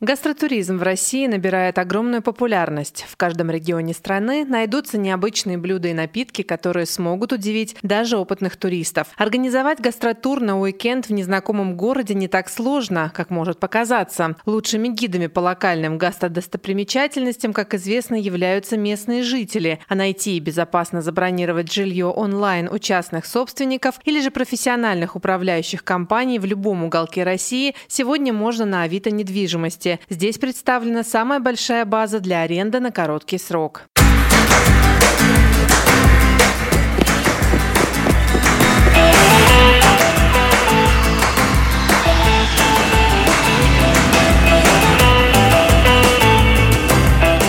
Гастротуризм 0.00 0.78
в 0.78 0.84
России 0.84 1.26
набирает 1.26 1.76
огромную 1.76 2.22
популярность. 2.22 3.04
В 3.08 3.16
каждом 3.16 3.50
регионе 3.50 3.92
страны 3.92 4.44
найдутся 4.44 4.96
необычные 4.96 5.58
блюда 5.58 5.88
и 5.88 5.92
напитки, 5.92 6.42
которые 6.42 6.86
смогут 6.86 7.32
удивить 7.32 7.74
даже 7.82 8.16
опытных 8.16 8.56
туристов. 8.56 9.08
Организовать 9.16 9.80
гастротур 9.80 10.40
на 10.40 10.60
уикенд 10.60 11.08
в 11.08 11.12
незнакомом 11.12 11.76
городе 11.76 12.14
не 12.14 12.28
так 12.28 12.48
сложно, 12.48 13.10
как 13.12 13.30
может 13.30 13.58
показаться. 13.58 14.36
Лучшими 14.46 14.86
гидами 14.86 15.26
по 15.26 15.40
локальным 15.40 15.98
гастродостопримечательностям, 15.98 17.52
как 17.52 17.74
известно, 17.74 18.14
являются 18.14 18.76
местные 18.76 19.24
жители. 19.24 19.80
А 19.88 19.96
найти 19.96 20.36
и 20.36 20.40
безопасно 20.40 21.02
забронировать 21.02 21.72
жилье 21.72 22.06
онлайн 22.06 22.68
у 22.70 22.78
частных 22.78 23.26
собственников 23.26 23.98
или 24.04 24.20
же 24.20 24.30
профессиональных 24.30 25.16
управляющих 25.16 25.82
компаний 25.82 26.38
в 26.38 26.44
любом 26.44 26.84
уголке 26.84 27.24
России 27.24 27.74
сегодня 27.88 28.32
можно 28.32 28.64
на 28.64 28.82
Авито 28.82 29.10
недвижимости 29.10 29.87
области. 29.88 30.00
Здесь 30.08 30.38
представлена 30.38 31.04
самая 31.04 31.40
большая 31.40 31.84
база 31.84 32.20
для 32.20 32.42
аренды 32.42 32.80
на 32.80 32.90
короткий 32.90 33.38
срок. 33.38 33.82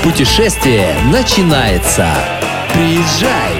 Путешествие 0.04 0.96
начинается. 1.12 2.08
Приезжай! 2.74 3.59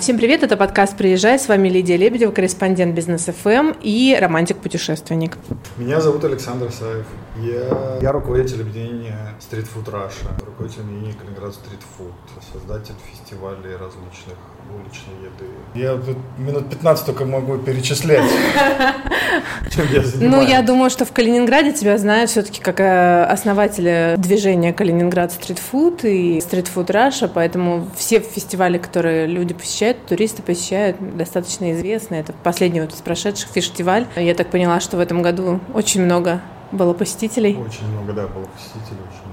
Всем 0.00 0.16
привет, 0.16 0.42
это 0.42 0.56
подкаст 0.56 0.96
«Приезжай», 0.96 1.38
с 1.38 1.46
вами 1.46 1.68
Лидия 1.68 1.98
Лебедева, 1.98 2.32
корреспондент 2.32 2.94
Бизнес 2.94 3.26
ФМ 3.26 3.48
эм 3.48 3.76
и 3.82 4.16
романтик-путешественник. 4.18 5.36
Меня 5.76 6.00
зовут 6.00 6.24
Александр 6.24 6.72
Саев, 6.72 7.04
я, 7.36 7.98
я 8.00 8.10
руководитель 8.10 8.62
объединения 8.62 9.34
Food 9.68 9.92
Russia, 9.92 10.42
руководитель 10.46 10.80
объединения 10.84 11.12
Калининград 11.12 11.50
Street 11.52 11.82
Food, 11.98 12.14
создатель 12.50 12.94
фестивалей 13.10 13.76
различных 13.76 14.38
уличной 14.74 15.14
еды. 15.24 15.50
Я 15.74 15.96
тут 15.96 16.16
минут 16.38 16.68
15 16.68 17.06
только 17.06 17.24
могу 17.24 17.58
перечислять, 17.58 18.24
чем 19.70 19.86
я 19.92 20.02
занимаюсь. 20.02 20.20
Ну, 20.20 20.42
я 20.42 20.62
думаю, 20.62 20.90
что 20.90 21.04
в 21.04 21.12
Калининграде 21.12 21.72
тебя 21.72 21.96
знают 21.98 22.30
все-таки 22.30 22.60
как 22.60 22.80
э, 22.80 23.24
основателя 23.24 24.16
движения 24.16 24.72
Калининград 24.72 25.32
Food 25.32 26.08
и 26.08 26.38
Food 26.38 26.86
Russia, 26.86 27.30
поэтому 27.32 27.88
все 27.96 28.20
фестивали, 28.20 28.78
которые 28.78 29.26
люди 29.26 29.54
посещают, 29.54 30.04
туристы 30.06 30.42
посещают, 30.42 30.96
достаточно 31.16 31.72
известны. 31.72 32.16
Это 32.16 32.32
последний 32.32 32.80
вот 32.80 32.92
из 32.92 33.00
прошедших 33.00 33.50
фестиваль. 33.50 34.06
Я 34.16 34.34
так 34.34 34.48
поняла, 34.48 34.80
что 34.80 34.96
в 34.96 35.00
этом 35.00 35.22
году 35.22 35.60
очень 35.72 36.02
много 36.02 36.40
было 36.72 36.94
посетителей. 36.94 37.56
Очень 37.56 37.86
много, 37.88 38.12
да, 38.12 38.26
было 38.26 38.44
посетителей, 38.44 39.00
очень. 39.08 39.29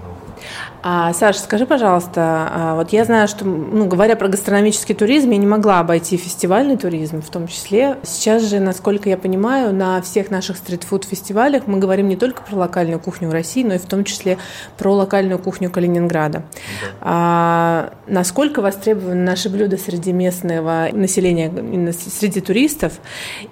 А, 0.89 1.11
Саша, 1.11 1.41
скажи, 1.41 1.65
пожалуйста, 1.65 2.49
а, 2.49 2.75
вот 2.75 2.93
я 2.93 3.03
знаю, 3.03 3.27
что, 3.27 3.43
ну, 3.43 3.87
говоря 3.87 4.15
про 4.15 4.29
гастрономический 4.29 4.95
туризм, 4.95 5.31
я 5.31 5.37
не 5.37 5.45
могла 5.45 5.81
обойти 5.81 6.15
фестивальный 6.15 6.77
туризм 6.77 7.21
в 7.21 7.29
том 7.29 7.49
числе. 7.49 7.97
Сейчас 8.03 8.43
же, 8.43 8.61
насколько 8.61 9.09
я 9.09 9.17
понимаю, 9.17 9.75
на 9.75 10.01
всех 10.01 10.31
наших 10.31 10.55
стритфуд-фестивалях 10.55 11.63
мы 11.67 11.79
говорим 11.79 12.07
не 12.07 12.15
только 12.15 12.41
про 12.41 12.55
локальную 12.55 13.01
кухню 13.01 13.27
в 13.27 13.33
России, 13.33 13.65
но 13.65 13.73
и 13.73 13.79
в 13.79 13.85
том 13.85 14.05
числе 14.05 14.37
про 14.77 14.93
локальную 14.93 15.39
кухню 15.39 15.69
Калининграда. 15.69 16.43
Да. 16.81 16.87
А, 17.01 17.93
насколько 18.07 18.61
востребованы 18.61 19.25
наши 19.25 19.49
блюда 19.49 19.75
среди 19.75 20.13
местного 20.13 20.87
населения, 20.93 21.51
среди 21.91 22.39
туристов? 22.39 22.93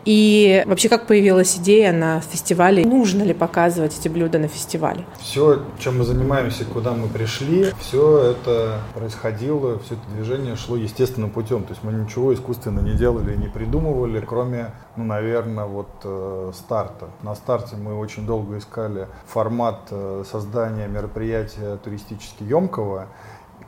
И 0.05 0.63
вообще, 0.67 0.87
как 0.87 1.05
появилась 1.05 1.57
идея 1.57 1.91
на 1.91 2.21
фестивале? 2.21 2.85
Нужно 2.85 3.23
ли 3.23 3.33
показывать 3.33 3.99
эти 3.99 4.07
блюда 4.07 4.39
на 4.39 4.47
фестивале? 4.47 5.03
Все, 5.19 5.63
чем 5.79 5.97
мы 5.97 6.05
занимаемся, 6.05 6.63
куда 6.63 6.93
мы 6.93 7.09
пришли, 7.25 7.73
все 7.79 8.19
это 8.19 8.81
происходило, 8.93 9.79
все 9.79 9.95
это 9.95 10.03
движение 10.13 10.55
шло 10.55 10.75
естественным 10.75 11.31
путем. 11.31 11.63
То 11.63 11.71
есть 11.71 11.83
мы 11.83 11.91
ничего 11.91 12.31
искусственно 12.35 12.81
не 12.81 12.93
делали, 12.93 13.35
не 13.35 13.47
придумывали, 13.47 14.19
кроме, 14.19 14.73
ну, 14.95 15.05
наверное, 15.05 15.65
вот 15.65 15.89
э, 16.03 16.51
старта. 16.53 17.07
На 17.23 17.33
старте 17.33 17.77
мы 17.77 17.97
очень 17.97 18.27
долго 18.27 18.59
искали 18.59 19.07
формат 19.25 19.87
э, 19.89 20.23
создания 20.29 20.87
мероприятия 20.87 21.77
туристически 21.77 22.43
емкого. 22.43 23.07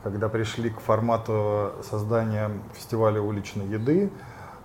Когда 0.04 0.28
пришли 0.28 0.70
к 0.70 0.78
формату 0.78 1.72
создания 1.90 2.52
фестиваля 2.74 3.20
уличной 3.20 3.66
еды, 3.66 4.12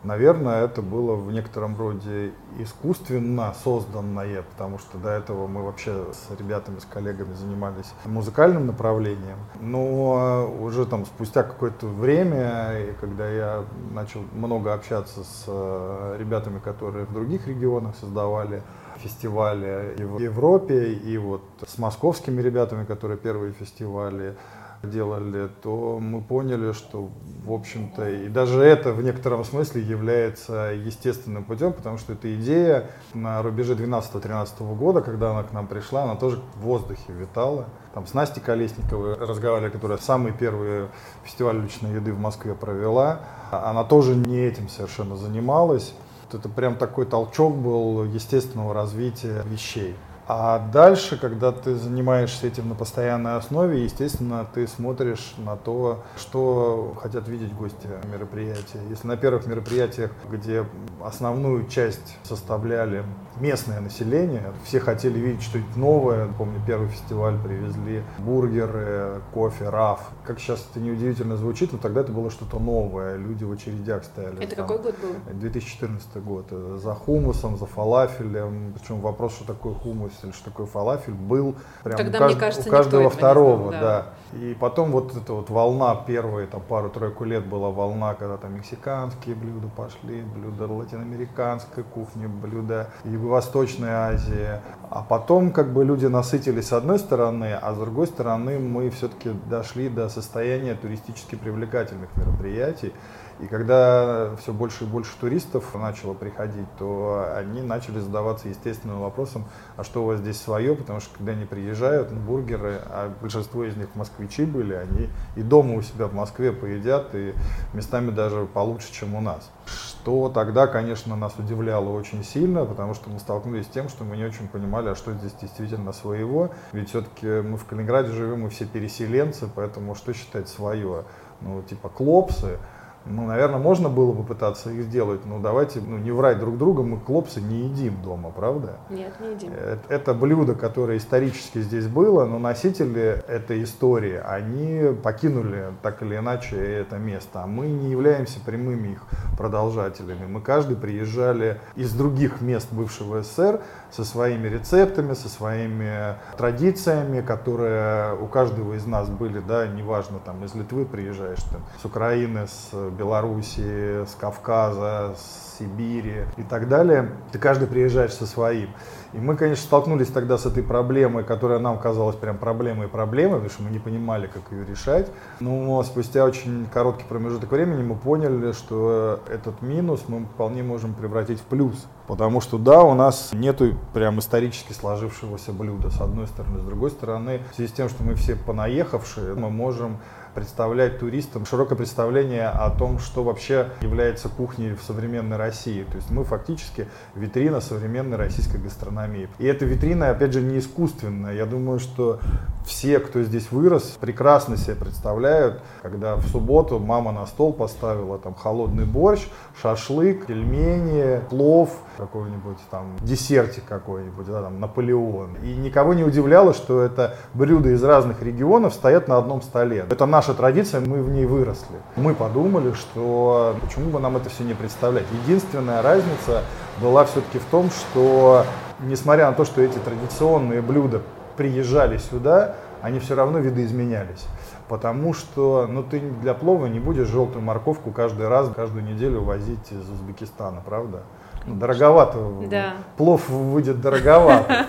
Наверное, 0.03 0.65
это 0.65 0.81
было 0.81 1.15
в 1.15 1.31
некотором 1.31 1.77
роде 1.77 2.31
искусственно 2.59 3.53
созданное, 3.63 4.43
потому 4.43 4.77
что 4.77 4.97
до 4.97 5.09
этого 5.09 5.47
мы 5.47 5.63
вообще 5.63 6.07
с 6.11 6.37
ребятами, 6.37 6.79
с 6.79 6.85
коллегами 6.85 7.33
занимались 7.33 7.93
музыкальным 8.05 8.67
направлением. 8.67 9.37
Но 9.61 10.51
уже 10.59 10.85
там 10.85 11.05
спустя 11.05 11.43
какое-то 11.43 11.87
время, 11.87 12.95
когда 12.99 13.29
я 13.29 13.63
начал 13.91 14.21
много 14.33 14.73
общаться 14.73 15.23
с 15.23 15.45
э, 15.47 16.17
ребятами, 16.19 16.59
которые 16.59 17.05
в 17.05 17.13
других 17.13 17.47
регионах 17.47 17.95
создавали 17.99 18.61
фестивали 18.97 19.95
и 19.97 20.03
в 20.03 20.19
Европе, 20.19 20.93
и 20.93 21.17
вот 21.17 21.41
с 21.65 21.77
московскими 21.77 22.41
ребятами, 22.41 22.85
которые 22.85 23.17
первые 23.17 23.53
фестивали 23.53 24.35
делали, 24.83 25.49
то 25.61 25.99
мы 25.99 26.21
поняли, 26.21 26.73
что, 26.73 27.09
в 27.45 27.51
общем-то, 27.51 28.09
и 28.09 28.27
даже 28.27 28.61
это 28.61 28.91
в 28.91 29.01
некотором 29.01 29.43
смысле 29.43 29.81
является 29.81 30.73
естественным 30.73 31.43
путем, 31.43 31.73
потому 31.73 31.97
что 31.97 32.13
эта 32.13 32.33
идея 32.35 32.89
на 33.13 33.41
рубеже 33.41 33.75
12-13 33.75 34.75
года, 34.75 35.01
когда 35.01 35.31
она 35.31 35.43
к 35.43 35.53
нам 35.53 35.67
пришла, 35.67 36.03
она 36.03 36.15
тоже 36.15 36.41
в 36.55 36.61
воздухе 36.61 37.13
витала. 37.13 37.65
Там 37.93 38.07
с 38.07 38.13
Настей 38.13 38.41
Колесниковой 38.41 39.15
разговаривали, 39.15 39.71
которая 39.71 39.97
самый 39.97 40.33
первый 40.33 40.87
фестиваль 41.23 41.61
личной 41.61 41.93
еды 41.93 42.11
в 42.11 42.19
Москве 42.19 42.53
провела. 42.53 43.21
Она 43.51 43.83
тоже 43.83 44.15
не 44.15 44.37
этим 44.37 44.67
совершенно 44.67 45.15
занималась. 45.15 45.93
Это 46.31 46.49
прям 46.49 46.75
такой 46.75 47.05
толчок 47.05 47.55
был 47.55 48.05
естественного 48.05 48.73
развития 48.73 49.43
вещей. 49.45 49.95
А 50.25 50.59
дальше, 50.71 51.17
когда 51.19 51.51
ты 51.51 51.75
занимаешься 51.75 52.47
этим 52.47 52.69
на 52.69 52.75
постоянной 52.75 53.35
основе, 53.35 53.83
естественно, 53.83 54.47
ты 54.53 54.67
смотришь 54.67 55.33
на 55.37 55.57
то, 55.57 56.03
что 56.17 56.95
хотят 57.01 57.27
видеть 57.27 57.53
гости 57.53 57.87
мероприятия. 58.11 58.79
Если 58.89 59.05
на 59.05 59.17
первых 59.17 59.47
мероприятиях, 59.47 60.11
где 60.31 60.65
основную 61.01 61.67
часть 61.67 62.17
составляли 62.23 63.03
местное 63.41 63.81
население, 63.81 64.53
все 64.63 64.79
хотели 64.79 65.19
видеть 65.19 65.43
что-нибудь 65.43 65.75
новое. 65.75 66.29
Помню, 66.37 66.61
первый 66.65 66.87
фестиваль 66.87 67.37
привезли 67.43 68.03
бургеры, 68.19 69.21
кофе, 69.33 69.67
раф. 69.67 70.09
Как 70.25 70.39
сейчас 70.39 70.65
это 70.71 70.79
неудивительно 70.79 71.35
звучит, 71.35 71.73
но 71.73 71.79
тогда 71.79 71.99
это 71.99 72.13
было 72.13 72.31
что-то 72.31 72.59
новое. 72.59 73.17
Люди 73.17 73.43
в 73.43 73.51
очередях 73.51 74.05
стояли. 74.05 74.41
Это 74.41 74.55
там. 74.55 74.67
какой 74.67 74.83
год 74.83 74.95
был? 75.01 75.33
2014 75.33 76.15
год. 76.23 76.45
За 76.81 76.93
хумусом, 76.93 77.57
за 77.57 77.65
фалафелем. 77.65 78.73
Причем 78.73 79.01
вопрос, 79.01 79.33
что 79.33 79.45
такое 79.45 79.73
хумус 79.73 80.12
или 80.23 80.31
что 80.31 80.45
такое 80.45 80.65
фалафель, 80.65 81.13
был 81.13 81.55
прям 81.83 81.97
Тогда, 81.97 82.19
у, 82.19 82.21
кажд... 82.21 82.39
кажется, 82.39 82.69
у 82.69 82.71
каждого 82.71 83.09
второго, 83.09 83.69
знал, 83.69 83.71
да. 83.71 83.79
да. 83.81 84.05
И 84.39 84.55
потом 84.59 84.91
вот 84.91 85.15
эта 85.15 85.33
вот 85.33 85.49
волна, 85.49 85.95
первые 85.95 86.47
там 86.47 86.61
пару-тройку 86.61 87.23
лет 87.23 87.45
была 87.45 87.69
волна, 87.69 88.15
когда 88.15 88.37
там 88.37 88.55
мексиканские 88.55 89.35
блюда 89.35 89.67
пошли, 89.75 90.21
блюда 90.21 90.71
латиноамериканской 90.71 91.83
кухни, 91.83 92.25
блюда 92.25 92.89
Юго-Восточной 93.03 93.91
Азии. 93.91 94.59
А 94.89 95.03
потом 95.03 95.51
как 95.51 95.71
бы 95.71 95.85
люди 95.85 96.07
насытились 96.07 96.67
с 96.67 96.73
одной 96.73 96.97
стороны, 96.97 97.53
а 97.53 97.73
с 97.73 97.77
другой 97.77 98.07
стороны 98.07 98.57
мы 98.59 98.89
все-таки 98.89 99.31
дошли 99.49 99.89
до 99.89 100.09
состояния 100.09 100.73
туристически 100.73 101.35
привлекательных 101.35 102.09
мероприятий. 102.17 102.93
И 103.43 103.47
когда 103.47 104.35
все 104.37 104.53
больше 104.53 104.85
и 104.85 104.87
больше 104.87 105.11
туристов 105.19 105.75
начало 105.75 106.13
приходить, 106.13 106.67
то 106.79 107.27
они 107.35 107.61
начали 107.61 107.99
задаваться 107.99 108.47
естественным 108.47 109.01
вопросом, 109.01 109.45
а 109.75 109.83
что 109.83 110.03
у 110.03 110.07
вас 110.07 110.19
здесь 110.19 110.39
свое, 110.39 110.75
потому 110.75 111.01
что 111.01 111.17
когда 111.17 111.33
они 111.33 111.43
приезжают, 111.45 112.09
ну, 112.11 112.21
бургеры, 112.21 112.79
а 112.85 113.13
большинство 113.21 113.65
из 113.65 113.75
них 113.75 113.89
москвичи 113.95 114.45
были, 114.45 114.73
они 114.75 115.09
и 115.35 115.41
дома 115.41 115.75
у 115.75 115.81
себя 115.81 116.07
в 116.07 116.13
Москве 116.13 116.53
поедят, 116.53 117.13
и 117.13 117.33
местами 117.73 118.11
даже 118.11 118.45
получше, 118.45 118.93
чем 118.93 119.13
у 119.13 119.19
нас. 119.19 119.51
Что 119.65 120.29
тогда, 120.29 120.67
конечно, 120.67 121.17
нас 121.17 121.33
удивляло 121.37 121.89
очень 121.89 122.23
сильно, 122.23 122.63
потому 122.63 122.93
что 122.93 123.09
мы 123.09 123.19
столкнулись 123.19 123.65
с 123.65 123.69
тем, 123.69 123.89
что 123.89 124.05
мы 124.05 124.15
не 124.15 124.23
очень 124.23 124.47
понимали, 124.47 124.89
а 124.89 124.95
что 124.95 125.11
здесь 125.13 125.33
действительно 125.33 125.91
своего. 125.91 126.51
Ведь 126.71 126.89
все-таки 126.89 127.27
мы 127.27 127.57
в 127.57 127.65
Калининграде 127.65 128.11
живем, 128.11 128.41
мы 128.41 128.49
все 128.49 128.65
переселенцы, 128.65 129.49
поэтому 129.53 129.95
что 129.95 130.13
считать 130.13 130.47
свое? 130.47 131.03
Ну, 131.41 131.61
типа 131.61 131.89
клопсы, 131.89 132.57
Ну, 133.05 133.27
наверное, 133.27 133.59
можно 133.59 133.89
было 133.89 134.13
бы 134.13 134.23
пытаться 134.23 134.71
их 134.71 134.83
сделать, 134.83 135.25
но 135.25 135.39
давайте 135.39 135.81
ну, 135.81 135.97
не 135.97 136.11
врать 136.11 136.39
друг 136.39 136.57
другу, 136.57 136.83
мы 136.83 136.99
клопсы 136.99 137.41
не 137.41 137.65
едим 137.65 138.01
дома, 138.01 138.31
правда? 138.31 138.77
Нет, 138.89 139.13
не 139.19 139.33
едим. 139.33 139.51
Это, 139.51 139.81
это 139.89 140.13
блюдо, 140.13 140.55
которое 140.55 140.97
исторически 140.97 141.59
здесь 141.59 141.87
было, 141.87 142.25
но 142.25 142.39
носители 142.39 143.21
этой 143.27 143.63
истории, 143.63 144.21
они 144.23 144.95
покинули 144.95 145.73
так 145.81 146.01
или 146.01 146.15
иначе 146.15 146.55
это 146.55 146.97
место, 146.97 147.43
а 147.43 147.47
мы 147.47 147.67
не 147.67 147.91
являемся 147.91 148.39
прямыми 148.39 148.89
их 148.89 149.03
продолжателями. 149.37 150.25
Мы 150.25 150.39
каждый 150.39 150.77
приезжали 150.77 151.59
из 151.75 151.93
других 151.93 152.39
мест 152.41 152.69
бывшего 152.71 153.21
СССР 153.21 153.61
со 153.91 154.05
своими 154.05 154.47
рецептами, 154.47 155.13
со 155.13 155.27
своими 155.27 156.15
традициями, 156.37 157.21
которые 157.21 158.15
у 158.15 158.27
каждого 158.27 158.73
из 158.73 158.85
нас 158.85 159.09
были, 159.09 159.39
да, 159.39 159.67
неважно, 159.67 160.19
там, 160.23 160.43
из 160.45 160.55
Литвы 160.55 160.85
приезжаешь, 160.85 161.43
там, 161.51 161.61
с 161.81 161.85
Украины, 161.85 162.47
с 162.47 162.71
Белоруссии, 162.93 164.05
с 164.05 164.15
Кавказа, 164.15 165.15
с 165.17 165.57
Сибири 165.59 166.25
и 166.37 166.43
так 166.43 166.67
далее. 166.67 167.11
Ты 167.31 167.39
каждый 167.39 167.67
приезжаешь 167.67 168.13
со 168.13 168.25
своим. 168.25 168.69
И 169.13 169.17
мы, 169.17 169.35
конечно, 169.35 169.63
столкнулись 169.63 170.07
тогда 170.07 170.39
с 170.39 170.45
этой 170.47 170.63
проблемой, 170.63 171.23
которая 171.23 171.59
нам 171.59 171.77
казалась 171.77 172.15
прям 172.15 172.37
проблемой 172.37 172.87
и 172.87 172.89
проблемой, 172.89 173.35
потому 173.35 173.51
что 173.51 173.63
мы 173.63 173.69
не 173.69 173.77
понимали, 173.77 174.27
как 174.27 174.51
ее 174.51 174.65
решать. 174.65 175.11
Но 175.39 175.83
спустя 175.83 176.25
очень 176.25 176.65
короткий 176.73 177.05
промежуток 177.05 177.51
времени 177.51 177.83
мы 177.83 177.95
поняли, 177.95 178.53
что 178.53 179.19
этот 179.29 179.61
минус 179.61 180.05
мы 180.07 180.25
вполне 180.25 180.63
можем 180.63 180.95
превратить 180.95 181.39
в 181.39 181.43
плюс. 181.43 181.85
Потому 182.07 182.41
что 182.41 182.57
да, 182.57 182.81
у 182.81 182.95
нас 182.95 183.29
нету 183.33 183.75
прям 183.93 184.19
исторически 184.19 184.73
сложившегося 184.73 185.53
блюда, 185.53 185.91
с 185.91 186.01
одной 186.01 186.27
стороны. 186.27 186.59
С 186.59 186.63
другой 186.63 186.89
стороны, 186.89 187.41
в 187.51 187.55
связи 187.55 187.69
с 187.69 187.73
тем, 187.73 187.89
что 187.89 188.03
мы 188.03 188.15
все 188.15 188.35
понаехавшие, 188.35 189.35
мы 189.35 189.49
можем 189.51 189.99
представлять 190.33 190.99
туристам 190.99 191.45
широкое 191.45 191.77
представление 191.77 192.47
о 192.47 192.69
том, 192.69 192.99
что 192.99 193.23
вообще 193.23 193.69
является 193.81 194.29
кухней 194.29 194.73
в 194.73 194.81
современной 194.83 195.37
России. 195.37 195.83
То 195.83 195.95
есть 195.95 196.09
мы 196.11 196.23
фактически 196.23 196.87
витрина 197.15 197.61
современной 197.61 198.17
российской 198.17 198.57
гастрономии. 198.57 199.29
И 199.39 199.45
эта 199.45 199.65
витрина, 199.65 200.09
опять 200.09 200.33
же, 200.33 200.41
не 200.41 200.59
искусственная. 200.59 201.33
Я 201.33 201.45
думаю, 201.45 201.79
что 201.79 202.19
все, 202.65 202.99
кто 202.99 203.21
здесь 203.23 203.51
вырос, 203.51 203.97
прекрасно 203.99 204.57
себе 204.57 204.75
представляют, 204.75 205.61
когда 205.81 206.15
в 206.15 206.25
субботу 206.27 206.79
мама 206.79 207.11
на 207.11 207.25
стол 207.25 207.53
поставила 207.53 208.17
там 208.17 208.33
холодный 208.35 208.85
борщ, 208.85 209.27
шашлык, 209.61 210.25
пельмени, 210.25 211.21
плов, 211.29 211.71
какой-нибудь 211.97 212.57
там 212.71 212.95
десертик 213.01 213.63
какой-нибудь, 213.67 214.25
да, 214.25 214.41
там 214.41 214.59
Наполеон. 214.59 215.35
И 215.43 215.55
никого 215.55 215.93
не 215.93 216.03
удивляло, 216.03 216.53
что 216.53 216.81
это 216.81 217.15
блюда 217.33 217.69
из 217.69 217.83
разных 217.83 218.21
регионов 218.21 218.73
стоят 218.73 219.07
на 219.07 219.17
одном 219.17 219.41
столе. 219.41 219.85
Это 219.89 220.05
наша 220.05 220.33
традиция, 220.33 220.81
мы 220.81 221.03
в 221.03 221.09
ней 221.09 221.25
выросли. 221.25 221.75
Мы 221.95 222.15
подумали, 222.15 222.73
что 222.73 223.55
почему 223.61 223.91
бы 223.91 223.99
нам 223.99 224.17
это 224.17 224.29
все 224.29 224.43
не 224.43 224.53
представлять. 224.53 225.05
Единственная 225.23 225.81
разница 225.81 226.43
была 226.81 227.05
все-таки 227.05 227.39
в 227.39 227.45
том, 227.45 227.69
что 227.69 228.45
несмотря 228.79 229.29
на 229.29 229.33
то, 229.35 229.45
что 229.45 229.61
эти 229.61 229.77
традиционные 229.77 230.61
блюда 230.61 231.01
приезжали 231.35 231.97
сюда, 231.97 232.55
они 232.81 232.99
все 232.99 233.15
равно 233.15 233.39
видоизменялись. 233.39 234.25
Потому 234.67 235.13
что 235.13 235.67
ну, 235.69 235.83
ты 235.83 235.99
для 235.99 236.33
плова 236.33 236.67
не 236.67 236.79
будешь 236.79 237.07
желтую 237.07 237.43
морковку 237.43 237.91
каждый 237.91 238.27
раз, 238.27 238.49
каждую 238.55 238.83
неделю 238.83 239.21
возить 239.21 239.71
из 239.71 239.89
Узбекистана, 239.89 240.61
правда? 240.65 241.01
Ну, 241.45 241.55
дороговато. 241.55 242.19
Да. 242.49 242.73
Плов 242.97 243.27
выйдет 243.29 243.81
дороговато. 243.81 244.67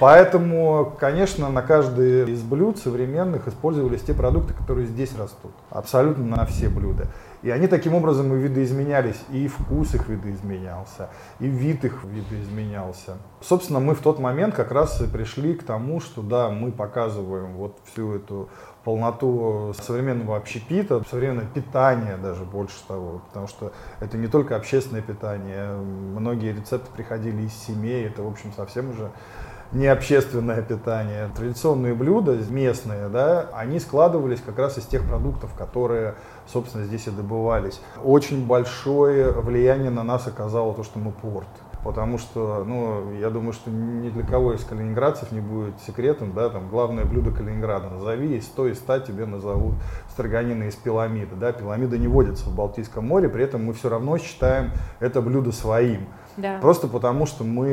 Поэтому, 0.00 0.92
конечно, 0.98 1.48
на 1.48 1.62
каждый 1.62 2.30
из 2.30 2.42
блюд 2.42 2.78
современных 2.78 3.46
использовались 3.46 4.02
те 4.02 4.14
продукты, 4.14 4.54
которые 4.54 4.86
здесь 4.86 5.16
растут. 5.16 5.52
Абсолютно 5.70 6.24
на 6.24 6.44
все 6.44 6.68
блюда. 6.68 7.06
И 7.42 7.50
они 7.50 7.68
таким 7.68 7.94
образом 7.94 8.34
и 8.34 8.38
видоизменялись, 8.38 9.20
и 9.30 9.46
вкус 9.46 9.94
их 9.94 10.08
видоизменялся, 10.08 11.10
и 11.38 11.46
вид 11.46 11.84
их 11.84 12.02
видоизменялся. 12.04 13.18
Собственно, 13.40 13.78
мы 13.78 13.94
в 13.94 14.00
тот 14.00 14.18
момент 14.18 14.54
как 14.54 14.72
раз 14.72 15.00
и 15.00 15.06
пришли 15.06 15.54
к 15.54 15.62
тому, 15.62 16.00
что 16.00 16.22
да, 16.22 16.50
мы 16.50 16.72
показываем 16.72 17.54
вот 17.54 17.78
всю 17.84 18.14
эту 18.14 18.48
полноту 18.82 19.74
современного 19.78 20.36
общепита, 20.36 21.02
современное 21.08 21.46
питание 21.46 22.16
даже 22.16 22.44
больше 22.44 22.76
того, 22.88 23.22
потому 23.28 23.46
что 23.46 23.72
это 24.00 24.16
не 24.16 24.28
только 24.28 24.56
общественное 24.56 25.02
питание, 25.02 25.76
многие 25.76 26.52
рецепты 26.52 26.90
приходили 26.96 27.42
из 27.42 27.52
семей, 27.52 28.06
это, 28.06 28.22
в 28.22 28.28
общем, 28.28 28.52
совсем 28.56 28.90
уже 28.90 29.10
не 29.72 29.86
общественное 29.86 30.62
питание. 30.62 31.30
Традиционные 31.36 31.94
блюда 31.94 32.36
местные, 32.48 33.08
да, 33.08 33.48
они 33.52 33.80
складывались 33.80 34.40
как 34.40 34.58
раз 34.58 34.78
из 34.78 34.84
тех 34.84 35.06
продуктов, 35.06 35.54
которые, 35.54 36.14
собственно, 36.46 36.84
здесь 36.84 37.06
и 37.06 37.10
добывались. 37.10 37.80
Очень 38.02 38.46
большое 38.46 39.30
влияние 39.32 39.90
на 39.90 40.02
нас 40.02 40.26
оказало 40.26 40.74
то, 40.74 40.82
что 40.82 40.98
мы 40.98 41.12
порт 41.12 41.48
потому 41.84 42.18
что, 42.18 42.64
ну, 42.66 43.12
я 43.14 43.30
думаю, 43.30 43.52
что 43.52 43.70
ни 43.70 44.10
для 44.10 44.22
кого 44.22 44.52
из 44.52 44.64
калининградцев 44.64 45.32
не 45.32 45.40
будет 45.40 45.80
секретом, 45.86 46.32
да, 46.32 46.48
там, 46.50 46.68
главное 46.68 47.04
блюдо 47.04 47.30
Калининграда, 47.30 47.88
назови, 47.88 48.36
из 48.36 48.46
100 48.46 48.68
из 48.68 48.78
100 48.78 48.98
тебе 49.00 49.26
назовут 49.26 49.74
строганины 50.10 50.64
из 50.64 50.74
пиламиды, 50.74 51.36
да, 51.36 51.52
пиламида 51.52 51.98
не 51.98 52.08
водится 52.08 52.50
в 52.50 52.54
Балтийском 52.54 53.06
море, 53.06 53.28
при 53.28 53.44
этом 53.44 53.64
мы 53.64 53.72
все 53.72 53.88
равно 53.88 54.18
считаем 54.18 54.72
это 55.00 55.22
блюдо 55.22 55.52
своим. 55.52 56.08
Да. 56.38 56.58
Просто 56.60 56.88
потому, 56.88 57.26
что 57.26 57.44
мы 57.44 57.68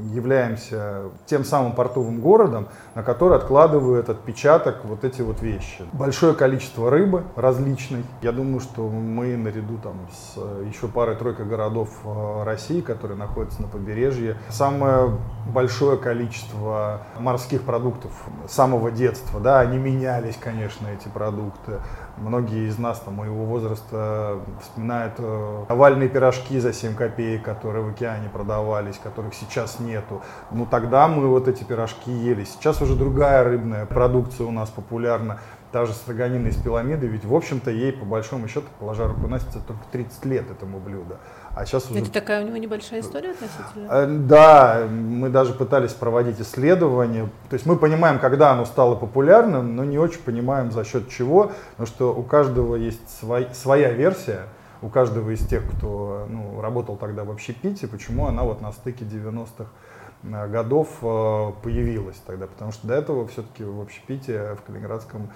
являемся 0.00 1.04
тем 1.26 1.44
самым 1.44 1.72
портовым 1.72 2.20
городом, 2.20 2.68
на 2.94 3.02
который 3.02 3.38
откладывают 3.38 4.08
отпечаток 4.08 4.84
вот 4.84 5.04
эти 5.04 5.22
вот 5.22 5.40
вещи. 5.42 5.84
Большое 5.92 6.34
количество 6.34 6.90
рыбы 6.90 7.24
различной. 7.36 8.04
Я 8.20 8.32
думаю, 8.32 8.60
что 8.60 8.88
мы 8.88 9.36
наряду 9.36 9.78
там 9.82 9.94
с 10.12 10.36
еще 10.66 10.88
парой-тройкой 10.88 11.46
городов 11.46 11.88
э, 12.04 12.42
России, 12.44 12.80
которые 12.80 13.16
находятся 13.16 13.62
на 13.62 13.68
побережье, 13.68 14.36
самое 14.48 15.18
большое 15.46 15.96
количество 15.96 17.00
морских 17.18 17.62
продуктов 17.62 18.12
самого 18.48 18.90
детства. 18.90 19.40
Да, 19.40 19.60
они 19.60 19.78
менялись, 19.78 20.36
конечно, 20.38 20.86
эти 20.88 21.08
продукты. 21.08 21.80
Многие 22.18 22.68
из 22.68 22.78
нас 22.78 23.00
там, 23.00 23.14
моего 23.14 23.44
возраста 23.44 24.38
вспоминают 24.60 25.14
э, 25.18 25.64
овальные 25.68 26.08
пирожки 26.08 26.58
за 26.60 26.72
7 26.72 26.94
копеек, 26.94 27.42
которые 27.42 27.84
в 27.84 27.88
океане 28.02 28.28
продавались, 28.28 28.98
которых 29.02 29.34
сейчас 29.34 29.78
нету. 29.78 30.22
Ну 30.50 30.66
тогда 30.66 31.08
мы 31.08 31.28
вот 31.28 31.48
эти 31.48 31.62
пирожки 31.62 32.10
ели. 32.10 32.44
Сейчас 32.44 32.82
уже 32.82 32.96
другая 32.96 33.44
рыбная 33.44 33.86
продукция 33.86 34.46
у 34.46 34.50
нас 34.50 34.70
популярна. 34.70 35.38
Та 35.70 35.86
же 35.86 35.94
строганина 35.94 36.48
из 36.48 36.56
пиламиды, 36.56 37.06
ведь 37.06 37.24
в 37.24 37.34
общем-то 37.34 37.70
ей 37.70 37.92
по 37.92 38.04
большому 38.04 38.46
счету, 38.46 38.66
положа 38.78 39.08
руку 39.08 39.26
на 39.26 39.38
сердце, 39.38 39.58
только 39.66 39.82
30 39.90 40.24
лет 40.26 40.50
этому 40.50 40.78
блюду. 40.78 41.16
А 41.54 41.64
сейчас 41.64 41.90
уже... 41.90 42.00
Это 42.00 42.12
такая 42.12 42.44
у 42.44 42.46
него 42.46 42.58
небольшая 42.58 43.00
история 43.00 43.30
относительно? 43.30 43.88
Э, 43.90 44.06
да, 44.06 44.86
мы 44.90 45.30
даже 45.30 45.54
пытались 45.54 45.92
проводить 45.92 46.38
исследования. 46.42 47.26
То 47.48 47.54
есть 47.54 47.64
мы 47.64 47.76
понимаем, 47.76 48.18
когда 48.18 48.50
оно 48.50 48.66
стало 48.66 48.96
популярным, 48.96 49.74
но 49.74 49.84
не 49.84 49.98
очень 49.98 50.20
понимаем 50.20 50.72
за 50.72 50.84
счет 50.84 51.08
чего, 51.08 51.52
потому 51.70 51.86
что 51.86 52.14
у 52.14 52.22
каждого 52.22 52.76
есть 52.76 53.08
свой, 53.18 53.48
своя 53.54 53.92
версия, 53.92 54.48
у 54.82 54.88
каждого 54.88 55.30
из 55.30 55.46
тех, 55.46 55.62
кто 55.70 56.26
ну, 56.28 56.60
работал 56.60 56.96
тогда 56.96 57.24
в 57.24 57.30
общепите, 57.30 57.86
почему 57.88 58.26
она 58.26 58.42
вот 58.42 58.60
на 58.60 58.72
стыке 58.72 59.04
90-х 59.04 59.66
э, 60.24 60.48
годов 60.48 60.88
э, 61.02 61.52
появилась 61.62 62.20
тогда, 62.26 62.46
потому 62.46 62.72
что 62.72 62.86
до 62.86 62.94
этого 62.94 63.26
все-таки 63.28 63.64
в 63.64 63.80
общепите 63.80 64.56
в 64.60 64.62
Калининградском 64.66 65.30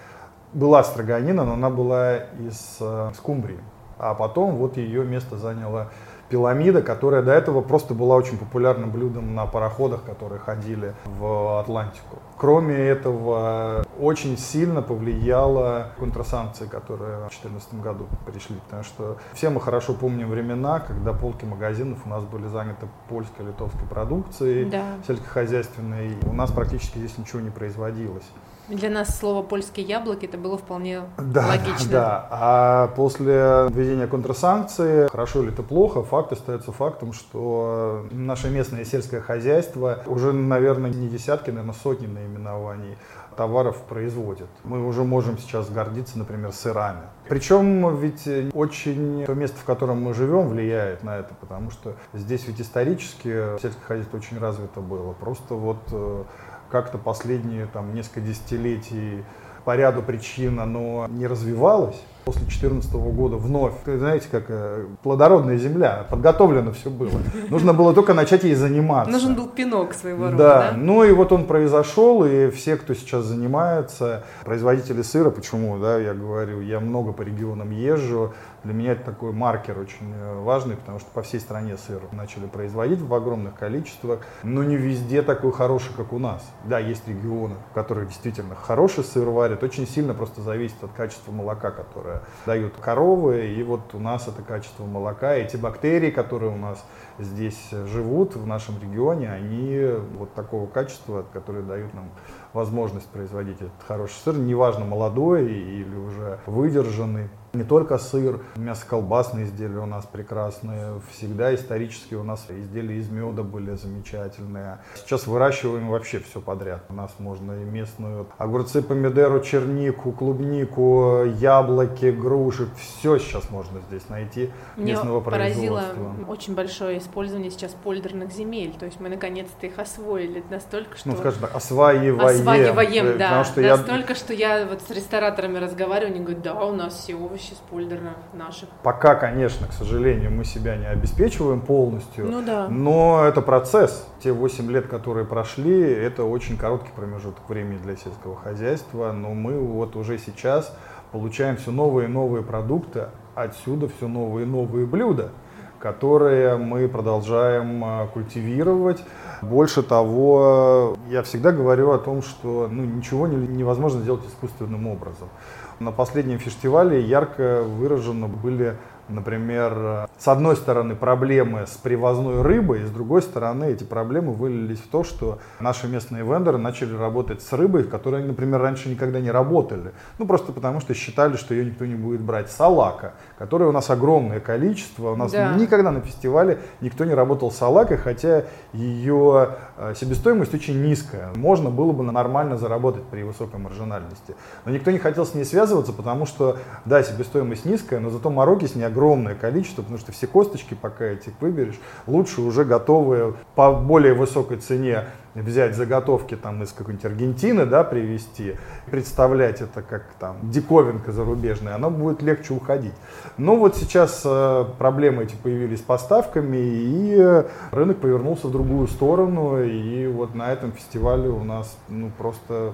была 0.53 0.83
строганина, 0.85 1.45
но 1.45 1.55
она 1.55 1.71
была 1.71 2.17
из 2.17 2.79
скумбрии. 3.17 3.61
А 3.99 4.15
потом 4.15 4.57
вот 4.57 4.77
ее 4.77 5.05
место 5.05 5.37
заняла 5.37 5.89
пиламида, 6.29 6.83
которая 6.83 7.23
до 7.23 7.33
этого 7.33 7.61
просто 7.61 7.95
была 7.95 8.17
очень 8.17 8.39
популярным 8.39 8.91
блюдом 8.91 9.35
на 9.35 9.47
пароходах, 9.47 10.05
которые 10.05 10.39
ходили 10.39 10.95
в 11.05 11.61
Атлантику. 11.61 12.19
Кроме 12.37 12.77
этого, 12.77 13.85
очень 13.99 14.37
сильно 14.37 14.83
повлияла 14.83 15.93
контрасанкции, 15.99 16.67
которые 16.67 17.17
в 17.17 17.31
2014 17.31 17.75
году 17.81 18.07
пришли, 18.27 18.57
потому 18.67 18.85
что 18.85 19.17
все 19.33 19.51
мы 19.51 19.61
хорошо 19.61 19.95
помним 19.95 20.29
времена, 20.29 20.81
когда 20.81 21.13
полки 21.13 21.45
магазинов 21.45 21.99
у 22.05 22.09
нас 22.09 22.25
были 22.25 22.47
заняты 22.49 22.87
польской, 23.09 23.47
литовской 23.47 23.87
продукцией, 23.89 24.69
да. 24.69 24.97
сельскохозяйственной. 25.07 26.17
У 26.29 26.33
нас 26.33 26.51
практически 26.51 26.99
здесь 26.99 27.17
ничего 27.19 27.41
не 27.41 27.51
производилось. 27.51 28.27
Для 28.69 28.91
нас 28.91 29.17
слово 29.17 29.43
«польские 29.43 29.87
яблоки» 29.87 30.25
это 30.25 30.39
было 30.39 30.59
вполне 30.59 31.03
да, 31.19 31.47
логично. 31.47 31.91
Да, 31.91 32.29
а 32.31 32.89
после 32.97 33.69
введения 33.71 34.09
контрсанкций, 34.09 35.09
хорошо 35.09 35.43
или 35.43 35.53
это 35.53 35.63
плохо, 35.63 36.03
факт 36.03 36.33
остается 36.33 36.73
фактом, 36.73 37.13
что 37.13 38.07
наше 38.11 38.51
местное 38.51 38.85
сельское 38.85 39.21
хозяйство 39.21 40.03
уже, 40.07 40.33
наверное, 40.33 40.91
не 40.91 41.09
десятки, 41.09 41.51
наверное, 41.51 41.77
сотни 41.81 42.09
наименований 42.09 42.97
товаров 43.37 43.83
производит. 43.83 44.49
Мы 44.65 44.85
уже 44.85 45.05
можем 45.05 45.39
сейчас 45.39 45.71
гордиться, 45.71 46.19
например, 46.19 46.53
сырами. 46.53 47.03
Причем 47.29 47.97
ведь 47.97 48.27
очень 48.53 49.25
то 49.27 49.35
место, 49.35 49.59
в 49.59 49.65
котором 49.65 50.03
мы 50.03 50.15
живем, 50.15 50.49
влияет 50.49 51.05
на 51.05 51.19
это, 51.19 51.35
потому 51.41 51.71
что 51.71 51.95
здесь 52.15 52.47
ведь 52.49 52.61
исторически 52.61 53.59
сельское 53.61 53.85
хозяйство 53.87 54.17
очень 54.17 54.39
развито 54.39 54.81
было. 54.81 55.13
Просто 55.13 55.55
вот 55.55 55.83
э, 55.93 56.25
как-то 56.71 56.99
последние 56.99 57.67
там, 57.67 57.95
несколько 57.95 58.21
десятилетий 58.21 59.25
по 59.65 59.77
ряду 59.77 60.03
причин 60.03 60.61
оно 60.61 61.07
не 61.09 61.27
развивалось. 61.27 62.01
После 62.27 62.41
2014 62.41 62.93
года 62.93 63.37
вновь, 63.37 63.75
знаете, 63.87 64.27
как 64.29 64.47
э, 64.49 64.85
плодородная 65.05 65.59
земля, 65.59 66.05
подготовлено 66.11 66.73
все 66.73 66.91
было. 66.91 67.13
Нужно 67.51 67.73
было 67.73 67.95
только 67.95 68.15
начать 68.15 68.43
ей 68.43 68.57
заниматься. 68.57 69.13
Нужен 69.13 69.37
был 69.37 69.47
пинок 69.47 69.95
своего 69.95 70.25
рода, 70.25 70.37
да? 70.37 70.71
да? 70.73 70.77
Ну 70.77 71.05
и 71.05 71.13
вот 71.13 71.31
он 71.31 71.47
произошел, 71.47 72.25
и 72.25 72.51
все, 72.51 72.77
кто 72.77 72.95
сейчас 72.95 73.27
занимается, 73.27 74.25
производители 74.45 75.03
сыра, 75.03 75.31
почему, 75.31 75.79
да, 75.79 75.99
я 76.01 76.15
говорю, 76.15 76.61
я 76.63 76.81
много 76.81 77.13
по 77.13 77.23
регионам 77.23 77.71
езжу, 77.71 78.35
для 78.67 78.75
меня 78.75 78.93
это 78.93 79.05
такой 79.05 79.31
маркер 79.31 79.79
очень 79.79 80.13
э, 80.13 80.41
важный, 80.41 80.77
потому 80.77 80.99
что 80.99 81.09
по 81.13 81.23
всей 81.23 81.39
стране 81.39 81.77
сыр 81.77 82.01
начали 82.11 82.47
производить 82.47 83.01
в 83.01 83.15
огромных 83.15 83.55
количествах, 83.55 84.19
но 84.43 84.65
не 84.65 84.75
везде 84.75 85.23
такой 85.23 85.53
хороший, 85.53 85.95
как 85.97 86.13
у 86.13 86.19
нас. 86.19 86.45
Да, 86.65 86.81
есть 86.81 87.07
регионы, 87.07 87.55
в 87.71 87.75
которых 87.75 88.09
действительно 88.09 88.57
хороший 88.57 89.05
сыр 89.05 89.29
варят, 89.29 89.63
очень 89.63 89.87
сильно 89.87 90.15
просто 90.15 90.43
зависит 90.43 90.83
от 90.83 90.91
качества 90.91 91.31
молока, 91.31 91.71
которое 91.71 92.16
дают 92.47 92.75
коровы, 92.77 93.47
и 93.47 93.63
вот 93.63 93.95
у 93.95 93.99
нас 93.99 94.29
это 94.29 94.43
качество 94.43 94.85
молока, 94.85 95.37
и 95.37 95.49
те 95.49 95.59
бактерии, 95.59 96.11
которые 96.11 96.53
у 96.53 96.57
нас 96.57 96.85
здесь 97.19 97.71
живут 97.71 98.37
в 98.37 98.47
нашем 98.47 98.81
регионе, 98.81 99.31
они 99.31 99.81
вот 100.17 100.35
такого 100.35 100.67
качества, 100.67 101.25
которые 101.33 101.65
дают 101.65 101.95
нам 101.95 102.11
возможность 102.53 103.09
производить 103.09 103.57
этот 103.57 103.83
хороший 103.87 104.15
сыр, 104.25 104.37
неважно 104.37 104.85
молодой 104.85 105.47
или 105.47 105.97
уже 105.97 106.39
выдержанный. 106.47 107.29
Не 107.53 107.65
только 107.65 107.99
сыр, 107.99 108.41
мясо-колбасные 108.57 109.47
изделия 109.47 109.79
у 109.79 109.87
нас 109.87 110.07
прекрасные. 110.07 111.01
Всегда 111.11 111.55
исторически 111.55 112.15
у 112.15 112.23
нас 112.23 112.47
изделия 112.49 112.97
из 112.97 113.09
меда 113.09 113.43
были 113.43 113.75
замечательные. 113.75 114.79
Сейчас 114.95 115.27
выращиваем 115.27 115.89
вообще 115.89 116.21
все 116.21 116.41
подряд. 116.41 116.83
У 116.89 116.95
нас 116.95 117.15
можно 117.19 117.53
и 117.53 117.65
местную 117.65 118.27
огурцы, 118.39 118.83
помидоры, 118.83 119.43
чернику, 119.43 120.13
клубнику, 120.13 121.25
яблоки, 121.25 122.07
груши. 122.07 122.69
Все 122.77 123.19
сейчас 123.19 123.51
можно 123.51 123.81
здесь 123.89 124.09
найти 124.09 124.51
Мне 124.77 124.93
местного 124.93 125.21
поразило 125.21 125.83
очень 126.29 126.55
большое 126.55 126.99
использование 126.99 127.51
сейчас 127.51 127.73
польдерных 127.73 128.33
земель. 128.33 128.75
То 128.79 128.87
есть 128.87 129.01
мы 129.01 129.09
наконец-то 129.09 129.67
их 129.67 129.79
освоили 129.79 130.43
настолько, 130.51 130.91
ну, 130.91 130.97
что... 130.97 131.09
Ну, 131.11 131.17
скажем 131.17 131.41
так, 131.41 131.55
осваиваем. 131.55 132.21
Осваиваем, 132.21 133.19
да. 133.19 133.45
Что 133.45 133.61
настолько, 133.61 134.13
я... 134.13 134.15
что 134.15 134.33
я 134.33 134.67
вот 134.67 134.83
с 134.83 134.91
рестораторами 134.91 135.59
разговариваю, 135.59 136.15
они 136.15 136.25
говорят, 136.25 136.43
да, 136.43 136.65
у 136.65 136.73
нас 136.73 136.95
все 136.95 137.15
овощи 137.15 137.46
овощи 137.47 137.55
с 137.55 137.71
польдера 137.71 138.01
наших. 138.33 138.69
Пока, 138.83 139.15
конечно, 139.15 139.67
к 139.67 139.73
сожалению, 139.73 140.31
мы 140.31 140.45
себя 140.45 140.77
не 140.77 140.87
обеспечиваем 140.87 141.61
полностью, 141.61 142.27
ну, 142.27 142.43
да. 142.45 142.69
но 142.69 143.25
это 143.25 143.43
процесс. 143.43 144.07
Те 144.23 144.33
8 144.33 144.71
лет, 144.71 144.87
которые 144.87 145.27
прошли, 145.27 145.81
это 145.81 146.25
очень 146.25 146.57
короткий 146.57 146.91
промежуток 146.95 147.49
времени 147.49 147.79
для 147.79 147.97
сельского 147.97 148.37
хозяйства, 148.37 149.13
но 149.13 149.35
мы 149.35 149.59
вот 149.59 149.97
уже 149.97 150.19
сейчас 150.19 150.77
получаем 151.13 151.57
все 151.57 151.71
новые 151.71 152.09
и 152.09 152.11
новые 152.11 152.43
продукты, 152.43 153.09
отсюда 153.35 153.89
все 153.89 154.09
новые 154.09 154.47
и 154.47 154.49
новые 154.49 154.87
блюда 154.87 155.31
которые 155.79 156.57
мы 156.57 156.89
продолжаем 156.89 157.85
а, 157.85 158.07
культивировать. 158.07 159.05
Больше 159.43 159.83
того, 159.83 160.97
я 161.09 161.23
всегда 161.23 161.53
говорю 161.53 161.93
о 161.93 161.99
том, 161.99 162.23
что 162.23 162.67
ну, 162.71 162.83
ничего 162.83 163.27
невозможно 163.27 164.01
сделать 164.01 164.27
искусственным 164.27 164.87
образом. 164.87 165.29
На 165.79 165.93
последнем 165.93 166.39
фестивале 166.39 167.03
ярко 167.03 167.63
выраженно 167.63 168.29
были 168.29 168.77
Например, 169.09 170.09
с 170.19 170.27
одной 170.27 170.57
стороны 170.57 170.97
проблемы 170.97 171.67
с 171.67 171.77
привозной 171.77 172.43
рыбой, 172.43 172.83
и 172.83 172.85
с 172.85 172.91
другой 172.91 173.23
стороны 173.23 173.67
эти 173.67 173.85
проблемы 173.85 174.33
вылились 174.33 174.79
в 174.79 174.89
то, 174.89 175.05
что 175.05 175.39
наши 175.61 175.87
местные 175.87 176.25
вендоры 176.25 176.59
начали 176.59 176.97
работать 176.97 177.43
с 177.43 177.53
рыбой, 177.53 177.85
которые, 177.85 178.25
например, 178.25 178.61
раньше 178.61 178.89
никогда 178.89 179.21
не 179.21 179.31
работали. 179.31 179.93
Ну, 180.19 180.27
просто 180.27 180.53
потому 180.53 180.81
что 180.81 180.95
считали, 180.95 181.37
что 181.37 181.55
ее 181.55 181.67
никто 181.67 181.87
не 181.87 181.95
будет 181.95 182.21
брать. 182.21 182.51
Салака, 182.51 183.15
которой 183.39 183.69
у 183.69 183.73
нас 183.73 183.91
огромное 183.91 184.41
количество. 184.41 185.13
У 185.13 185.17
нас 185.17 185.33
да. 185.33 185.55
никогда 185.55 185.91
на 185.91 186.01
фестивале 186.01 186.59
никто 186.81 187.05
не 187.05 187.15
работал 187.15 187.51
с 187.51 187.57
салакой, 187.57 187.97
хотя 187.97 188.45
ее 188.73 189.57
э, 189.77 189.95
себестоимость 189.97 190.55
очень 190.55 190.83
низкая. 190.83 191.31
Можно 191.35 191.71
было 191.71 191.93
бы 191.93 192.03
нормально 192.05 192.57
заработать 192.57 193.05
при 193.05 193.23
высокой 193.23 193.61
маржинальности. 193.61 194.37
Но 194.65 194.73
никто 194.73 194.91
не 194.91 194.99
хотел 194.99 195.27
с 195.27 195.35
ней 195.35 195.45
связываться, 195.45 195.93
потому 195.93 196.27
что, 196.27 196.59
да, 196.85 197.03
себестоимость 197.03 197.65
низкая, 197.65 198.01
но 198.01 198.11
зато 198.11 198.31
мороки 198.31 198.67
с 198.67 198.75
ней 198.75 198.85
огромное 198.97 199.35
количество, 199.35 199.83
потому 199.83 199.99
что 199.99 200.13
все 200.13 200.27
косточки, 200.27 200.75
пока 200.75 201.05
этих 201.05 201.33
выберешь, 201.41 201.79
лучше 202.07 202.41
уже 202.41 202.65
готовые 202.65 203.35
по 203.55 203.73
более 203.73 204.15
высокой 204.15 204.57
цене 204.57 205.05
взять 205.35 205.77
заготовки 205.77 206.35
там 206.35 206.63
из 206.63 206.73
какой-нибудь 206.73 207.05
Аргентины, 207.05 207.67
да, 207.67 207.85
привезти, 207.85 208.57
представлять 208.91 209.61
это 209.61 209.83
как 209.83 210.05
там 210.19 210.39
диковинка 210.51 211.13
зарубежная, 211.13 211.75
оно 211.75 211.91
будет 211.91 212.23
легче 212.23 212.55
уходить. 212.55 212.95
Но 213.37 213.57
вот 213.57 213.77
сейчас 213.77 214.23
э, 214.25 214.65
проблемы 214.79 215.25
эти 215.25 215.37
появились 215.37 215.81
с 215.81 215.83
поставками, 215.83 216.57
и 216.57 217.45
рынок 217.71 217.99
повернулся 217.99 218.49
в 218.49 218.53
другую 218.53 218.89
сторону, 218.89 219.63
и 219.63 220.07
вот 220.07 220.35
на 220.35 220.51
этом 220.51 220.73
фестивале 220.73 221.29
у 221.29 221.45
нас 221.45 221.77
ну, 221.89 222.11
просто 222.17 222.73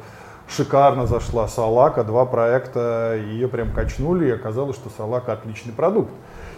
шикарно 0.53 1.07
зашла 1.07 1.49
Салака, 1.49 2.05
два 2.05 2.25
проекта, 2.27 3.17
ее 3.17 3.49
прям 3.49 3.73
качнули, 3.73 4.27
и 4.27 4.31
оказалось, 4.31 4.77
что 4.77 4.91
Салака 4.97 5.33
отличный 5.33 5.73
продукт. 5.73 6.13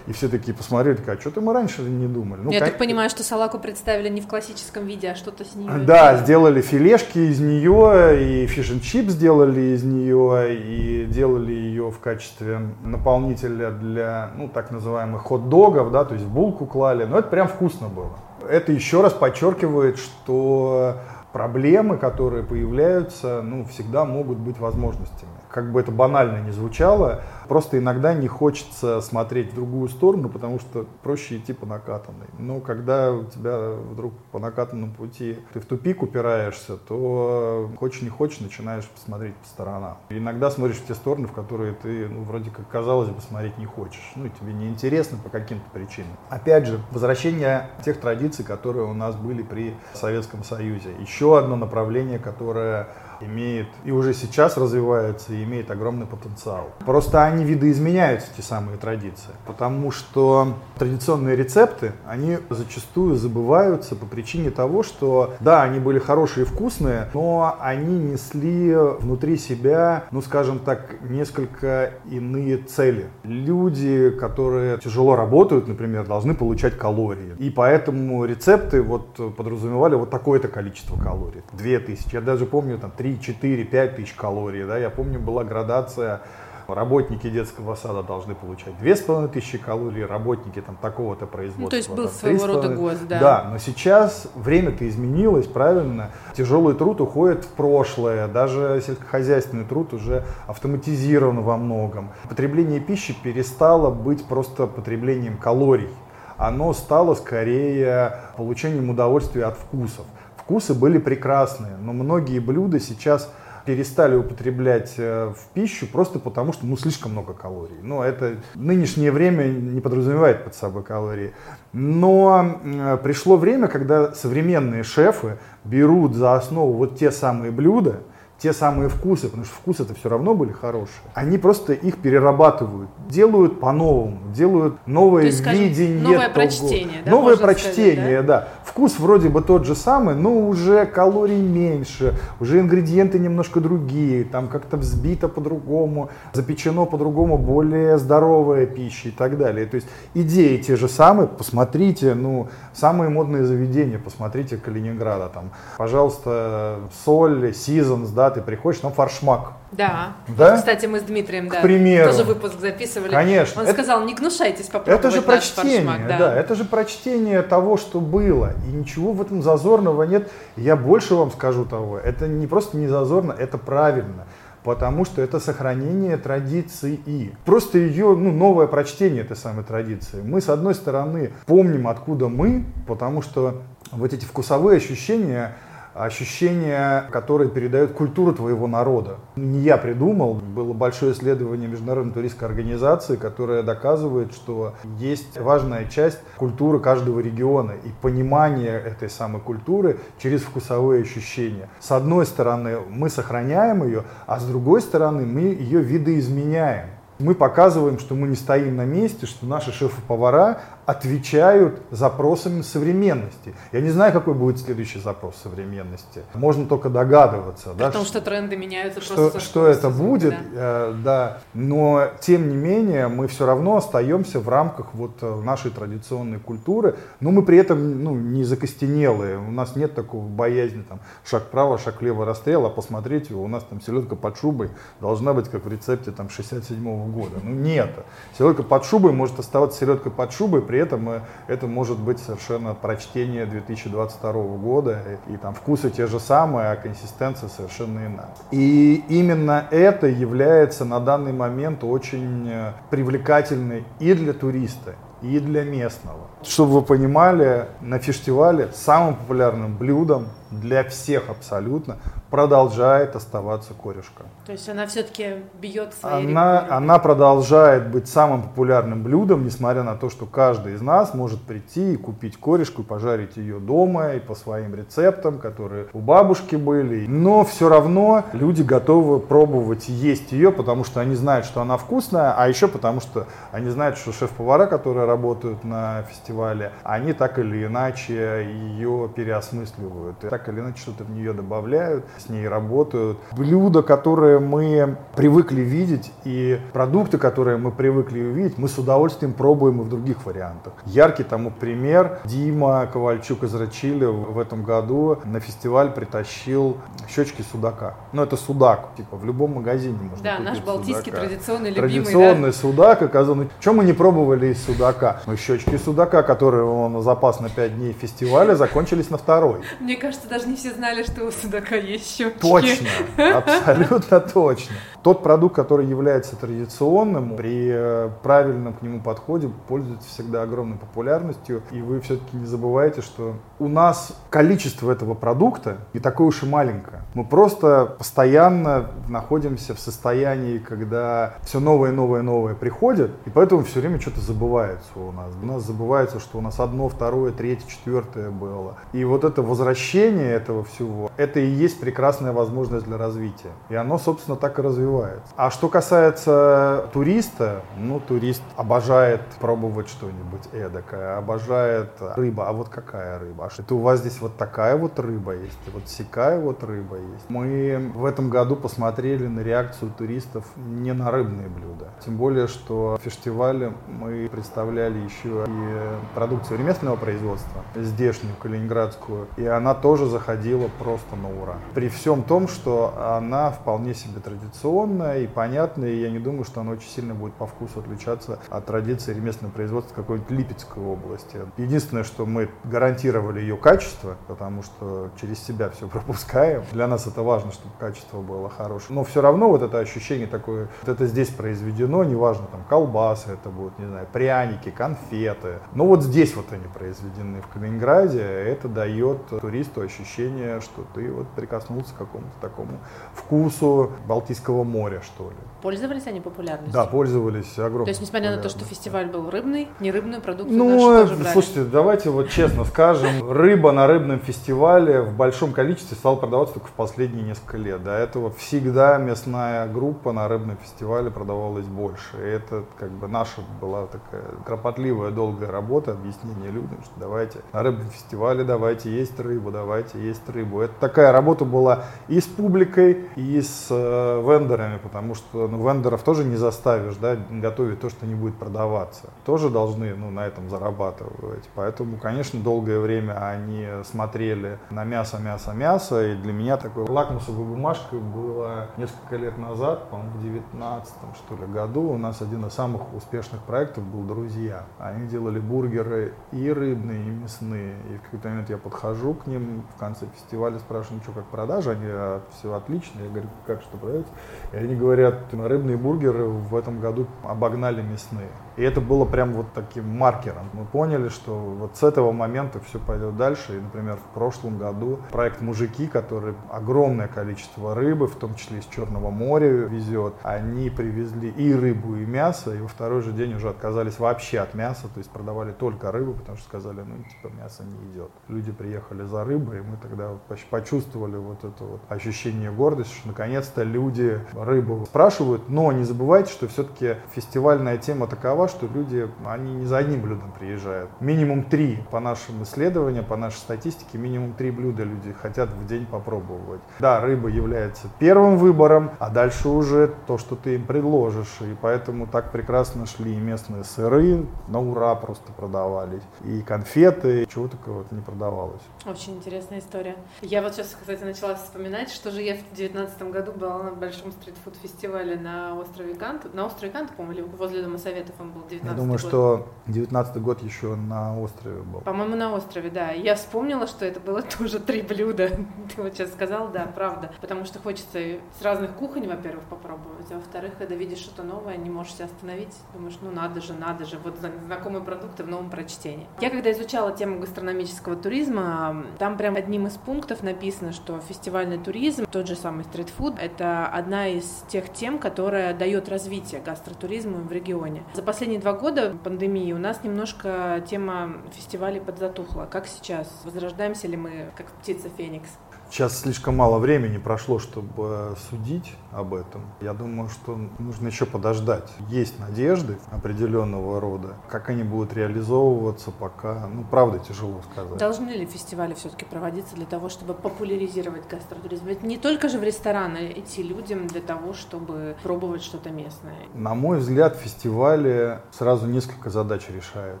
И 0.06 0.12
все 0.12 0.28
такие 0.28 0.54
посмотрели, 0.54 0.98
а 1.06 1.18
что-то 1.18 1.40
мы 1.40 1.54
раньше 1.54 1.80
не 1.80 2.06
думали. 2.06 2.40
Ну, 2.42 2.50
Я 2.50 2.58
как... 2.58 2.70
так 2.70 2.78
понимаю, 2.78 3.08
что 3.08 3.22
салаку 3.22 3.58
представили 3.58 4.10
не 4.10 4.20
в 4.20 4.26
классическом 4.26 4.84
виде, 4.84 5.08
а 5.08 5.14
что-то 5.14 5.44
с 5.46 5.54
нее. 5.54 5.70
Да, 5.86 6.18
сделали 6.18 6.60
филешки 6.60 7.18
из 7.18 7.40
нее, 7.40 8.22
и 8.22 8.46
фиш 8.46 8.70
чип 8.82 9.08
сделали 9.08 9.74
из 9.74 9.82
нее, 9.82 10.56
и 10.56 11.06
делали 11.06 11.52
ее 11.52 11.90
в 11.90 12.00
качестве 12.00 12.60
наполнителя 12.82 13.70
для, 13.70 14.30
ну, 14.36 14.48
так 14.48 14.70
называемых 14.70 15.22
хот-догов, 15.22 15.90
да, 15.90 16.04
то 16.04 16.12
есть 16.14 16.26
булку 16.26 16.66
клали. 16.66 17.04
Но 17.04 17.18
это 17.18 17.28
прям 17.28 17.48
вкусно 17.48 17.88
было. 17.88 18.10
Это 18.46 18.72
еще 18.72 19.00
раз 19.00 19.14
подчеркивает, 19.14 19.96
что 19.96 20.98
проблемы, 21.34 21.98
которые 21.98 22.44
появляются, 22.44 23.42
ну, 23.42 23.64
всегда 23.64 24.04
могут 24.04 24.38
быть 24.38 24.60
возможностями. 24.60 25.33
Как 25.54 25.70
бы 25.70 25.78
это 25.78 25.92
банально 25.92 26.40
не 26.44 26.50
звучало, 26.50 27.20
просто 27.46 27.78
иногда 27.78 28.12
не 28.12 28.26
хочется 28.26 29.00
смотреть 29.00 29.52
в 29.52 29.54
другую 29.54 29.88
сторону, 29.88 30.28
потому 30.28 30.58
что 30.58 30.84
проще 31.04 31.36
идти 31.36 31.52
по 31.52 31.64
накатанной. 31.64 32.26
Но 32.40 32.58
когда 32.58 33.12
у 33.12 33.22
тебя 33.22 33.70
вдруг 33.70 34.14
по 34.32 34.40
накатанному 34.40 34.92
пути 34.92 35.38
ты 35.52 35.60
в 35.60 35.66
тупик 35.66 36.02
упираешься, 36.02 36.76
то 36.76 37.70
хочешь 37.78 38.02
не 38.02 38.08
хочешь, 38.08 38.40
начинаешь 38.40 38.84
посмотреть 38.88 39.36
по 39.36 39.46
сторонам. 39.46 39.98
Иногда 40.08 40.50
смотришь 40.50 40.78
в 40.78 40.86
те 40.88 40.94
стороны, 40.94 41.28
в 41.28 41.32
которые 41.32 41.74
ты, 41.74 42.08
ну, 42.08 42.24
вроде 42.24 42.50
как 42.50 42.68
казалось 42.68 43.10
бы, 43.10 43.20
смотреть 43.20 43.56
не 43.56 43.66
хочешь. 43.66 44.12
Ну, 44.16 44.26
и 44.26 44.30
тебе 44.30 44.52
неинтересно 44.52 45.18
по 45.22 45.28
каким-то 45.28 45.70
причинам. 45.72 46.16
Опять 46.30 46.66
же, 46.66 46.80
возвращение 46.90 47.70
тех 47.84 48.00
традиций, 48.00 48.44
которые 48.44 48.86
у 48.86 48.92
нас 48.92 49.14
были 49.14 49.44
при 49.44 49.76
Советском 49.92 50.42
Союзе. 50.42 50.90
Еще 51.00 51.38
одно 51.38 51.54
направление, 51.54 52.18
которое 52.18 52.88
имеет 53.26 53.66
и 53.84 53.90
уже 53.90 54.14
сейчас 54.14 54.56
развивается 54.56 55.32
и 55.32 55.42
имеет 55.44 55.70
огромный 55.70 56.06
потенциал. 56.06 56.70
Просто 56.84 57.24
они 57.24 57.44
видоизменяются, 57.44 58.28
эти 58.36 58.44
самые 58.44 58.78
традиции, 58.78 59.32
потому 59.46 59.90
что 59.90 60.54
традиционные 60.78 61.36
рецепты, 61.36 61.92
они 62.06 62.38
зачастую 62.50 63.16
забываются 63.16 63.96
по 63.96 64.06
причине 64.06 64.50
того, 64.50 64.82
что 64.82 65.34
да, 65.40 65.62
они 65.62 65.80
были 65.80 65.98
хорошие 65.98 66.44
и 66.44 66.46
вкусные, 66.46 67.08
но 67.14 67.56
они 67.60 67.98
несли 67.98 68.74
внутри 68.74 69.36
себя, 69.36 70.04
ну 70.10 70.22
скажем 70.22 70.58
так, 70.58 70.96
несколько 71.08 71.94
иные 72.10 72.58
цели. 72.58 73.06
Люди, 73.22 74.10
которые 74.10 74.78
тяжело 74.78 75.16
работают, 75.16 75.68
например, 75.68 76.06
должны 76.06 76.34
получать 76.34 76.76
калории. 76.76 77.34
И 77.38 77.50
поэтому 77.50 78.24
рецепты 78.24 78.82
вот 78.82 79.36
подразумевали 79.36 79.94
вот 79.94 80.10
такое-то 80.10 80.48
количество 80.48 80.96
калорий. 81.00 81.42
2000. 81.52 82.14
Я 82.14 82.20
даже 82.20 82.46
помню 82.46 82.78
там 82.78 82.92
3, 82.96 83.13
4, 83.20 83.64
5 83.64 83.96
тысяч 83.96 84.12
калорий. 84.14 84.64
Да? 84.64 84.78
Я 84.78 84.90
помню, 84.90 85.18
была 85.18 85.44
градация 85.44 86.20
работники 86.68 87.28
детского 87.28 87.74
сада 87.74 88.02
должны 88.02 88.34
получать 88.34 88.78
2500 88.78 89.60
калорий, 89.60 90.04
работники 90.04 90.60
там 90.60 90.76
такого-то 90.76 91.26
производства. 91.26 91.62
Ну, 91.62 91.68
то 91.68 91.76
есть 91.76 91.90
был 91.90 92.08
своего 92.08 92.46
рода 92.46 92.68
ГОСТ, 92.68 93.06
да. 93.08 93.20
Да, 93.20 93.48
но 93.50 93.58
сейчас 93.58 94.28
время-то 94.34 94.88
изменилось, 94.88 95.46
правильно? 95.46 96.10
Тяжелый 96.36 96.74
труд 96.74 97.00
уходит 97.00 97.44
в 97.44 97.48
прошлое, 97.48 98.28
даже 98.28 98.82
сельскохозяйственный 98.84 99.64
труд 99.64 99.92
уже 99.92 100.24
автоматизирован 100.46 101.42
во 101.42 101.56
многом. 101.56 102.10
Потребление 102.28 102.80
пищи 102.80 103.14
перестало 103.22 103.90
быть 103.90 104.24
просто 104.24 104.66
потреблением 104.66 105.36
калорий. 105.36 105.90
Оно 106.36 106.72
стало 106.72 107.14
скорее 107.14 108.20
получением 108.36 108.90
удовольствия 108.90 109.44
от 109.44 109.56
вкусов. 109.56 110.04
Вкусы 110.44 110.74
были 110.74 110.98
прекрасные, 110.98 111.78
но 111.78 111.94
многие 111.94 112.38
блюда 112.38 112.78
сейчас 112.78 113.32
перестали 113.64 114.14
употреблять 114.14 114.92
э, 114.98 115.32
в 115.34 115.54
пищу 115.54 115.86
просто 115.90 116.18
потому, 116.18 116.52
что 116.52 116.66
ну, 116.66 116.76
слишком 116.76 117.12
много 117.12 117.32
калорий. 117.32 117.78
Но 117.80 117.96
ну, 117.96 118.02
это 118.02 118.36
нынешнее 118.54 119.10
время 119.10 119.44
не 119.44 119.80
подразумевает 119.80 120.44
под 120.44 120.54
собой 120.54 120.82
калории. 120.82 121.32
Но 121.72 122.60
э, 122.62 122.98
пришло 123.02 123.38
время, 123.38 123.68
когда 123.68 124.12
современные 124.12 124.82
шефы 124.82 125.38
берут 125.64 126.14
за 126.14 126.34
основу 126.34 126.74
вот 126.74 126.98
те 126.98 127.10
самые 127.10 127.50
блюда, 127.50 128.00
те 128.44 128.52
самые 128.52 128.90
вкусы, 128.90 129.28
потому 129.28 129.46
что 129.46 129.54
вкусы-то 129.54 129.94
все 129.94 130.10
равно 130.10 130.34
были 130.34 130.52
хорошие, 130.52 131.00
они 131.14 131.38
просто 131.38 131.72
их 131.72 131.96
перерабатывают, 131.96 132.90
делают 133.08 133.58
по-новому, 133.58 134.18
делают 134.34 134.74
новое 134.86 135.24
есть, 135.24 135.38
скажем, 135.38 135.62
видение. 135.62 136.02
Новое 136.02 136.28
того. 136.28 136.34
прочтение, 136.34 137.02
да? 137.02 137.10
Новое 137.10 137.36
прочтение, 137.38 137.94
сказать, 137.94 138.26
да? 138.26 138.40
да. 138.40 138.48
Вкус 138.66 138.98
вроде 138.98 139.30
бы 139.30 139.40
тот 139.40 139.64
же 139.64 139.74
самый, 139.74 140.14
но 140.14 140.46
уже 140.46 140.84
калорий 140.84 141.40
меньше, 141.40 142.18
уже 142.38 142.60
ингредиенты 142.60 143.18
немножко 143.18 143.60
другие, 143.60 144.24
там 144.24 144.48
как-то 144.48 144.76
взбито 144.76 145.28
по-другому, 145.28 146.10
запечено 146.34 146.84
по-другому, 146.84 147.38
более 147.38 147.96
здоровая 147.96 148.66
пища 148.66 149.08
и 149.08 149.12
так 149.12 149.38
далее. 149.38 149.64
То 149.64 149.76
есть 149.76 149.86
идеи 150.12 150.58
те 150.58 150.76
же 150.76 150.90
самые, 150.90 151.28
посмотрите, 151.28 152.12
ну, 152.12 152.48
самые 152.74 153.08
модные 153.08 153.46
заведения, 153.46 153.98
посмотрите 153.98 154.58
Калининграда, 154.58 155.30
там, 155.32 155.50
пожалуйста, 155.78 156.80
соль, 157.06 157.52
Seasons, 157.52 158.12
да, 158.14 158.33
ты 158.34 158.42
приходишь, 158.42 158.80
там 158.80 158.92
фаршмак. 158.92 159.52
Да. 159.72 160.12
да? 160.28 160.56
Кстати, 160.56 160.86
мы 160.86 161.00
с 161.00 161.02
Дмитрием, 161.02 161.48
да, 161.48 161.60
примеру. 161.60 162.10
тоже 162.10 162.24
выпуск 162.24 162.60
записывали. 162.60 163.12
Конечно. 163.12 163.62
Он 163.62 163.66
это, 163.66 163.74
сказал, 163.74 164.04
не 164.04 164.14
гнушайтесь 164.14 164.66
попробовать 164.66 165.00
Это 165.04 165.10
же 165.10 165.22
прочтение, 165.22 165.84
фаршмак, 165.84 166.08
да. 166.08 166.18
да, 166.18 166.36
это 166.36 166.54
же 166.54 166.64
прочтение 166.64 167.42
того, 167.42 167.76
что 167.76 168.00
было. 168.00 168.52
И 168.68 168.72
ничего 168.72 169.12
в 169.12 169.22
этом 169.22 169.42
зазорного 169.42 170.02
нет. 170.04 170.30
Я 170.56 170.76
больше 170.76 171.14
вам 171.14 171.30
скажу 171.32 171.64
того, 171.64 171.98
это 171.98 172.28
не 172.28 172.46
просто 172.46 172.76
не 172.76 172.86
зазорно, 172.86 173.32
это 173.32 173.58
правильно 173.58 174.26
потому 174.64 175.04
что 175.04 175.22
это 175.22 175.38
сохранение 175.38 176.16
традиции. 176.16 177.32
Просто 177.44 177.78
ее, 177.78 178.16
ну, 178.16 178.32
новое 178.32 178.66
прочтение 178.66 179.22
этой 179.22 179.36
самой 179.36 179.62
традиции. 179.62 180.22
Мы, 180.22 180.40
с 180.40 180.48
одной 180.48 180.74
стороны, 180.74 181.32
помним, 181.46 181.86
откуда 181.86 182.28
мы, 182.28 182.64
потому 182.88 183.22
что 183.22 183.62
вот 183.92 184.12
эти 184.12 184.24
вкусовые 184.24 184.78
ощущения, 184.78 185.54
ощущения, 185.94 187.08
которые 187.12 187.50
передают 187.50 187.92
культуру 187.92 188.32
твоего 188.32 188.66
народа. 188.66 189.16
Не 189.36 189.60
я 189.60 189.76
придумал, 189.76 190.34
было 190.34 190.72
большое 190.72 191.12
исследование 191.12 191.68
Международной 191.68 192.12
туристской 192.12 192.48
организации, 192.48 193.16
которое 193.16 193.62
доказывает, 193.62 194.32
что 194.32 194.74
есть 194.98 195.38
важная 195.38 195.86
часть 195.86 196.18
культуры 196.36 196.80
каждого 196.80 197.20
региона 197.20 197.72
и 197.84 197.88
понимание 198.02 198.78
этой 198.78 199.08
самой 199.08 199.40
культуры 199.40 199.98
через 200.18 200.42
вкусовые 200.42 201.02
ощущения. 201.02 201.68
С 201.80 201.92
одной 201.92 202.26
стороны, 202.26 202.78
мы 202.90 203.08
сохраняем 203.08 203.84
ее, 203.84 204.02
а 204.26 204.40
с 204.40 204.44
другой 204.44 204.82
стороны, 204.82 205.24
мы 205.24 205.42
ее 205.42 205.80
видоизменяем. 205.80 206.88
Мы 207.20 207.36
показываем, 207.36 208.00
что 208.00 208.16
мы 208.16 208.26
не 208.26 208.34
стоим 208.34 208.76
на 208.76 208.84
месте, 208.84 209.26
что 209.26 209.46
наши 209.46 209.70
шефы-повара 209.70 210.62
отвечают 210.86 211.80
запросами 211.90 212.62
современности. 212.62 213.54
Я 213.72 213.80
не 213.80 213.90
знаю, 213.90 214.12
какой 214.12 214.34
будет 214.34 214.58
следующий 214.58 214.98
запрос 214.98 215.36
современности. 215.42 216.22
Можно 216.34 216.66
только 216.66 216.90
догадываться. 216.90 217.70
Потому 217.70 217.92
да, 217.92 217.92
что, 217.92 218.04
что 218.04 218.20
тренды 218.20 218.56
меняются 218.56 219.00
что, 219.00 219.14
просто. 219.14 219.40
Что 219.40 219.66
это 219.66 219.90
будет, 219.90 220.30
да. 220.30 220.38
Э, 220.54 220.94
да. 221.02 221.38
Но 221.54 222.08
тем 222.20 222.48
не 222.50 222.56
менее 222.56 223.08
мы 223.08 223.28
все 223.28 223.46
равно 223.46 223.76
остаемся 223.76 224.40
в 224.40 224.48
рамках 224.48 224.94
вот 224.94 225.12
э, 225.22 225.40
нашей 225.42 225.70
традиционной 225.70 226.38
культуры. 226.38 226.96
Но 227.20 227.30
мы 227.30 227.42
при 227.42 227.58
этом 227.58 228.02
ну, 228.02 228.14
не 228.14 228.44
закостенелые. 228.44 229.38
У 229.38 229.50
нас 229.50 229.76
нет 229.76 229.94
такого 229.94 230.26
боязни 230.26 230.82
там 230.82 231.00
шаг 231.24 231.44
вправо, 231.44 231.78
шаг 231.78 232.00
влево, 232.00 232.26
расстрел. 232.26 232.66
А 232.66 232.70
посмотрите, 232.70 233.34
у 233.34 233.48
нас 233.48 233.64
там 233.64 233.80
селедка 233.80 234.16
под 234.16 234.36
шубой 234.36 234.70
должна 235.00 235.32
быть 235.32 235.48
как 235.48 235.64
в 235.64 235.68
рецепте 235.68 236.10
там 236.10 236.28
67 236.28 236.76
-го 236.76 237.10
года. 237.10 237.36
Ну 237.42 237.50
нет. 237.50 237.90
Селедка 238.36 238.62
под 238.62 238.84
шубой 238.84 239.12
может 239.12 239.38
оставаться 239.38 239.78
селедкой 239.78 240.12
под 240.12 240.32
шубой 240.32 240.60
при 240.74 240.80
этом 240.80 241.08
э, 241.08 241.20
это 241.46 241.68
может 241.68 242.00
быть 242.00 242.18
совершенно 242.18 242.74
прочтение 242.74 243.46
2022 243.46 244.32
года, 244.56 244.98
и, 245.28 245.36
там 245.36 245.54
вкусы 245.54 245.88
те 245.88 246.08
же 246.08 246.18
самые, 246.18 246.72
а 246.72 246.74
консистенция 246.76 247.48
совершенно 247.48 248.00
иная. 248.00 248.34
И 248.50 249.04
именно 249.08 249.68
это 249.70 250.08
является 250.08 250.84
на 250.84 250.98
данный 250.98 251.32
момент 251.32 251.84
очень 251.84 252.48
э, 252.50 252.72
привлекательной 252.90 253.84
и 254.00 254.14
для 254.14 254.32
туриста, 254.32 254.96
и 255.22 255.38
для 255.38 255.62
местного. 255.62 256.26
Чтобы 256.42 256.72
вы 256.72 256.82
понимали, 256.82 257.66
на 257.80 258.00
фестивале 258.00 258.70
самым 258.74 259.14
популярным 259.14 259.76
блюдом 259.76 260.26
для 260.50 260.82
всех 260.82 261.30
абсолютно 261.30 261.98
продолжает 262.34 263.14
оставаться 263.14 263.74
корешка. 263.74 264.24
То 264.44 264.50
есть 264.50 264.68
она 264.68 264.88
все-таки 264.88 265.44
бьет 265.60 265.94
своей 265.94 266.26
она, 266.26 266.66
она 266.68 266.98
продолжает 266.98 267.92
быть 267.92 268.08
самым 268.08 268.42
популярным 268.42 269.04
блюдом, 269.04 269.44
несмотря 269.44 269.84
на 269.84 269.94
то, 269.94 270.10
что 270.10 270.26
каждый 270.26 270.74
из 270.74 270.82
нас 270.82 271.14
может 271.14 271.40
прийти 271.42 271.92
и 271.92 271.96
купить 271.96 272.36
корешку 272.36 272.82
и 272.82 272.84
пожарить 272.84 273.36
ее 273.36 273.60
дома 273.60 274.14
и 274.14 274.18
по 274.18 274.34
своим 274.34 274.74
рецептам, 274.74 275.38
которые 275.38 275.86
у 275.92 276.00
бабушки 276.00 276.56
были. 276.56 277.06
Но 277.06 277.44
все 277.44 277.68
равно 277.68 278.24
люди 278.32 278.62
готовы 278.62 279.20
пробовать 279.20 279.88
есть 279.88 280.32
ее, 280.32 280.50
потому 280.50 280.82
что 280.82 280.98
они 280.98 281.14
знают, 281.14 281.46
что 281.46 281.60
она 281.60 281.76
вкусная, 281.76 282.34
а 282.36 282.48
еще 282.48 282.66
потому 282.66 283.00
что 283.00 283.28
они 283.52 283.70
знают, 283.70 283.96
что 283.96 284.10
шеф-повара, 284.12 284.66
которые 284.66 285.06
работают 285.06 285.62
на 285.62 286.02
фестивале, 286.10 286.72
они 286.82 287.12
так 287.12 287.38
или 287.38 287.64
иначе 287.64 288.44
ее 288.44 289.08
переосмысливают. 289.14 290.24
И 290.24 290.28
так 290.28 290.48
или 290.48 290.58
иначе 290.58 290.78
что-то 290.78 291.04
в 291.04 291.10
нее 291.10 291.32
добавляют, 291.32 292.04
с 292.24 292.28
ней 292.28 292.48
работают. 292.48 293.18
Блюда, 293.32 293.82
которые 293.82 294.38
мы 294.38 294.96
привыкли 295.14 295.60
видеть, 295.60 296.12
и 296.24 296.58
продукты, 296.72 297.18
которые 297.18 297.56
мы 297.56 297.70
привыкли 297.70 298.20
увидеть, 298.22 298.58
мы 298.58 298.68
с 298.68 298.78
удовольствием 298.78 299.32
пробуем 299.32 299.80
и 299.80 299.84
в 299.84 299.88
других 299.88 300.24
вариантах. 300.26 300.72
Яркий 300.86 301.24
тому 301.24 301.50
пример. 301.50 302.20
Дима 302.24 302.86
Ковальчук 302.92 303.42
из 303.44 303.54
Рачили 303.54 304.04
в 304.06 304.38
этом 304.38 304.62
году 304.62 305.18
на 305.24 305.40
фестиваль 305.40 305.90
притащил 305.90 306.76
щечки 307.08 307.42
судака. 307.42 307.94
Ну, 308.12 308.22
это 308.22 308.36
судак, 308.36 308.88
типа 308.96 309.16
в 309.16 309.24
любом 309.24 309.54
магазине 309.54 309.96
можно 310.00 310.22
Да, 310.22 310.36
купить 310.36 310.48
наш 310.48 310.60
балтийский 310.60 311.12
судака. 311.12 311.26
традиционный 311.26 311.70
любимый. 311.70 311.90
Традиционный 311.90 312.50
да? 312.50 312.52
судак, 312.52 313.02
оказывается. 313.02 313.54
Чем 313.60 313.76
мы 313.76 313.84
не 313.84 313.92
пробовали 313.92 314.48
из 314.48 314.64
судака? 314.64 315.20
Ну, 315.26 315.36
щечки 315.36 315.76
судака, 315.76 316.22
которые 316.22 316.64
он 316.64 317.02
запас 317.02 317.40
на 317.40 317.48
5 317.48 317.76
дней 317.76 317.92
фестиваля, 317.92 318.54
закончились 318.54 319.10
на 319.10 319.18
второй. 319.18 319.60
Мне 319.80 319.96
кажется, 319.96 320.28
даже 320.28 320.48
не 320.48 320.56
все 320.56 320.72
знали, 320.72 321.02
что 321.02 321.24
у 321.24 321.30
судака 321.30 321.76
есть 321.76 322.13
щечки. 322.14 322.38
Точно, 322.40 322.88
абсолютно 323.36 324.20
точно. 324.20 324.74
Тот 325.02 325.22
продукт, 325.22 325.54
который 325.54 325.86
является 325.86 326.34
традиционным, 326.34 327.36
при 327.36 327.68
э, 327.70 328.10
правильном 328.22 328.72
к 328.72 328.80
нему 328.80 329.00
подходе 329.00 329.50
пользуется 329.68 330.08
всегда 330.08 330.42
огромной 330.42 330.78
популярностью. 330.78 331.62
И 331.70 331.82
вы 331.82 332.00
все-таки 332.00 332.36
не 332.36 332.46
забывайте, 332.46 333.02
что 333.02 333.34
у 333.58 333.68
нас 333.68 334.16
количество 334.30 334.90
этого 334.90 335.14
продукта 335.14 335.76
не 335.92 336.00
такое 336.00 336.28
уж 336.28 336.42
и 336.42 336.46
маленькое. 336.46 337.02
Мы 337.14 337.24
просто 337.24 337.94
постоянно 337.96 338.90
находимся 339.08 339.74
в 339.74 339.78
состоянии, 339.78 340.58
когда 340.58 341.34
все 341.42 341.60
новое, 341.60 341.92
новое, 341.92 342.22
новое 342.22 342.56
приходит, 342.56 343.12
и 343.24 343.30
поэтому 343.30 343.62
все 343.62 343.78
время 343.78 344.00
что-то 344.00 344.20
забывается 344.20 344.88
у 344.96 345.12
нас. 345.12 345.32
У 345.40 345.46
нас 345.46 345.62
забывается, 345.62 346.18
что 346.18 346.38
у 346.38 346.40
нас 346.40 346.58
одно, 346.58 346.88
второе, 346.88 347.30
третье, 347.30 347.68
четвертое 347.68 348.30
было. 348.30 348.78
И 348.92 349.04
вот 349.04 349.22
это 349.22 349.42
возвращение 349.42 350.32
этого 350.32 350.64
всего, 350.64 351.08
это 351.16 351.38
и 351.38 351.46
есть 351.46 351.78
прекрасная 351.78 352.32
возможность 352.32 352.86
для 352.86 352.98
развития. 352.98 353.52
И 353.68 353.76
оно, 353.76 353.98
собственно, 353.98 354.36
так 354.36 354.58
и 354.58 354.62
развивается. 354.62 355.32
А 355.36 355.50
что 355.50 355.68
касается 355.68 356.88
туриста, 356.92 357.62
ну, 357.78 358.00
турист 358.00 358.42
обожает 358.56 359.20
пробовать 359.38 359.88
что-нибудь 359.88 360.48
эдакое, 360.52 361.16
обожает 361.16 361.90
рыба. 362.16 362.48
А 362.48 362.52
вот 362.52 362.70
какая 362.70 363.20
рыба? 363.20 363.44
А 363.44 363.50
это 363.56 363.74
у 363.76 363.78
вас 363.78 364.00
здесь 364.00 364.20
вот 364.20 364.36
такая 364.36 364.76
вот 364.76 364.98
рыба 364.98 365.36
есть, 365.36 365.58
вот 365.72 365.84
сякая 365.86 366.40
вот 366.40 366.64
рыба 366.64 367.03
есть. 367.12 367.28
Мы 367.28 367.92
в 367.94 368.04
этом 368.04 368.30
году 368.30 368.56
посмотрели 368.56 369.26
на 369.26 369.40
реакцию 369.40 369.92
туристов 369.96 370.44
не 370.56 370.92
на 370.92 371.10
рыбные 371.10 371.48
блюда. 371.48 371.90
Тем 372.04 372.16
более, 372.16 372.48
что 372.48 372.98
в 373.00 373.04
фестивале 373.04 373.72
мы 373.86 374.28
представляли 374.30 374.98
еще 374.98 375.44
и 375.46 376.14
продукцию 376.14 376.58
ремесленного 376.58 376.96
производства, 376.96 377.62
здешнюю, 377.74 378.34
калининградскую, 378.40 379.28
и 379.36 379.44
она 379.44 379.74
тоже 379.74 380.06
заходила 380.06 380.68
просто 380.78 381.16
на 381.16 381.28
ура. 381.28 381.56
При 381.74 381.88
всем 381.88 382.22
том, 382.22 382.48
что 382.48 382.94
она 383.16 383.50
вполне 383.50 383.94
себе 383.94 384.20
традиционная, 384.20 385.20
и 385.20 385.26
понятная, 385.26 385.90
и 385.90 386.00
я 386.00 386.10
не 386.10 386.18
думаю, 386.18 386.44
что 386.44 386.60
она 386.60 386.72
очень 386.72 386.88
сильно 386.88 387.14
будет 387.14 387.34
по 387.34 387.46
вкусу 387.46 387.80
отличаться 387.80 388.38
от 388.48 388.66
традиции 388.66 389.12
ремесленного 389.12 389.52
производства 389.52 389.94
какой-нибудь 389.94 390.30
Липецкой 390.30 390.82
области. 390.82 391.38
Единственное, 391.56 392.04
что 392.04 392.26
мы 392.26 392.48
гарантировали 392.64 393.40
ее 393.40 393.56
качество, 393.56 394.16
потому 394.28 394.62
что 394.62 395.10
через 395.20 395.38
себя 395.42 395.70
все 395.70 395.88
пропускаем. 395.88 396.62
Для 396.72 396.86
нас 396.86 396.93
это 397.06 397.22
важно, 397.22 397.52
чтобы 397.52 397.74
качество 397.78 398.20
было 398.20 398.48
хорошее. 398.48 398.94
Но 398.94 399.04
все 399.04 399.20
равно 399.20 399.48
вот 399.48 399.62
это 399.62 399.78
ощущение 399.78 400.26
такое, 400.26 400.68
вот 400.82 400.88
это 400.92 401.06
здесь 401.06 401.28
произведено, 401.28 402.04
неважно, 402.04 402.46
там 402.50 402.64
колбасы 402.68 403.32
это 403.32 403.48
будут, 403.48 403.78
не 403.78 403.86
знаю, 403.86 404.06
пряники, 404.12 404.70
конфеты. 404.70 405.60
Но 405.74 405.86
вот 405.86 406.02
здесь 406.02 406.34
вот 406.36 406.46
они 406.52 406.66
произведены 406.72 407.40
в 407.40 407.48
Калининграде, 407.48 408.20
это 408.20 408.68
дает 408.68 409.26
туристу 409.28 409.80
ощущение, 409.80 410.60
что 410.60 410.84
ты 410.94 411.10
вот 411.10 411.26
прикоснулся 411.28 411.94
к 411.94 411.98
какому-то 411.98 412.40
такому 412.40 412.78
вкусу 413.14 413.92
Балтийского 414.06 414.64
моря, 414.64 415.02
что 415.04 415.30
ли. 415.30 415.36
Пользовались 415.62 416.06
они 416.06 416.20
популярностью? 416.20 416.72
Да, 416.72 416.84
пользовались 416.84 417.58
огромной 417.58 417.86
То 417.86 417.90
есть, 417.90 418.00
несмотря 418.00 418.36
на 418.36 418.42
то, 418.42 418.48
что 418.48 418.64
фестиваль 418.64 419.06
был 419.06 419.30
рыбный, 419.30 419.68
не 419.80 419.90
рыбную 419.90 420.20
продукцию 420.20 420.58
ну, 420.58 420.78
тоже 420.78 421.16
брали? 421.16 421.32
слушайте, 421.32 421.64
давайте 421.64 422.10
вот 422.10 422.28
честно 422.28 422.64
скажем, 422.64 423.30
рыба 423.30 423.72
на 423.72 423.86
рыбном 423.86 424.18
фестивале 424.18 425.00
в 425.00 425.14
большом 425.14 425.52
количестве 425.52 425.96
стала 425.96 426.16
продаваться 426.16 426.54
только 426.54 426.68
в 426.68 426.72
последние 426.84 427.24
несколько 427.24 427.56
лет. 427.56 427.82
До 427.82 427.92
этого 427.92 428.30
всегда 428.30 428.98
мясная 428.98 429.66
группа 429.66 430.12
на 430.12 430.28
рыбном 430.28 430.58
фестивале 430.58 431.10
продавалась 431.10 431.64
больше. 431.64 432.18
И 432.18 432.28
это 432.28 432.64
как 432.78 432.90
бы 432.90 433.08
наша 433.08 433.40
была 433.58 433.86
такая 433.86 434.22
кропотливая, 434.44 435.10
долгая 435.10 435.50
работа, 435.50 435.92
объяснение 435.92 436.50
людям, 436.50 436.76
что 436.84 436.92
давайте 437.00 437.38
на 437.54 437.62
рыбном 437.62 437.88
фестивале 437.88 438.44
давайте 438.44 438.94
есть 438.94 439.18
рыбу, 439.18 439.50
давайте 439.50 439.98
есть 439.98 440.28
рыбу. 440.28 440.60
Это 440.60 440.74
такая 440.78 441.10
работа 441.10 441.46
была 441.46 441.84
и 442.08 442.20
с 442.20 442.26
публикой, 442.26 443.08
и 443.16 443.40
с 443.40 443.68
э, 443.70 444.22
вендорами, 444.22 444.76
потому 444.76 445.14
что 445.14 445.48
ну, 445.48 445.66
вендоров 445.66 446.02
тоже 446.02 446.22
не 446.24 446.36
заставишь 446.36 446.96
да, 446.96 447.16
готовить 447.16 447.80
то, 447.80 447.88
что 447.88 448.04
не 448.04 448.14
будет 448.14 448.34
продаваться. 448.34 449.08
Тоже 449.24 449.48
должны 449.48 449.94
ну, 449.94 450.10
на 450.10 450.26
этом 450.26 450.50
зарабатывать. 450.50 451.48
Поэтому, 451.54 451.96
конечно, 451.96 452.38
долгое 452.40 452.78
время 452.78 453.26
они 453.26 453.66
смотрели 453.84 454.58
на 454.68 454.84
мясо, 454.84 455.16
мясо, 455.16 455.52
мясо. 455.52 456.12
И 456.12 456.14
для 456.14 456.34
меня 456.34 456.58
такой 456.74 456.92
лакмусовой 456.92 457.44
бумажкой 457.44 458.00
было 458.00 458.68
несколько 458.76 459.16
лет 459.16 459.38
назад, 459.38 459.88
по-моему, 459.90 460.12
в 460.18 460.22
19 460.22 460.94
что 461.14 461.36
ли, 461.36 461.46
году 461.46 461.82
у 461.82 461.98
нас 461.98 462.20
один 462.20 462.44
из 462.46 462.52
самых 462.52 462.92
успешных 462.94 463.42
проектов 463.42 463.84
был 463.84 464.02
«Друзья». 464.02 464.64
Они 464.78 465.06
делали 465.06 465.38
бургеры 465.38 466.14
и 466.32 466.50
рыбные, 466.50 467.06
и 467.06 467.10
мясные. 467.10 467.76
И 467.90 467.98
в 467.98 468.02
какой-то 468.02 468.28
момент 468.28 468.50
я 468.50 468.58
подхожу 468.58 469.14
к 469.14 469.26
ним 469.26 469.62
в 469.74 469.78
конце 469.78 470.06
фестиваля, 470.14 470.58
спрашиваю, 470.58 470.98
ну 470.98 471.02
что, 471.04 471.12
как 471.12 471.26
продажа? 471.26 471.72
Они, 471.72 471.86
а, 471.86 472.22
все 472.36 472.52
отлично. 472.52 473.02
Я 473.02 473.08
говорю, 473.08 473.28
как 473.46 473.62
что 473.62 473.76
продается? 473.76 474.12
И 474.52 474.56
они 474.56 474.74
говорят, 474.74 475.32
рыбные 475.32 475.76
бургеры 475.76 476.24
в 476.24 476.56
этом 476.56 476.80
году 476.80 477.06
обогнали 477.22 477.82
мясные. 477.82 478.30
И 478.56 478.62
это 478.62 478.80
было 478.80 479.04
прям 479.04 479.32
вот 479.32 479.46
таким 479.52 479.88
маркером. 479.96 480.48
Мы 480.52 480.64
поняли, 480.64 481.08
что 481.08 481.34
вот 481.34 481.76
с 481.76 481.82
этого 481.82 482.12
момента 482.12 482.60
все 482.60 482.78
пойдет 482.78 483.16
дальше. 483.16 483.56
И, 483.56 483.60
например, 483.60 483.96
в 483.96 484.14
прошлом 484.14 484.58
году 484.58 484.98
проект 485.10 485.40
«Мужики», 485.40 485.86
который 485.86 486.34
огромное 486.56 487.08
количество 487.08 487.74
рыбы, 487.74 488.06
в 488.06 488.16
том 488.16 488.34
числе 488.34 488.58
из 488.58 488.66
Черного 488.66 489.10
моря 489.10 489.48
везет, 489.48 490.14
они 490.22 490.70
привезли 490.70 491.30
и 491.30 491.52
рыбу, 491.52 491.96
и 491.96 492.06
мясо, 492.06 492.54
и 492.54 492.60
во 492.60 492.68
второй 492.68 493.02
же 493.02 493.12
день 493.12 493.34
уже 493.34 493.48
отказались 493.48 493.98
вообще 493.98 494.38
от 494.38 494.54
мяса, 494.54 494.88
то 494.92 494.98
есть 494.98 495.10
продавали 495.10 495.52
только 495.52 495.90
рыбу, 495.90 496.14
потому 496.14 496.38
что 496.38 496.46
сказали, 496.46 496.80
ну, 496.80 496.96
типа, 497.04 497.32
мясо 497.34 497.64
не 497.64 497.92
идет. 497.92 498.10
Люди 498.28 498.52
приехали 498.52 499.04
за 499.04 499.24
рыбой, 499.24 499.58
и 499.58 499.62
мы 499.62 499.76
тогда 499.76 500.12
почувствовали 500.50 501.16
вот 501.16 501.44
это 501.44 501.64
вот 501.64 501.80
ощущение 501.88 502.50
гордости, 502.50 502.94
что 502.94 503.08
наконец-то 503.08 503.62
люди 503.62 504.20
рыбу 504.34 504.84
спрашивают, 504.86 505.48
но 505.48 505.72
не 505.72 505.84
забывайте, 505.84 506.30
что 506.30 506.48
все-таки 506.48 506.96
фестивальная 507.14 507.78
тема 507.78 508.06
такова, 508.06 508.48
что 508.48 508.66
люди, 508.66 509.08
они 509.24 509.54
не 509.54 509.66
за 509.66 509.78
одним 509.78 510.02
блюдом 510.02 510.32
приезжают. 510.32 510.90
Минимум 511.00 511.44
три, 511.44 511.78
по 511.90 512.00
нашим 512.00 512.42
исследованиям, 512.42 513.04
по 513.04 513.16
нашей 513.16 513.38
статистике, 513.38 513.98
минимум 513.98 514.34
три 514.34 514.50
блюда 514.50 514.84
люди 514.84 515.12
хотят 515.12 515.50
в 515.50 515.66
день 515.66 515.86
попробовать. 515.86 516.43
Да, 516.78 517.00
рыба 517.00 517.28
является 517.28 517.88
первым 517.98 518.36
выбором, 518.38 518.92
а 518.98 519.10
дальше 519.10 519.48
уже 519.48 519.92
то, 520.06 520.18
что 520.18 520.36
ты 520.36 520.56
им 520.56 520.66
предложишь. 520.66 521.40
И 521.40 521.56
поэтому 521.60 522.06
так 522.06 522.32
прекрасно 522.32 522.86
шли 522.86 523.14
и 523.14 523.16
местные 523.16 523.64
сыры, 523.64 524.26
на 524.48 524.60
ура 524.60 524.94
просто 524.94 525.32
продавались, 525.32 526.02
и 526.24 526.42
конфеты, 526.42 527.26
чего 527.32 527.48
такого 527.48 527.84
не 527.90 528.00
продавалось. 528.00 528.62
Очень 528.86 529.16
интересная 529.16 529.58
история. 529.60 529.96
Я 530.22 530.42
вот 530.42 530.54
сейчас, 530.54 530.76
кстати, 530.78 531.02
начала 531.02 531.34
вспоминать, 531.34 531.90
что 531.90 532.10
же 532.10 532.22
я 532.22 532.34
в 532.34 532.38
2019 532.54 533.02
году 533.10 533.32
была 533.32 533.62
на 533.62 533.70
большом 533.72 534.12
стритфуд-фестивале 534.12 535.16
на 535.16 535.54
острове 535.58 535.94
Кант, 535.94 536.32
на 536.34 536.46
острове 536.46 536.72
Кант, 536.72 536.90
по-моему, 536.90 537.18
или 537.18 537.36
возле 537.36 537.62
Дома 537.62 537.78
Советов 537.78 538.14
он 538.20 538.30
был 538.32 538.42
19 538.48 538.64
Я 538.64 538.76
думаю, 538.76 538.98
год. 538.98 539.00
что 539.00 539.48
19 539.66 540.22
год 540.22 540.42
еще 540.42 540.74
на 540.74 541.18
острове 541.18 541.60
был. 541.62 541.80
По-моему, 541.80 542.16
на 542.16 542.32
острове, 542.34 542.70
да. 542.70 542.90
Я 542.90 543.14
вспомнила, 543.14 543.66
что 543.66 543.84
это 543.84 544.00
было 544.00 544.22
тоже 544.22 544.58
три 544.58 544.82
блюда. 544.82 545.28
Ты 545.74 545.82
вот 545.82 545.94
сейчас 545.94 546.10
сказал, 546.12 546.33
да, 546.52 546.66
правда. 546.66 547.10
Потому 547.20 547.44
что 547.44 547.58
хочется 547.58 547.98
с 548.38 548.42
разных 548.42 548.74
кухонь, 548.74 549.06
во-первых, 549.06 549.44
попробовать, 549.44 550.10
а 550.10 550.14
во-вторых, 550.16 550.52
когда 550.58 550.74
видишь 550.74 550.98
что-то 550.98 551.22
новое, 551.22 551.56
не 551.56 551.70
можешь 551.70 551.94
себя 551.94 552.06
остановить, 552.06 552.54
думаешь, 552.72 552.98
ну 553.00 553.10
надо 553.10 553.40
же, 553.40 553.52
надо 553.54 553.84
же, 553.84 553.98
вот 553.98 554.16
знакомые 554.18 554.82
продукты 554.82 555.24
в 555.24 555.28
новом 555.28 555.50
прочтении. 555.50 556.06
Я 556.20 556.30
когда 556.30 556.50
изучала 556.52 556.92
тему 556.92 557.20
гастрономического 557.20 557.96
туризма, 557.96 558.84
там 558.98 559.16
прям 559.16 559.36
одним 559.36 559.66
из 559.66 559.76
пунктов 559.76 560.22
написано, 560.22 560.72
что 560.72 561.00
фестивальный 561.00 561.58
туризм, 561.58 562.06
тот 562.10 562.26
же 562.26 562.36
самый 562.36 562.64
стритфуд, 562.64 563.18
это 563.18 563.66
одна 563.66 564.08
из 564.08 564.44
тех 564.48 564.72
тем, 564.72 564.98
которая 564.98 565.54
дает 565.54 565.88
развитие 565.88 566.40
гастротуризму 566.40 567.18
в 567.18 567.32
регионе. 567.32 567.82
За 567.94 568.02
последние 568.02 568.40
два 568.40 568.52
года 568.52 568.96
пандемии 569.02 569.52
у 569.52 569.58
нас 569.58 569.82
немножко 569.82 570.64
тема 570.68 571.14
фестивалей 571.32 571.80
подзатухла. 571.80 572.48
Как 572.50 572.66
сейчас? 572.66 573.08
Возрождаемся 573.24 573.88
ли 573.88 573.96
мы, 573.96 574.32
как 574.36 574.46
птица 574.52 574.88
Феникс? 574.88 575.30
Сейчас 575.74 576.02
слишком 576.02 576.36
мало 576.36 576.60
времени 576.60 576.98
прошло, 576.98 577.40
чтобы 577.40 578.14
судить 578.30 578.72
об 578.92 579.12
этом. 579.12 579.42
Я 579.60 579.72
думаю, 579.72 580.08
что 580.08 580.38
нужно 580.60 580.86
еще 580.86 581.04
подождать. 581.04 581.68
Есть 581.88 582.20
надежды 582.20 582.78
определенного 582.92 583.80
рода. 583.80 584.14
Как 584.28 584.50
они 584.50 584.62
будут 584.62 584.94
реализовываться, 584.94 585.90
пока, 585.90 586.46
ну, 586.46 586.62
правда, 586.62 587.00
тяжело 587.00 587.40
сказать. 587.50 587.76
Должны 587.76 588.10
ли 588.10 588.24
фестивали 588.24 588.74
все-таки 588.74 589.04
проводиться 589.04 589.56
для 589.56 589.66
того, 589.66 589.88
чтобы 589.88 590.14
популяризировать 590.14 591.08
гастротуризм? 591.08 591.66
Ведь 591.66 591.82
не 591.82 591.96
только 591.96 592.28
же 592.28 592.38
в 592.38 592.44
рестораны 592.44 593.12
идти 593.16 593.42
людям 593.42 593.88
для 593.88 594.00
того, 594.00 594.32
чтобы 594.32 594.94
пробовать 595.02 595.42
что-то 595.42 595.70
местное. 595.70 596.14
На 596.34 596.54
мой 596.54 596.78
взгляд, 596.78 597.16
фестивали 597.16 598.20
сразу 598.30 598.68
несколько 598.68 599.10
задач 599.10 599.48
решают. 599.50 600.00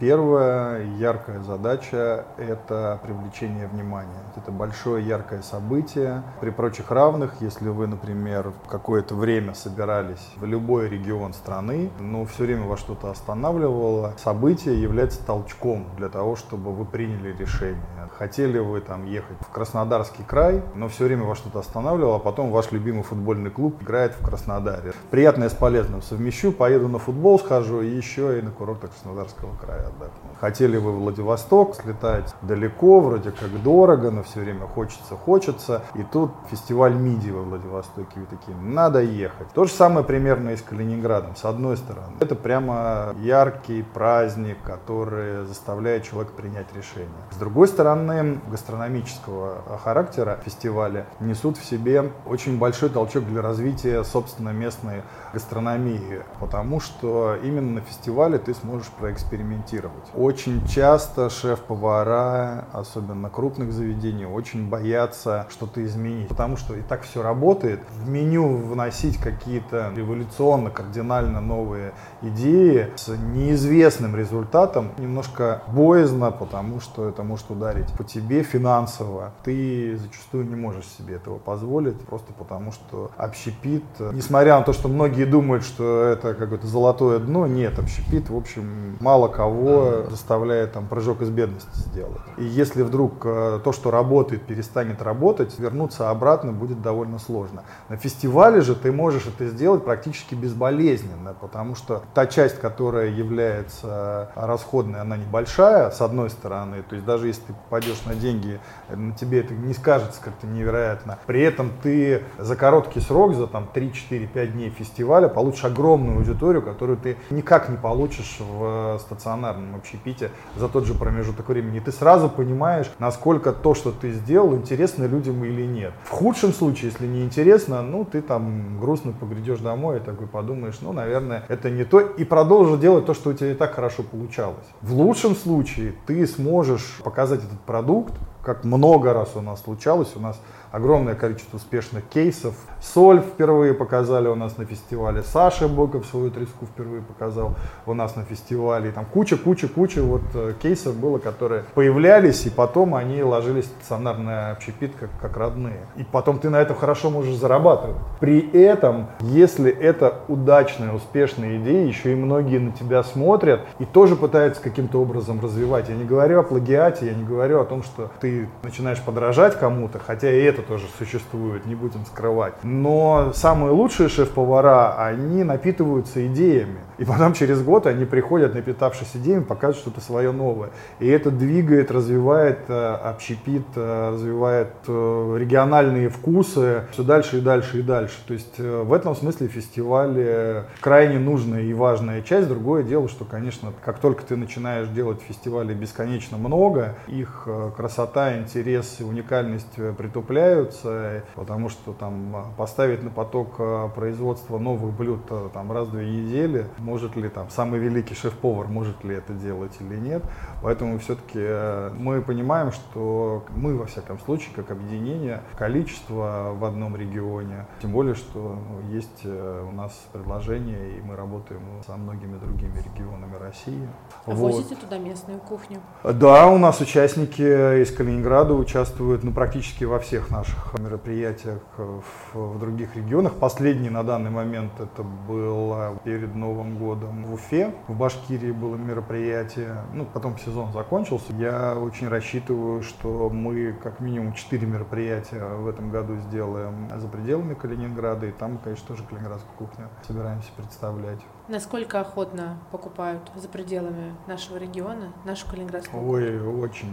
Первая 0.00 0.84
яркая 0.96 1.44
задача– 1.44 2.26
это 2.38 2.98
привлечение 3.04 3.68
внимания. 3.68 4.24
Это 4.34 4.50
большое 4.50 5.06
яркое 5.06 5.43
событие. 5.44 6.22
При 6.40 6.50
прочих 6.50 6.90
равных, 6.90 7.34
если 7.40 7.68
вы, 7.68 7.86
например, 7.86 8.52
какое-то 8.68 9.14
время 9.14 9.54
собирались 9.54 10.26
в 10.36 10.44
любой 10.44 10.88
регион 10.88 11.32
страны, 11.34 11.90
но 12.00 12.24
все 12.24 12.44
время 12.44 12.64
вас 12.66 12.80
что-то 12.80 13.10
останавливало, 13.10 14.14
событие 14.16 14.80
является 14.80 15.24
толчком 15.24 15.86
для 15.96 16.08
того, 16.08 16.34
чтобы 16.34 16.72
вы 16.72 16.84
приняли 16.84 17.32
решение. 17.36 17.80
Хотели 18.18 18.58
вы 18.58 18.80
там 18.80 19.06
ехать 19.06 19.36
в 19.40 19.50
Краснодарский 19.50 20.24
край, 20.24 20.62
но 20.74 20.88
все 20.88 21.04
время 21.04 21.24
вас 21.24 21.38
что-то 21.38 21.58
останавливало, 21.58 22.16
а 22.16 22.18
потом 22.18 22.50
ваш 22.50 22.72
любимый 22.72 23.02
футбольный 23.02 23.50
клуб 23.50 23.82
играет 23.82 24.14
в 24.14 24.24
Краснодаре. 24.24 24.92
Приятное 25.10 25.48
с 25.48 25.54
полезным 25.54 26.00
совмещу, 26.00 26.52
поеду 26.52 26.88
на 26.88 26.98
футбол 26.98 27.38
схожу 27.38 27.80
и 27.82 27.88
еще 27.88 28.38
и 28.38 28.42
на 28.42 28.50
курортах 28.50 28.90
Краснодарского 28.90 29.56
края 29.56 29.88
отдохну. 29.88 30.30
Хотели 30.40 30.76
вы 30.76 30.92
в 30.92 31.00
Владивосток 31.00 31.74
слетать 31.74 32.34
далеко, 32.42 33.00
вроде 33.00 33.30
как 33.30 33.62
дорого, 33.62 34.10
но 34.10 34.22
все 34.22 34.40
время 34.40 34.66
хочется, 34.66 35.16
хочется. 35.24 35.82
И 35.94 36.02
тут 36.02 36.30
фестиваль 36.50 36.94
МИДИ 36.94 37.30
во 37.30 37.42
Владивостоке, 37.42 38.20
вы 38.20 38.26
такие, 38.26 38.56
надо 38.56 39.00
ехать. 39.00 39.48
То 39.54 39.64
же 39.64 39.72
самое 39.72 40.04
примерно 40.04 40.50
и 40.50 40.56
с 40.56 40.62
Калининградом. 40.62 41.36
С 41.36 41.44
одной 41.44 41.76
стороны, 41.76 42.16
это 42.20 42.34
прямо 42.34 43.14
яркий 43.20 43.82
праздник, 43.82 44.58
который 44.64 45.44
заставляет 45.46 46.04
человека 46.04 46.32
принять 46.36 46.66
решение. 46.74 47.08
С 47.30 47.36
другой 47.36 47.68
стороны, 47.68 48.40
гастрономического 48.50 49.78
характера 49.82 50.38
фестиваля 50.44 51.06
несут 51.20 51.56
в 51.56 51.64
себе 51.64 52.12
очень 52.26 52.58
большой 52.58 52.90
толчок 52.90 53.24
для 53.24 53.42
развития, 53.42 54.04
собственно, 54.04 54.50
местной 54.50 55.02
гастрономии, 55.32 56.22
потому 56.40 56.80
что 56.80 57.36
именно 57.42 57.72
на 57.72 57.80
фестивале 57.80 58.38
ты 58.38 58.54
сможешь 58.54 58.88
проэкспериментировать. 58.98 60.10
Очень 60.14 60.66
часто 60.66 61.30
шеф-повара, 61.30 62.66
особенно 62.72 63.30
крупных 63.30 63.72
заведений, 63.72 64.26
очень 64.26 64.68
боятся 64.68 65.13
что-то 65.48 65.84
изменить, 65.84 66.28
потому 66.28 66.56
что 66.56 66.74
и 66.74 66.82
так 66.82 67.02
все 67.02 67.22
работает. 67.22 67.80
В 68.02 68.08
меню 68.08 68.56
вносить 68.56 69.18
какие-то 69.18 69.92
революционно, 69.94 70.70
кардинально 70.70 71.40
новые 71.40 71.92
идеи 72.22 72.90
с 72.96 73.08
неизвестным 73.08 74.16
результатом 74.16 74.92
немножко 74.98 75.62
боязно, 75.68 76.30
потому 76.30 76.80
что 76.80 77.08
это 77.08 77.22
может 77.22 77.50
ударить 77.50 77.88
по 77.96 78.04
тебе 78.04 78.42
финансово. 78.42 79.32
Ты 79.44 79.96
зачастую 79.96 80.46
не 80.46 80.56
можешь 80.56 80.86
себе 80.86 81.16
этого 81.16 81.38
позволить, 81.38 81.98
просто 82.00 82.32
потому 82.32 82.72
что 82.72 83.10
общепит, 83.16 83.84
несмотря 84.12 84.58
на 84.58 84.64
то, 84.64 84.72
что 84.72 84.88
многие 84.88 85.24
думают, 85.24 85.64
что 85.64 86.02
это 86.04 86.34
какое-то 86.34 86.66
золотое 86.66 87.18
дно, 87.18 87.46
нет, 87.46 87.78
общепит, 87.78 88.30
в 88.30 88.36
общем, 88.36 88.96
мало 89.00 89.28
кого 89.28 90.04
заставляет 90.10 90.72
там 90.72 90.86
прыжок 90.86 91.22
из 91.22 91.30
бедности 91.30 91.68
сделать. 91.74 92.20
И 92.36 92.44
если 92.44 92.82
вдруг 92.82 93.24
э, 93.24 93.60
то, 93.62 93.72
что 93.72 93.90
работает, 93.90 94.42
перестанет 94.42 95.02
работать, 95.04 95.58
вернуться 95.58 96.10
обратно 96.10 96.52
будет 96.52 96.82
довольно 96.82 97.18
сложно. 97.18 97.62
На 97.88 97.96
фестивале 97.96 98.60
же 98.60 98.74
ты 98.74 98.90
можешь 98.90 99.26
это 99.26 99.46
сделать 99.46 99.84
практически 99.84 100.34
безболезненно, 100.34 101.34
потому 101.40 101.74
что 101.76 102.02
та 102.14 102.26
часть, 102.26 102.58
которая 102.58 103.08
является 103.10 104.30
расходной, 104.34 105.00
она 105.00 105.16
небольшая, 105.16 105.90
с 105.90 106.00
одной 106.00 106.30
стороны, 106.30 106.82
то 106.82 106.94
есть 106.94 107.06
даже 107.06 107.28
если 107.28 107.42
ты 107.42 107.52
попадешь 107.52 108.02
на 108.06 108.14
деньги, 108.14 108.58
на 108.88 109.12
тебе 109.12 109.40
это 109.40 109.54
не 109.54 109.74
скажется 109.74 110.20
как-то 110.20 110.46
невероятно. 110.46 111.18
При 111.26 111.42
этом 111.42 111.70
ты 111.82 112.22
за 112.38 112.56
короткий 112.56 113.00
срок, 113.00 113.34
за 113.34 113.46
там 113.46 113.68
3-4-5 113.74 114.46
дней 114.48 114.70
фестиваля 114.70 115.28
получишь 115.28 115.64
огромную 115.64 116.18
аудиторию, 116.18 116.62
которую 116.62 116.96
ты 116.96 117.16
никак 117.30 117.68
не 117.68 117.76
получишь 117.76 118.38
в 118.40 118.98
стационарном 119.00 119.74
общепите 119.76 120.30
за 120.56 120.68
тот 120.68 120.86
же 120.86 120.94
промежуток 120.94 121.48
времени. 121.48 121.78
И 121.78 121.80
ты 121.80 121.92
сразу 121.92 122.28
понимаешь, 122.28 122.90
насколько 122.98 123.52
то, 123.52 123.74
что 123.74 123.90
ты 123.90 124.12
сделал, 124.12 124.54
интересно 124.54 124.93
людям 125.02 125.44
или 125.44 125.54
или 125.54 125.66
нет. 125.66 125.92
В 126.04 126.10
худшем 126.10 126.52
случае, 126.52 126.90
если 126.90 127.06
не 127.06 127.22
интересно, 127.22 127.82
ну, 127.82 128.04
ты 128.04 128.20
там 128.20 128.78
грустно 128.78 129.12
погрядешь 129.12 129.60
домой 129.60 129.98
и 129.98 130.00
такой 130.00 130.26
подумаешь, 130.26 130.78
ну, 130.80 130.92
наверное, 130.92 131.44
это 131.48 131.70
не 131.70 131.84
то, 131.84 132.00
и 132.00 132.24
продолжишь 132.24 132.80
делать 132.80 133.06
то, 133.06 133.14
что 133.14 133.30
у 133.30 133.32
тебя 133.32 133.52
и 133.52 133.54
так 133.54 133.74
хорошо 133.74 134.02
получалось. 134.02 134.66
В 134.82 134.94
лучшем 134.94 135.34
случае 135.34 135.94
ты 136.06 136.26
сможешь 136.26 137.00
показать 137.02 137.40
этот 137.40 137.60
продукт, 137.60 138.14
как 138.44 138.64
много 138.64 139.12
раз 139.12 139.32
у 139.34 139.40
нас 139.40 139.62
случалось, 139.62 140.12
у 140.14 140.20
нас 140.20 140.40
огромное 140.70 141.14
количество 141.14 141.56
успешных 141.56 142.04
кейсов. 142.08 142.54
Соль 142.80 143.20
впервые 143.20 143.74
показали 143.74 144.28
у 144.28 144.34
нас 144.34 144.58
на 144.58 144.64
фестивале, 144.64 145.22
Саша 145.22 145.68
Боков 145.68 146.04
свою 146.06 146.30
треску 146.30 146.66
впервые 146.66 147.00
показал 147.00 147.54
у 147.86 147.94
нас 147.94 148.16
на 148.16 148.24
фестивале. 148.24 148.90
И 148.90 148.92
там 148.92 149.06
куча-куча-куча 149.06 150.02
вот 150.02 150.22
э, 150.34 150.54
кейсов 150.60 150.96
было, 150.96 151.18
которые 151.18 151.64
появлялись, 151.74 152.44
и 152.46 152.50
потом 152.50 152.94
они 152.94 153.22
ложились 153.22 153.64
в 153.64 153.68
стационарный 153.68 154.50
общепит 154.50 154.92
как, 154.98 155.10
как 155.20 155.36
родные. 155.36 155.86
И 155.96 156.04
потом 156.04 156.38
ты 156.38 156.50
на 156.50 156.60
этом 156.60 156.76
хорошо 156.76 157.08
можешь 157.08 157.36
зарабатывать. 157.36 157.96
При 158.20 158.40
этом, 158.50 159.06
если 159.20 159.70
это 159.70 160.22
удачная, 160.28 160.92
успешная 160.92 161.58
идея, 161.58 161.86
еще 161.86 162.12
и 162.12 162.16
многие 162.16 162.58
на 162.58 162.72
тебя 162.72 163.02
смотрят 163.04 163.60
и 163.78 163.84
тоже 163.84 164.16
пытаются 164.16 164.60
каким-то 164.60 165.00
образом 165.00 165.40
развивать. 165.40 165.88
Я 165.88 165.94
не 165.94 166.04
говорю 166.04 166.40
о 166.40 166.42
плагиате, 166.42 167.06
я 167.06 167.14
не 167.14 167.24
говорю 167.24 167.60
о 167.60 167.64
том, 167.64 167.82
что 167.82 168.10
ты 168.20 168.33
начинаешь 168.62 169.00
подражать 169.00 169.58
кому-то, 169.58 169.98
хотя 169.98 170.30
и 170.30 170.42
это 170.42 170.62
тоже 170.62 170.86
существует, 170.98 171.66
не 171.66 171.74
будем 171.74 172.04
скрывать. 172.06 172.54
Но 172.62 173.32
самые 173.34 173.72
лучшие 173.72 174.08
шеф-повара, 174.08 174.96
они 174.96 175.44
напитываются 175.44 176.26
идеями. 176.26 176.78
И 176.98 177.04
потом 177.04 177.32
через 177.32 177.62
год 177.62 177.86
они 177.86 178.04
приходят, 178.04 178.54
напитавшись 178.54 179.10
идеями, 179.14 179.42
показывают 179.42 179.78
что-то 179.78 180.00
свое 180.00 180.32
новое. 180.32 180.70
И 181.00 181.08
это 181.08 181.30
двигает, 181.30 181.90
развивает 181.90 182.60
э, 182.68 182.94
общепит, 182.94 183.66
э, 183.74 184.10
развивает 184.12 184.68
э, 184.86 185.36
региональные 185.38 186.08
вкусы 186.08 186.84
все 186.92 187.02
дальше 187.02 187.38
и 187.38 187.40
дальше 187.40 187.80
и 187.80 187.82
дальше. 187.82 188.16
То 188.26 188.34
есть 188.34 188.58
в 188.58 188.92
этом 188.92 189.16
смысле 189.16 189.48
фестиваль 189.48 190.64
крайне 190.80 191.18
нужная 191.18 191.62
и 191.62 191.74
важная 191.74 192.22
часть. 192.22 192.48
Другое 192.48 192.82
дело, 192.82 193.08
что, 193.08 193.24
конечно, 193.24 193.72
как 193.84 193.98
только 193.98 194.24
ты 194.24 194.36
начинаешь 194.36 194.88
делать 194.88 195.20
фестивали 195.20 195.74
бесконечно 195.74 196.36
много, 196.36 196.94
их 197.08 197.48
красота, 197.76 198.23
интерес, 198.38 199.00
уникальность 199.00 199.74
притупляют, 199.96 200.54
появляются, 200.54 201.24
потому 201.34 201.68
что 201.68 201.92
там 201.92 202.36
а, 202.36 202.44
поставить 202.56 203.02
на 203.02 203.10
поток 203.10 203.54
а, 203.58 203.88
производства 203.88 204.58
новых 204.58 204.94
блюд 204.94 205.20
а, 205.30 205.48
там 205.50 205.72
раз 205.72 205.88
в 205.88 205.92
две 205.92 206.08
недели, 206.08 206.66
может 206.78 207.16
ли 207.16 207.28
там 207.28 207.50
самый 207.50 207.80
великий 207.80 208.14
шеф-повар, 208.14 208.68
может 208.68 209.04
ли 209.04 209.16
это 209.16 209.32
делать 209.32 209.72
или 209.80 209.96
нет. 209.96 210.22
Поэтому 210.62 210.98
все-таки 210.98 211.38
э, 211.38 211.90
мы 211.94 212.22
понимаем, 212.22 212.72
что 212.72 213.44
мы, 213.50 213.76
во 213.76 213.86
всяком 213.86 214.18
случае, 214.18 214.54
как 214.54 214.70
объединение, 214.70 215.42
количество 215.58 216.52
в 216.54 216.64
одном 216.64 216.96
регионе, 216.96 217.66
тем 217.82 217.92
более, 217.92 218.14
что 218.14 218.58
ну, 218.68 218.94
есть 218.94 219.20
э, 219.24 219.66
у 219.68 219.72
нас 219.72 219.92
предложение, 220.12 220.98
и 220.98 221.02
мы 221.02 221.16
работаем 221.16 221.60
со 221.86 221.96
многими 221.96 222.38
другими 222.38 222.76
регионами 222.78 223.36
России. 223.36 223.88
А 224.24 224.30
вот. 224.30 224.54
возите 224.54 224.74
туда 224.76 224.98
местную 224.98 225.38
кухню? 225.38 225.80
Да, 226.02 226.48
у 226.48 226.58
нас 226.58 226.80
участники 226.80 227.42
из 227.82 227.90
Калининграда 227.90 228.13
участвуют 228.54 229.24
ну, 229.24 229.32
практически 229.32 229.84
во 229.84 229.98
всех 229.98 230.30
наших 230.30 230.78
мероприятиях 230.78 231.60
в, 231.76 232.34
в 232.34 232.58
других 232.58 232.96
регионах. 232.96 233.34
Последний 233.34 233.90
на 233.90 234.02
данный 234.02 234.30
момент 234.30 234.72
это 234.78 235.02
было 235.02 235.98
перед 236.04 236.34
Новым 236.34 236.78
годом 236.78 237.24
в 237.24 237.34
Уфе, 237.34 237.74
в 237.88 237.96
Башкирии 237.96 238.52
было 238.52 238.76
мероприятие, 238.76 239.76
ну, 239.92 240.04
потом 240.04 240.38
сезон 240.38 240.72
закончился. 240.72 241.32
Я 241.32 241.74
очень 241.74 242.08
рассчитываю, 242.08 242.82
что 242.82 243.30
мы 243.30 243.72
как 243.82 244.00
минимум 244.00 244.32
4 244.34 244.66
мероприятия 244.66 245.44
в 245.44 245.68
этом 245.68 245.90
году 245.90 246.16
сделаем 246.16 246.90
за 246.96 247.08
пределами 247.08 247.54
Калининграда, 247.54 248.26
и 248.26 248.32
там, 248.32 248.58
конечно, 248.58 248.88
тоже 248.88 249.04
калининградскую 249.04 249.56
кухню 249.58 249.88
собираемся 250.06 250.50
представлять. 250.56 251.20
Насколько 251.46 252.00
охотно 252.00 252.56
покупают 252.72 253.20
за 253.36 253.48
пределами 253.48 254.14
нашего 254.26 254.56
региона 254.56 255.12
нашу 255.26 255.46
калининградскую 255.46 256.02
Ой, 256.02 256.40
очень. 256.40 256.88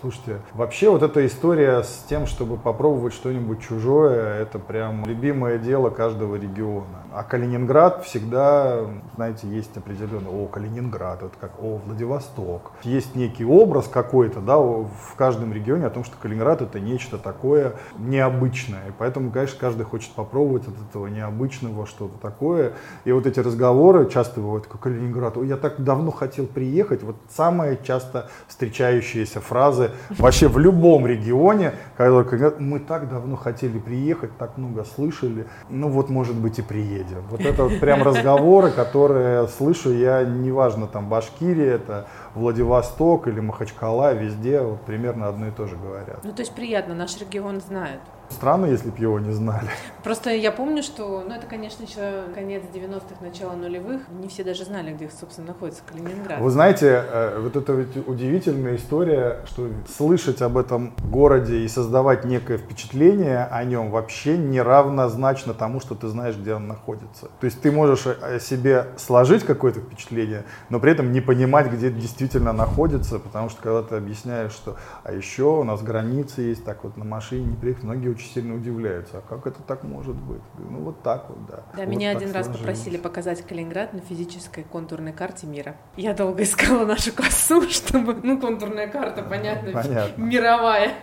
Слушайте, 0.00 0.40
вообще 0.54 0.90
вот 0.90 1.02
эта 1.02 1.26
история 1.26 1.82
с 1.82 2.04
тем, 2.08 2.26
чтобы 2.26 2.56
попробовать 2.56 3.14
что-нибудь 3.14 3.60
чужое, 3.60 4.40
это 4.40 4.60
прям 4.60 5.04
любимое 5.06 5.58
дело 5.58 5.90
каждого 5.90 6.36
региона. 6.36 7.02
А 7.12 7.24
Калининград 7.24 8.04
всегда, 8.04 8.82
знаете, 9.16 9.48
есть 9.48 9.76
определенный, 9.76 10.30
о, 10.30 10.46
Калининград, 10.46 11.24
это 11.24 11.34
как, 11.40 11.60
о, 11.60 11.80
Владивосток. 11.84 12.72
Есть 12.84 13.16
некий 13.16 13.44
образ 13.44 13.88
какой-то, 13.88 14.40
да, 14.40 14.56
в 14.58 15.14
каждом 15.16 15.52
регионе 15.52 15.86
о 15.86 15.90
том, 15.90 16.04
что 16.04 16.16
Калининград 16.16 16.62
это 16.62 16.78
нечто 16.78 17.18
такое 17.18 17.74
необычное. 17.98 18.88
И 18.88 18.92
поэтому, 18.96 19.32
конечно, 19.32 19.58
каждый 19.58 19.84
хочет 19.84 20.12
попробовать 20.12 20.68
от 20.68 20.74
этого 20.88 21.08
необычного 21.08 21.86
что-то 21.86 22.18
такое. 22.18 22.74
И 23.04 23.10
вот 23.10 23.26
эти 23.26 23.40
разговоры 23.40 23.95
разговоры 23.96 24.10
часто 24.10 24.40
бывают, 24.40 24.66
как 24.66 24.80
Калининград, 24.80 25.36
я 25.44 25.56
так 25.56 25.82
давно 25.82 26.10
хотел 26.10 26.46
приехать. 26.46 27.02
Вот 27.02 27.16
самые 27.28 27.78
часто 27.82 28.28
встречающиеся 28.48 29.40
фразы 29.40 29.90
вообще 30.10 30.48
в 30.48 30.58
любом 30.58 31.06
регионе, 31.06 31.72
когда 31.96 32.52
мы 32.58 32.80
так 32.80 33.08
давно 33.08 33.36
хотели 33.36 33.78
приехать, 33.78 34.36
так 34.38 34.58
много 34.58 34.84
слышали, 34.84 35.46
ну 35.70 35.88
вот 35.88 36.10
может 36.10 36.34
быть 36.34 36.58
и 36.58 36.62
приедем. 36.62 37.22
Вот 37.30 37.40
это 37.40 37.64
вот 37.64 37.80
прям 37.80 38.02
разговоры, 38.08 38.70
которые 38.70 39.48
слышу 39.48 39.92
я, 39.92 40.24
неважно 40.24 40.86
там 40.86 41.08
Башкирия, 41.08 41.74
это 41.74 42.06
Владивосток 42.34 43.28
или 43.28 43.40
Махачкала, 43.40 44.14
везде 44.14 44.60
вот 44.60 44.80
примерно 44.82 45.28
одно 45.28 45.48
и 45.48 45.50
то 45.50 45.66
же 45.66 45.76
говорят. 45.76 46.24
Ну 46.24 46.32
то 46.32 46.42
есть 46.42 46.54
приятно, 46.54 46.94
наш 46.94 47.18
регион 47.20 47.60
знает. 47.60 48.00
Странно, 48.30 48.66
если 48.66 48.90
бы 48.90 48.98
его 48.98 49.18
не 49.20 49.32
знали. 49.32 49.68
Просто 50.02 50.30
я 50.30 50.52
помню, 50.52 50.82
что, 50.82 51.24
ну, 51.26 51.34
это, 51.34 51.46
конечно, 51.46 51.82
еще 51.82 52.24
конец 52.34 52.62
90-х, 52.72 53.16
начало 53.20 53.54
нулевых. 53.54 54.02
Не 54.10 54.28
все 54.28 54.44
даже 54.44 54.64
знали, 54.64 54.92
где, 54.92 55.08
собственно, 55.08 55.48
находится 55.48 55.82
Калининград. 55.86 56.40
Вы 56.40 56.50
знаете, 56.50 57.04
э, 57.08 57.40
вот 57.40 57.56
это 57.56 57.72
ведь 57.72 58.08
удивительная 58.08 58.76
история, 58.76 59.40
что 59.46 59.68
слышать 59.96 60.42
об 60.42 60.58
этом 60.58 60.94
городе 61.10 61.58
и 61.58 61.68
создавать 61.68 62.24
некое 62.24 62.58
впечатление 62.58 63.44
о 63.44 63.64
нем 63.64 63.90
вообще 63.90 64.36
не 64.36 64.60
равнозначно 64.60 65.54
тому, 65.54 65.80
что 65.80 65.94
ты 65.94 66.08
знаешь, 66.08 66.36
где 66.36 66.54
он 66.54 66.66
находится. 66.66 67.28
То 67.40 67.44
есть 67.44 67.60
ты 67.60 67.72
можешь 67.72 68.06
о 68.06 68.38
себе 68.38 68.86
сложить 68.96 69.44
какое-то 69.44 69.80
впечатление, 69.80 70.44
но 70.68 70.80
при 70.80 70.92
этом 70.92 71.12
не 71.12 71.20
понимать, 71.20 71.70
где 71.72 71.90
действительно 71.90 72.52
находится, 72.52 73.18
потому 73.18 73.48
что 73.48 73.62
когда 73.62 73.82
ты 73.82 73.96
объясняешь, 73.96 74.52
что 74.52 74.76
а 75.04 75.12
еще 75.12 75.44
у 75.44 75.64
нас 75.64 75.82
границы 75.82 76.42
есть, 76.42 76.64
так 76.64 76.84
вот 76.84 76.96
на 76.96 77.04
машине 77.04 77.46
не 77.46 77.56
приехать, 77.56 77.84
многие 77.84 78.15
очень 78.16 78.30
сильно 78.30 78.54
удивляются, 78.54 79.18
а 79.18 79.20
как 79.20 79.46
это 79.46 79.62
так 79.62 79.84
может 79.84 80.16
быть? 80.16 80.42
Ну 80.58 80.80
вот 80.80 81.02
так 81.02 81.28
вот, 81.28 81.46
да. 81.46 81.62
Да, 81.76 81.84
вот 81.84 81.88
меня 81.88 82.10
один 82.10 82.32
раз 82.32 82.48
попросили 82.48 82.96
показать 82.96 83.42
Калининград 83.42 83.92
на 83.92 84.00
физической 84.00 84.64
контурной 84.64 85.12
карте 85.12 85.46
мира. 85.46 85.76
Я 85.96 86.14
долго 86.14 86.42
искала 86.42 86.84
нашу 86.86 87.12
косу, 87.12 87.62
чтобы, 87.70 88.14
ну, 88.14 88.40
контурная 88.40 88.88
карта, 88.88 89.22
понятно, 89.22 89.72
понятно. 89.72 90.22
мировая, 90.22 90.94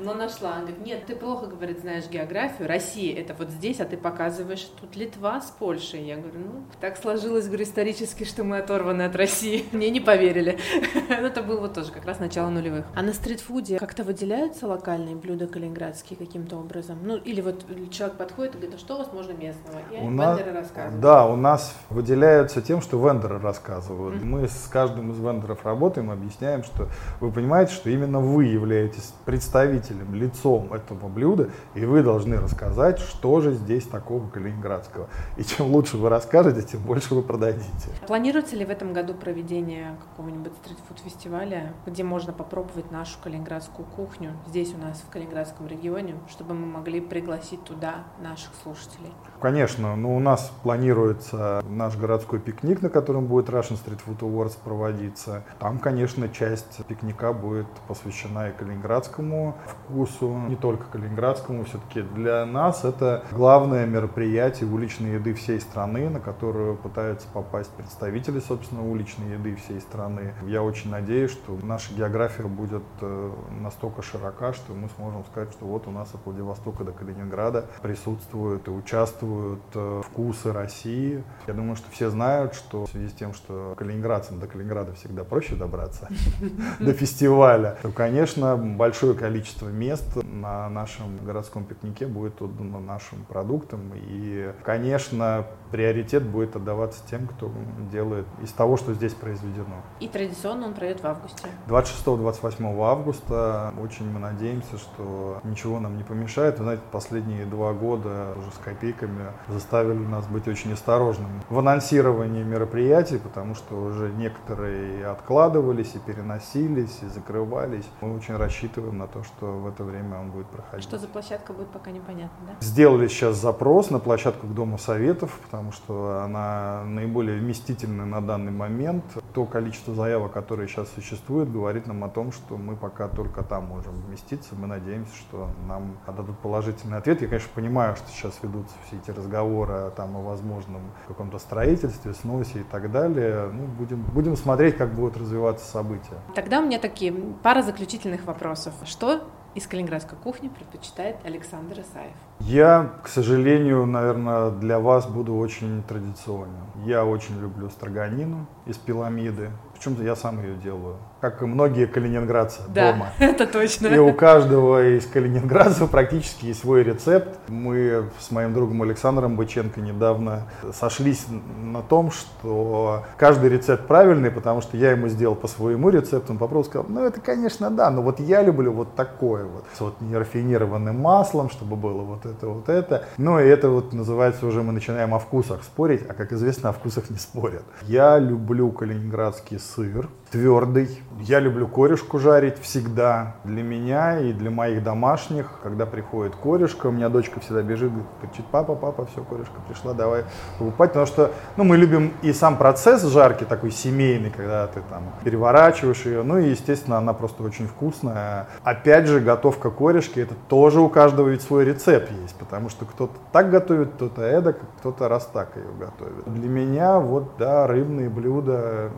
но 0.00 0.14
нашла. 0.14 0.54
Она 0.54 0.62
говорит, 0.62 0.84
нет, 0.84 1.06
ты 1.06 1.14
плохо, 1.14 1.46
говорит, 1.46 1.80
знаешь 1.80 2.08
географию, 2.08 2.68
Россия 2.68 3.20
это 3.20 3.34
вот 3.34 3.50
здесь, 3.50 3.80
а 3.80 3.84
ты 3.84 3.96
показываешь 3.96 4.68
тут 4.80 4.96
Литва 4.96 5.40
с 5.40 5.50
Польшей. 5.50 6.04
Я 6.04 6.16
говорю, 6.16 6.38
ну, 6.38 6.64
так 6.80 6.96
сложилось, 6.96 7.46
говорю, 7.46 7.64
исторически, 7.64 8.24
что 8.24 8.44
мы 8.44 8.58
оторваны 8.58 9.02
от 9.02 9.16
России. 9.16 9.64
Мне 9.72 9.90
не 9.90 10.00
поверили. 10.00 10.58
Это 11.08 11.42
было 11.42 11.68
тоже 11.68 11.92
как 11.92 12.04
раз 12.04 12.18
начало 12.18 12.50
нулевых. 12.50 12.86
А 12.94 13.02
на 13.02 13.12
стритфуде 13.12 13.78
как-то 13.78 14.04
выделяются 14.04 14.66
локальные 14.66 15.16
блюда 15.16 15.46
калининградские 15.46 16.16
каким-то 16.16 16.56
образом? 16.56 16.98
Ну, 17.02 17.16
или 17.16 17.40
вот 17.40 17.64
человек 17.90 18.16
подходит 18.16 18.54
и 18.54 18.58
говорит, 18.58 18.76
а 18.76 18.78
что 18.78 18.94
у 18.94 18.98
вас 18.98 19.12
можно 19.12 19.32
местного? 19.32 19.78
И 19.90 19.96
у 19.96 20.10
вендоры 20.10 20.52
нас, 20.52 20.62
рассказывают. 20.62 21.00
Да, 21.00 21.26
у 21.26 21.36
нас 21.36 21.74
выделяются 21.90 22.62
тем, 22.62 22.80
что 22.80 22.98
вендоры 22.98 23.38
рассказывают. 23.38 24.22
Mm-hmm. 24.22 24.24
Мы 24.24 24.48
с 24.48 24.68
каждым 24.70 25.12
из 25.12 25.18
вендоров 25.18 25.64
работаем, 25.64 26.10
объясняем, 26.10 26.64
что 26.64 26.88
вы 27.20 27.30
понимаете, 27.30 27.72
что 27.72 27.90
именно 27.90 28.20
вы 28.20 28.46
являетесь 28.46 29.12
представителем, 29.24 29.89
лицом 30.12 30.72
этого 30.72 31.08
блюда, 31.08 31.50
и 31.74 31.84
вы 31.84 32.02
должны 32.02 32.36
рассказать, 32.36 32.98
что 32.98 33.40
же 33.40 33.52
здесь 33.54 33.84
такого 33.84 34.28
калининградского. 34.28 35.08
И 35.36 35.44
чем 35.44 35.72
лучше 35.72 35.96
вы 35.96 36.08
расскажете, 36.08 36.62
тем 36.62 36.80
больше 36.82 37.14
вы 37.14 37.22
продадите. 37.22 37.90
Планируется 38.06 38.56
ли 38.56 38.64
в 38.64 38.70
этом 38.70 38.92
году 38.92 39.14
проведение 39.14 39.96
какого-нибудь 40.10 40.52
стритфуд-фестиваля, 40.62 41.74
где 41.86 42.02
можно 42.02 42.32
попробовать 42.32 42.90
нашу 42.90 43.18
калининградскую 43.22 43.86
кухню 43.86 44.32
здесь 44.46 44.74
у 44.74 44.78
нас 44.78 45.02
в 45.06 45.10
Калининградском 45.10 45.66
регионе, 45.66 46.16
чтобы 46.28 46.54
мы 46.54 46.66
могли 46.66 47.00
пригласить 47.00 47.62
туда 47.64 48.04
наших 48.20 48.50
слушателей? 48.62 49.12
Конечно, 49.40 49.96
но 49.96 50.14
у 50.14 50.20
нас 50.20 50.52
планируется 50.62 51.64
наш 51.66 51.96
городской 51.96 52.38
пикник, 52.38 52.82
на 52.82 52.90
котором 52.90 53.26
будет 53.26 53.48
Russian 53.48 53.78
Street 53.82 53.98
Food 54.06 54.18
Awards 54.18 54.58
проводиться. 54.62 55.44
Там, 55.58 55.78
конечно, 55.78 56.28
часть 56.28 56.84
пикника 56.86 57.32
будет 57.32 57.66
посвящена 57.88 58.50
и 58.50 58.52
Калининградскому 58.52 59.56
вкусу, 59.66 60.28
не 60.48 60.56
только 60.56 60.84
калининградскому. 60.92 61.64
Все-таки 61.64 62.02
для 62.02 62.44
нас 62.44 62.84
это 62.84 63.24
главное 63.32 63.86
мероприятие 63.86 64.68
уличной 64.70 65.14
еды 65.14 65.32
всей 65.32 65.58
страны, 65.60 66.10
на 66.10 66.20
которую 66.20 66.76
пытаются 66.76 67.26
попасть 67.32 67.70
представители, 67.70 68.40
собственно, 68.40 68.86
уличной 68.86 69.32
еды 69.32 69.56
всей 69.56 69.80
страны. 69.80 70.34
Я 70.46 70.62
очень 70.62 70.90
надеюсь, 70.90 71.30
что 71.30 71.58
наша 71.62 71.94
география 71.94 72.42
будет 72.42 72.82
э, 73.00 73.32
настолько 73.58 74.02
широка, 74.02 74.52
что 74.52 74.74
мы 74.74 74.90
сможем 74.96 75.24
сказать, 75.24 75.50
что 75.52 75.64
вот 75.64 75.86
у 75.86 75.90
нас 75.90 76.14
от 76.14 76.26
Владивостока 76.26 76.84
до 76.84 76.92
Калининграда 76.92 77.64
присутствуют 77.80 78.68
и 78.68 78.70
участвуют 78.70 79.29
э, 79.74 80.02
вкусы 80.04 80.52
России. 80.52 81.22
Я 81.46 81.54
думаю, 81.54 81.76
что 81.76 81.90
все 81.90 82.10
знают, 82.10 82.54
что 82.54 82.86
в 82.86 82.90
связи 82.90 83.08
с 83.08 83.12
тем, 83.12 83.34
что 83.34 83.74
калининградцам 83.76 84.40
до 84.40 84.46
Калининграда 84.46 84.92
всегда 84.94 85.24
проще 85.24 85.54
добраться 85.54 86.08
до 86.80 86.92
фестиваля, 86.92 87.76
то, 87.82 87.90
конечно, 87.90 88.56
большое 88.56 89.14
количество 89.14 89.68
мест 89.68 90.06
на 90.24 90.68
нашем 90.68 91.18
городском 91.24 91.64
пикнике 91.64 92.06
будет 92.06 92.40
отдано 92.42 92.80
нашим 92.80 93.24
продуктам. 93.24 93.92
И, 93.94 94.52
конечно, 94.64 95.46
приоритет 95.70 96.24
будет 96.24 96.56
отдаваться 96.56 97.00
тем, 97.08 97.26
кто 97.26 97.50
делает 97.90 98.26
из 98.42 98.52
того, 98.52 98.76
что 98.76 98.94
здесь 98.94 99.14
произведено. 99.14 99.82
И 100.00 100.08
традиционно 100.08 100.66
он 100.66 100.74
пройдет 100.74 101.02
в 101.02 101.06
августе. 101.06 101.48
26-28 101.68 102.82
августа. 102.82 103.72
Очень 103.82 104.10
мы 104.10 104.18
надеемся, 104.18 104.78
что 104.78 105.40
ничего 105.44 105.80
нам 105.80 105.96
не 105.96 106.04
помешает. 106.04 106.58
Вы 106.58 106.64
знаете, 106.64 106.82
последние 106.90 107.46
два 107.46 107.72
года 107.72 108.34
уже 108.36 108.50
с 108.50 108.58
копейками 108.58 109.19
заставили 109.48 109.98
нас 109.98 110.26
быть 110.26 110.48
очень 110.48 110.72
осторожными 110.72 111.42
в 111.48 111.58
анонсировании 111.58 112.42
мероприятий, 112.42 113.18
потому 113.18 113.54
что 113.54 113.74
уже 113.74 114.10
некоторые 114.10 115.06
откладывались 115.06 115.94
и 115.94 115.98
переносились, 115.98 116.98
и 117.02 117.06
закрывались. 117.06 117.84
Мы 118.00 118.14
очень 118.14 118.36
рассчитываем 118.36 118.98
на 118.98 119.06
то, 119.06 119.22
что 119.24 119.46
в 119.46 119.66
это 119.68 119.84
время 119.84 120.18
он 120.18 120.30
будет 120.30 120.46
проходить. 120.46 120.84
Что 120.84 120.98
за 120.98 121.08
площадка 121.08 121.52
будет, 121.52 121.68
пока 121.68 121.90
непонятно, 121.90 122.36
да? 122.46 122.52
Сделали 122.60 123.08
сейчас 123.08 123.36
запрос 123.36 123.90
на 123.90 123.98
площадку 123.98 124.46
к 124.46 124.54
Дому 124.54 124.78
Советов, 124.78 125.38
потому 125.42 125.72
что 125.72 126.22
она 126.24 126.82
наиболее 126.84 127.38
вместительная 127.38 128.06
на 128.06 128.20
данный 128.20 128.52
момент. 128.52 129.04
То 129.34 129.44
количество 129.44 129.94
заявок, 129.94 130.32
которые 130.32 130.68
сейчас 130.68 130.88
существуют, 130.90 131.50
говорит 131.50 131.86
нам 131.86 132.02
о 132.04 132.08
том, 132.08 132.32
что 132.32 132.56
мы 132.56 132.76
пока 132.76 133.08
только 133.08 133.42
там 133.42 133.66
можем 133.66 133.94
вместиться. 134.02 134.54
Мы 134.54 134.66
надеемся, 134.66 135.14
что 135.14 135.48
нам 135.66 135.98
отдадут 136.06 136.38
положительный 136.38 136.98
ответ. 136.98 137.22
Я, 137.22 137.28
конечно, 137.28 137.50
понимаю, 137.54 137.96
что 137.96 138.08
сейчас 138.10 138.38
ведутся 138.42 138.74
все 138.86 138.96
эти 138.96 139.09
разговоры 139.12 139.92
там, 139.96 140.16
о 140.16 140.20
возможном 140.20 140.82
каком-то 141.08 141.38
строительстве, 141.38 142.14
сносе 142.14 142.60
и 142.60 142.62
так 142.62 142.90
далее. 142.90 143.50
Ну, 143.52 143.66
будем, 143.66 144.02
будем 144.02 144.36
смотреть, 144.36 144.76
как 144.76 144.94
будут 144.94 145.16
развиваться 145.16 145.64
события. 145.64 146.16
Тогда 146.34 146.60
у 146.60 146.66
меня 146.66 146.78
такие 146.78 147.12
пара 147.42 147.62
заключительных 147.62 148.24
вопросов. 148.24 148.74
Что 148.84 149.22
из 149.54 149.66
калининградской 149.66 150.16
кухни 150.16 150.48
предпочитает 150.48 151.16
Александр 151.24 151.80
Исаев? 151.80 152.14
Я, 152.40 152.92
к 153.02 153.08
сожалению, 153.08 153.84
наверное, 153.86 154.50
для 154.50 154.78
вас 154.78 155.06
буду 155.06 155.34
очень 155.34 155.82
традиционен. 155.82 156.54
Я 156.84 157.04
очень 157.04 157.40
люблю 157.40 157.68
строганину 157.68 158.46
из 158.66 158.76
пиламиды. 158.76 159.50
Почему-то 159.74 160.04
я 160.04 160.14
сам 160.14 160.40
ее 160.42 160.56
делаю 160.56 160.96
как 161.20 161.42
и 161.42 161.46
многие 161.46 161.86
калининградцы 161.86 162.60
да, 162.68 162.92
дома. 162.92 163.10
это 163.18 163.46
точно. 163.46 163.88
И 163.88 163.98
у 163.98 164.12
каждого 164.14 164.96
из 164.96 165.06
калининградцев 165.06 165.90
практически 165.90 166.46
есть 166.46 166.60
свой 166.60 166.82
рецепт. 166.82 167.38
Мы 167.48 168.04
с 168.18 168.30
моим 168.30 168.54
другом 168.54 168.82
Александром 168.82 169.36
Быченко 169.36 169.80
недавно 169.80 170.44
сошлись 170.72 171.26
на 171.62 171.82
том, 171.82 172.10
что 172.10 173.04
каждый 173.16 173.50
рецепт 173.50 173.86
правильный, 173.86 174.30
потому 174.30 174.62
что 174.62 174.76
я 174.76 174.92
ему 174.92 175.08
сделал 175.08 175.34
по 175.34 175.48
своему 175.48 175.90
рецепту, 175.90 176.32
он 176.32 176.38
попробовал, 176.38 176.64
сказал, 176.64 176.86
ну 176.88 177.04
это, 177.04 177.20
конечно, 177.20 177.70
да, 177.70 177.90
но 177.90 178.02
вот 178.02 178.20
я 178.20 178.42
люблю 178.42 178.72
вот 178.72 178.94
такое 178.94 179.44
вот, 179.44 179.64
с 179.74 179.80
вот 179.80 180.00
нерафинированным 180.00 180.98
маслом, 180.98 181.50
чтобы 181.50 181.76
было 181.76 182.02
вот 182.02 182.24
это, 182.24 182.48
вот 182.48 182.68
это. 182.68 183.04
Ну 183.18 183.38
и 183.38 183.44
это 183.44 183.68
вот 183.68 183.92
называется 183.92 184.46
уже 184.46 184.62
мы 184.62 184.72
начинаем 184.72 185.14
о 185.14 185.18
вкусах 185.18 185.62
спорить, 185.64 186.02
а 186.08 186.14
как 186.14 186.32
известно, 186.32 186.70
о 186.70 186.72
вкусах 186.72 187.10
не 187.10 187.18
спорят. 187.18 187.64
Я 187.82 188.18
люблю 188.18 188.70
калининградский 188.70 189.58
сыр, 189.58 190.08
твердый. 190.30 190.88
Я 191.18 191.40
люблю 191.40 191.66
корешку 191.66 192.18
жарить 192.18 192.58
всегда. 192.60 193.34
Для 193.44 193.62
меня 193.62 194.20
и 194.20 194.32
для 194.32 194.50
моих 194.50 194.82
домашних, 194.82 195.58
когда 195.62 195.84
приходит 195.84 196.36
корешка, 196.36 196.86
у 196.86 196.90
меня 196.92 197.08
дочка 197.08 197.40
всегда 197.40 197.62
бежит, 197.62 197.90
кричит, 198.20 198.46
папа, 198.50 198.74
папа, 198.74 199.06
все, 199.06 199.22
корешка 199.22 199.54
пришла, 199.68 199.92
давай 199.92 200.24
покупать. 200.58 200.90
Потому 200.90 201.06
что 201.06 201.32
ну, 201.56 201.64
мы 201.64 201.76
любим 201.76 202.12
и 202.22 202.32
сам 202.32 202.56
процесс 202.56 203.02
жарки 203.02 203.44
такой 203.44 203.72
семейный, 203.72 204.30
когда 204.30 204.68
ты 204.68 204.82
там 204.88 205.02
переворачиваешь 205.24 206.02
ее. 206.06 206.22
Ну 206.22 206.38
и, 206.38 206.50
естественно, 206.50 206.98
она 206.98 207.12
просто 207.12 207.42
очень 207.42 207.66
вкусная. 207.66 208.46
Опять 208.62 209.06
же, 209.06 209.20
готовка 209.20 209.70
корешки, 209.70 210.20
это 210.20 210.34
тоже 210.48 210.80
у 210.80 210.88
каждого 210.88 211.28
ведь 211.28 211.42
свой 211.42 211.64
рецепт 211.64 212.10
есть, 212.22 212.36
потому 212.36 212.68
что 212.68 212.84
кто-то 212.84 213.14
так 213.32 213.50
готовит, 213.50 213.90
кто-то 213.94 214.22
эдак, 214.22 214.58
кто-то 214.78 215.08
раз 215.08 215.28
так 215.32 215.56
ее 215.56 215.66
готовит. 215.78 216.32
Для 216.32 216.48
меня 216.48 217.00
вот, 217.00 217.32
да, 217.38 217.66
рыбные 217.66 218.08
блюда 218.08 218.90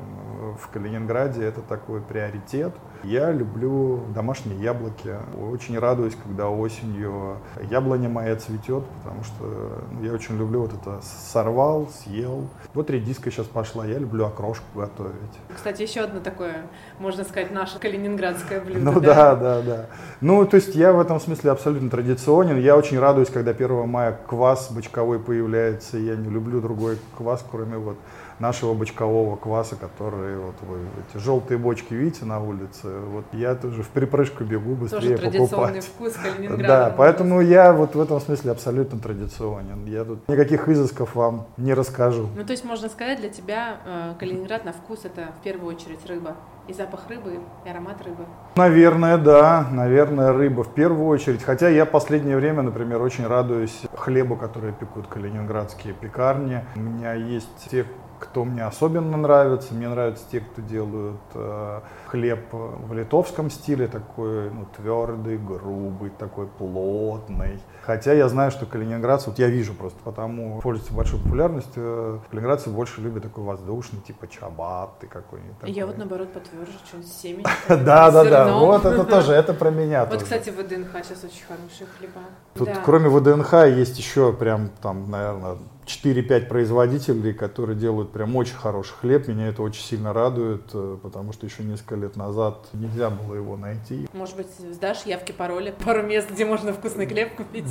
в 0.58 0.68
Калининграде 0.68 1.44
это 1.44 1.60
такой 1.60 2.00
приоритет. 2.00 2.72
Я 3.04 3.32
люблю 3.32 4.04
домашние 4.14 4.60
яблоки. 4.60 5.14
Очень 5.50 5.78
радуюсь, 5.78 6.16
когда 6.22 6.48
осенью 6.48 7.38
яблоня 7.70 8.08
моя 8.08 8.36
цветет, 8.36 8.84
потому 9.02 9.24
что 9.24 9.82
ну, 9.90 10.04
я 10.04 10.12
очень 10.12 10.38
люблю 10.38 10.62
вот 10.62 10.72
это 10.72 11.00
сорвал, 11.02 11.88
съел. 11.88 12.48
Вот 12.74 12.90
редиска 12.90 13.30
сейчас 13.30 13.46
пошла, 13.46 13.86
я 13.86 13.98
люблю 13.98 14.24
окрошку 14.24 14.64
готовить. 14.74 15.14
Кстати, 15.54 15.82
еще 15.82 16.00
одно 16.00 16.20
такое, 16.20 16.66
можно 16.98 17.24
сказать, 17.24 17.50
наше 17.50 17.78
калининградское 17.78 18.60
блюдо. 18.60 18.80
Ну 18.80 19.00
да, 19.00 19.34
да, 19.34 19.62
да. 19.62 19.62
да. 19.62 19.86
Ну, 20.20 20.46
то 20.46 20.56
есть 20.56 20.74
я 20.74 20.92
в 20.92 21.00
этом 21.00 21.18
смысле 21.18 21.50
абсолютно 21.50 21.90
традиционен. 21.90 22.58
Я 22.58 22.76
очень 22.76 22.98
радуюсь, 22.98 23.30
когда 23.30 23.50
1 23.50 23.88
мая 23.88 24.18
квас 24.28 24.70
бочковой 24.70 25.18
появляется. 25.18 25.98
Я 25.98 26.14
не 26.14 26.28
люблю 26.28 26.60
другой 26.60 26.98
квас, 27.16 27.44
кроме 27.50 27.78
вот 27.78 27.96
нашего 28.42 28.74
бочкового 28.74 29.36
кваса, 29.36 29.76
который 29.76 30.36
вот 30.36 30.56
вы 30.62 30.78
эти 31.08 31.22
желтые 31.22 31.58
бочки 31.58 31.94
видите 31.94 32.24
на 32.24 32.42
улице, 32.42 32.98
вот 32.98 33.24
я 33.32 33.54
тоже 33.54 33.84
в 33.84 33.88
припрыжку 33.88 34.42
бегу 34.42 34.74
быстрее 34.74 35.16
тоже 35.16 35.38
покупать. 35.38 35.84
вкус 35.84 36.14
Калининграда. 36.14 36.66
Да, 36.66 36.94
поэтому 36.98 37.40
я 37.40 37.72
вот 37.72 37.94
в 37.94 38.00
этом 38.00 38.20
смысле 38.20 38.50
абсолютно 38.50 38.98
традиционен. 38.98 39.86
Я 39.86 40.04
тут 40.04 40.28
никаких 40.28 40.68
изысков 40.68 41.14
вам 41.14 41.46
не 41.56 41.72
расскажу. 41.72 42.28
Ну, 42.36 42.44
то 42.44 42.50
есть 42.50 42.64
можно 42.64 42.88
сказать, 42.88 43.20
для 43.20 43.28
тебя 43.28 43.76
э, 43.86 44.14
Калининград 44.18 44.64
на 44.64 44.72
вкус 44.72 45.04
это 45.04 45.28
в 45.40 45.44
первую 45.44 45.74
очередь 45.74 46.04
рыба. 46.06 46.36
И 46.68 46.72
запах 46.72 47.08
рыбы, 47.08 47.40
и 47.64 47.68
аромат 47.68 48.00
рыбы. 48.04 48.24
Наверное, 48.54 49.18
да. 49.18 49.66
Наверное, 49.72 50.32
рыба 50.32 50.62
в 50.62 50.72
первую 50.72 51.06
очередь. 51.08 51.42
Хотя 51.42 51.68
я 51.68 51.84
последнее 51.84 52.36
время, 52.36 52.62
например, 52.62 53.02
очень 53.02 53.26
радуюсь 53.26 53.82
хлебу, 53.96 54.36
который 54.36 54.72
пекут 54.72 55.08
калининградские 55.08 55.92
пекарни. 55.92 56.64
У 56.76 56.80
меня 56.80 57.14
есть 57.14 57.48
те 57.68 57.84
кто 58.22 58.44
мне 58.44 58.64
особенно 58.64 59.16
нравится. 59.16 59.74
Мне 59.74 59.88
нравятся 59.88 60.24
те, 60.30 60.40
кто 60.40 60.62
делают 60.62 61.20
э, 61.34 61.80
хлеб 62.06 62.52
в 62.52 62.92
литовском 62.92 63.50
стиле, 63.50 63.88
такой 63.88 64.48
ну, 64.50 64.66
твердый, 64.76 65.38
грубый, 65.38 66.10
такой 66.10 66.46
плотный. 66.46 67.60
Хотя 67.82 68.12
я 68.12 68.28
знаю, 68.28 68.52
что 68.52 68.64
калининградцы, 68.64 69.30
вот 69.30 69.40
я 69.40 69.48
вижу 69.48 69.74
просто, 69.74 69.98
потому 70.04 70.60
пользуются 70.60 70.94
большой 70.94 71.18
популярностью, 71.18 72.22
калининградцы 72.30 72.70
больше 72.70 73.00
любят 73.00 73.24
такой 73.24 73.42
воздушный, 73.42 74.00
типа 74.00 74.28
чабаты 74.28 75.08
какой-нибудь. 75.08 75.56
Я 75.64 75.86
вот 75.86 75.98
наоборот 75.98 76.32
потверже, 76.32 76.72
что 76.86 77.02
семечки. 77.02 77.50
Да, 77.68 78.10
да, 78.12 78.24
да, 78.24 78.56
вот 78.56 78.84
это 78.84 79.04
тоже, 79.04 79.32
это 79.32 79.52
про 79.52 79.70
меня 79.70 80.04
Вот, 80.04 80.22
кстати, 80.22 80.50
ВДНХ 80.50 80.92
сейчас 81.02 81.24
очень 81.24 81.44
хорошие 81.46 81.88
хлеба. 81.98 82.20
Тут 82.54 82.70
кроме 82.84 83.08
ВДНХ 83.08 83.54
есть 83.76 83.98
еще 83.98 84.32
прям 84.32 84.70
там, 84.80 85.10
наверное, 85.10 85.56
4-5 85.86 86.46
производителей, 86.46 87.32
которые 87.32 87.76
делают 87.76 88.12
прям 88.12 88.36
очень 88.36 88.54
хороший 88.54 88.94
хлеб. 89.00 89.28
Меня 89.28 89.48
это 89.48 89.62
очень 89.62 89.82
сильно 89.82 90.12
радует, 90.12 90.70
э, 90.72 90.98
потому 91.02 91.32
что 91.32 91.46
еще 91.46 91.62
несколько 91.62 91.96
лет 91.96 92.16
назад 92.16 92.68
нельзя 92.72 93.10
было 93.10 93.34
его 93.34 93.56
найти. 93.56 94.08
Может 94.12 94.36
быть, 94.36 94.46
сдашь 94.72 95.04
явки, 95.04 95.32
пароли, 95.32 95.74
пару 95.84 96.02
мест, 96.02 96.30
где 96.30 96.44
можно 96.44 96.72
вкусный 96.72 97.06
хлеб 97.06 97.34
купить? 97.36 97.66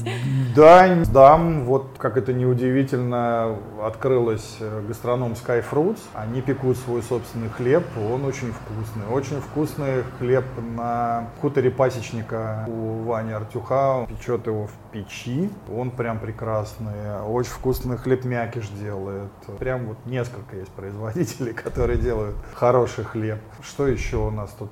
Да, 0.56 1.04
сдам. 1.04 1.66
Вот 1.66 1.98
как 1.98 2.18
это 2.18 2.34
неудивительно, 2.34 3.58
открылась 3.82 4.58
э, 4.60 4.82
гастроном 4.88 5.34
Sky 5.34 5.64
Fruits. 5.70 6.00
Они 6.14 6.42
пекут 6.42 6.78
свой 6.78 7.02
собственный 7.04 7.50
хлеб, 7.50 7.84
он 8.12 8.26
очень 8.26 8.52
вкусный. 8.52 9.08
Очень 9.12 9.42
вкусный 9.42 10.04
хлеб 10.20 10.46
на 10.76 11.30
хуторе 11.42 11.72
пасечника 11.72 12.66
у 12.68 13.04
Вани 13.04 13.32
Артюха. 13.32 14.06
Печет 14.10 14.48
его 14.48 14.68
в 14.68 14.81
печи, 14.92 15.50
он 15.74 15.92
прям 15.92 16.20
прекрасный. 16.20 17.22
Очень 17.26 17.52
вкусный 17.52 17.98
хлеб 17.98 18.26
мякиш 18.26 18.68
делает. 18.70 19.32
Прям 19.60 19.86
вот 19.86 19.98
несколько 20.06 20.58
есть 20.58 20.72
производителей, 20.72 21.54
которые 21.66 21.98
делают 21.98 22.36
хороший 22.54 23.04
хлеб. 23.04 23.40
Что 23.64 23.88
еще 23.88 24.18
у 24.18 24.32
нас 24.32 24.52
тут 24.58 24.70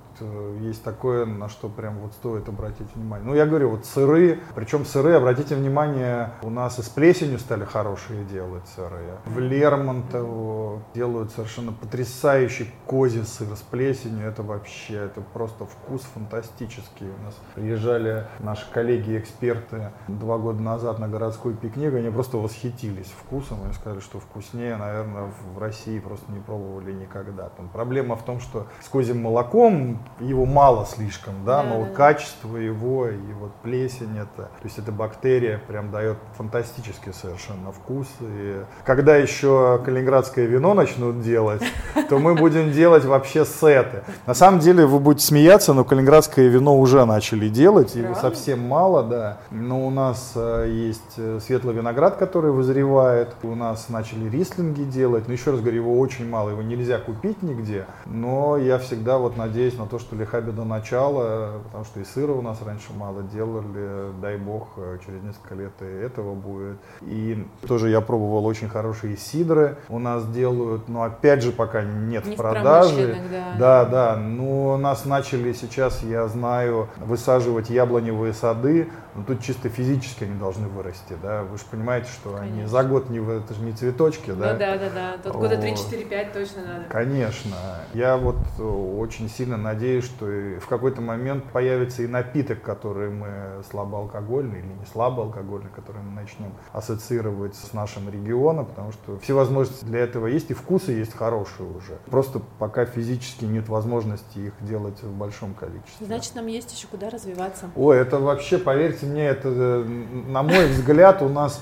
есть 0.62 0.84
такое, 0.84 1.26
на 1.26 1.50
что 1.50 1.70
прям 1.70 2.00
вот 2.00 2.14
стоит 2.14 2.48
обратить 2.50 2.88
внимание? 2.96 3.28
Ну, 3.28 3.36
я 3.36 3.46
говорю, 3.46 3.72
вот 3.72 3.86
сыры, 3.86 4.40
причем 4.56 4.86
сыры, 4.86 5.14
обратите 5.14 5.56
внимание, 5.56 6.32
у 6.42 6.50
нас 6.50 6.80
и 6.80 6.82
с 6.82 6.90
плесенью 6.90 7.40
стали 7.40 7.66
хорошие 7.66 8.24
делать 8.26 8.68
сыры. 8.76 9.18
В 9.26 9.40
Лермонтово 9.40 10.82
делают 10.94 11.32
совершенно 11.32 11.72
потрясающий 11.72 12.72
козий 12.86 13.24
сыр 13.24 13.56
с 13.56 13.62
плесенью. 13.62 14.28
Это 14.28 14.44
вообще, 14.44 14.96
это 15.06 15.22
просто 15.22 15.66
вкус 15.66 16.02
фантастический. 16.14 17.08
У 17.08 17.24
нас 17.26 17.36
приезжали 17.56 18.26
наши 18.40 18.66
коллеги-эксперты 18.72 19.92
два 20.08 20.38
года 20.38 20.62
назад 20.62 21.00
на 21.00 21.08
городской 21.08 21.54
пикник, 21.54 21.94
они 21.94 22.10
просто 22.10 22.38
восхитились 22.38 23.14
вкусом 23.26 23.70
и 23.70 23.74
сказали, 23.74 24.00
что 24.00 24.20
вкуснее, 24.20 24.76
наверное, 24.78 25.32
в 25.54 25.58
России 25.60 26.00
просто 26.00 26.32
не 26.32 26.40
пробовали 26.40 26.92
никогда. 26.92 27.50
Там 27.50 27.70
проблема 27.70 28.16
в 28.16 28.24
том, 28.24 28.40
что 28.40 28.68
с 28.82 28.88
козьим 28.88 29.22
молоком 29.22 30.02
его 30.20 30.46
мало 30.46 30.86
слишком, 30.86 31.34
да, 31.46 31.64
но 31.64 31.82
вот 31.82 31.92
качество 31.94 32.58
его 32.58 33.08
и 33.08 33.34
вот 33.40 33.52
плесень 33.64 34.18
это, 34.18 34.44
то 34.44 34.64
есть 34.64 34.78
эта 34.78 34.92
бактерия 34.92 35.62
прям 35.68 35.92
дает 35.92 36.18
фантастический 36.38 37.14
совершенно 37.14 37.72
вкус. 37.72 38.08
И 38.22 38.64
когда 38.86 39.16
еще 39.16 39.82
калининградское 39.86 40.46
вино 40.46 40.74
начнут 40.74 41.22
делать, 41.22 41.62
то 42.10 42.20
мы 42.20 42.36
будем 42.36 42.72
делать 42.72 43.06
вообще 43.06 43.46
сеты. 43.46 44.04
На 44.26 44.34
самом 44.34 44.60
деле 44.60 44.86
вы 44.86 45.00
будете 45.00 45.26
смеяться, 45.26 45.74
но 45.74 45.84
калининградское 45.84 46.48
вино 46.48 46.78
уже 46.78 47.06
начали 47.06 47.50
делать, 47.50 47.96
его 47.96 48.16
совсем 48.16 48.60
мало, 48.60 49.04
да. 49.04 49.38
Но 49.52 49.86
у 49.86 49.90
нас 49.90 50.34
э, 50.36 50.68
есть 50.70 51.14
э, 51.18 51.40
светлый 51.46 51.76
виноград, 51.76 52.18
который 52.18 52.52
вызревает, 52.52 53.36
у 53.44 53.56
нас 53.56 53.90
начали 53.90 54.30
рислинги 54.30 54.84
делать, 54.84 55.28
но 55.28 55.34
еще 55.34 55.52
раз 55.52 55.62
говорю, 55.62 55.78
его 55.78 56.00
очень 56.00 56.28
мало, 56.28 56.50
его 56.50 56.62
нельзя 56.62 56.98
купить 56.98 57.42
нигде, 57.42 57.86
но 58.06 58.58
я 58.58 58.78
всегда 58.80 59.18
вот 59.18 59.38
надеюсь 59.38 59.78
на 59.78 59.86
то, 59.86 59.99
что 60.00 60.16
лиха 60.16 60.42
до 60.42 60.64
начала, 60.64 61.62
потому 61.66 61.86
что 61.86 62.00
и 62.00 62.04
сыра 62.04 62.32
у 62.32 62.42
нас 62.42 62.62
раньше 62.62 62.94
мало 62.94 63.24
делали, 63.24 64.12
дай 64.22 64.38
бог, 64.38 64.70
э, 64.78 64.98
через 65.06 65.22
несколько 65.22 65.56
лет 65.56 65.74
и 65.82 65.86
этого 65.86 66.34
будет. 66.34 66.78
И 67.02 67.46
тоже 67.68 67.90
я 67.90 68.02
пробовал 68.02 68.46
очень 68.46 68.70
хорошие 68.70 69.18
сидры 69.18 69.78
у 69.90 70.00
нас 70.00 70.26
делают, 70.28 70.88
но 70.88 71.04
опять 71.04 71.44
же 71.44 71.52
пока 71.52 71.84
нет 71.84 72.26
не 72.26 72.34
в 72.34 72.38
продаже. 72.38 73.22
да. 73.32 73.56
Да, 73.58 73.86
да, 73.86 74.16
но 74.16 74.78
нас 74.78 75.06
начали 75.06 75.54
сейчас, 75.54 76.04
я 76.04 76.28
знаю, 76.28 76.88
высаживать 76.98 77.70
яблоневые 77.70 78.34
сады, 78.34 78.90
но 79.16 79.24
тут 79.24 79.42
чисто 79.42 79.70
физически 79.70 80.24
они 80.24 80.38
должны 80.40 80.68
вырасти, 80.68 81.16
да, 81.22 81.44
вы 81.44 81.58
же 81.58 81.64
понимаете, 81.70 82.08
что 82.12 82.32
Конечно. 82.32 82.58
они 82.58 82.66
за 82.66 82.84
год 82.84 83.10
не, 83.10 83.20
это 83.20 83.54
же 83.54 83.62
не 83.62 83.74
цветочки, 83.74 84.32
да? 84.32 84.54
Ну 84.54 84.60
да, 84.60 84.78
да, 84.78 84.90
да, 84.94 85.18
тут 85.22 85.34
года 85.34 85.56
3-4-5 85.56 86.34
точно 86.34 86.62
надо. 86.66 86.86
Конечно, 86.90 87.56
я 87.94 88.18
вот 88.18 88.38
э, 88.58 88.64
очень 88.64 89.30
сильно 89.30 89.58
надеюсь, 89.58 89.80
что 90.02 90.26
в 90.26 90.68
какой-то 90.68 91.02
момент 91.02 91.44
появится 91.52 92.04
и 92.04 92.08
напиток, 92.08 92.62
который 92.62 93.10
мы 93.10 93.64
слабоалкогольный 93.70 94.60
или 94.60 94.68
не 94.68 94.86
слабоалкогольный, 94.92 95.70
который 95.76 96.02
мы 96.02 96.22
начнем 96.22 96.54
ассоциировать 96.72 97.56
с 97.56 97.74
нашим 97.74 98.10
регионом, 98.10 98.66
потому 98.66 98.92
что 98.92 99.18
все 99.20 99.34
возможности 99.34 99.86
для 99.86 100.00
этого 100.00 100.28
есть, 100.28 100.52
и 100.52 100.54
вкусы 100.54 100.92
есть 100.92 101.14
хорошие 101.14 101.70
уже. 101.70 101.98
Просто 102.10 102.42
пока 102.60 102.86
физически 102.86 103.46
нет 103.46 103.70
возможности 103.70 104.40
их 104.40 104.54
делать 104.62 105.02
в 105.02 105.12
большом 105.12 105.54
количестве. 105.54 106.06
Значит, 106.06 106.36
нам 106.36 106.48
есть 106.48 106.72
еще 106.72 106.88
куда 106.88 107.10
развиваться. 107.10 107.70
Ой, 107.76 107.98
это 107.98 108.20
вообще, 108.20 108.58
поверьте 108.58 109.06
мне, 109.06 109.26
это, 109.26 109.50
э, 109.50 109.84
на 109.84 110.44
мой 110.44 110.68
взгляд, 110.68 111.22
у 111.22 111.30
нас 111.30 111.62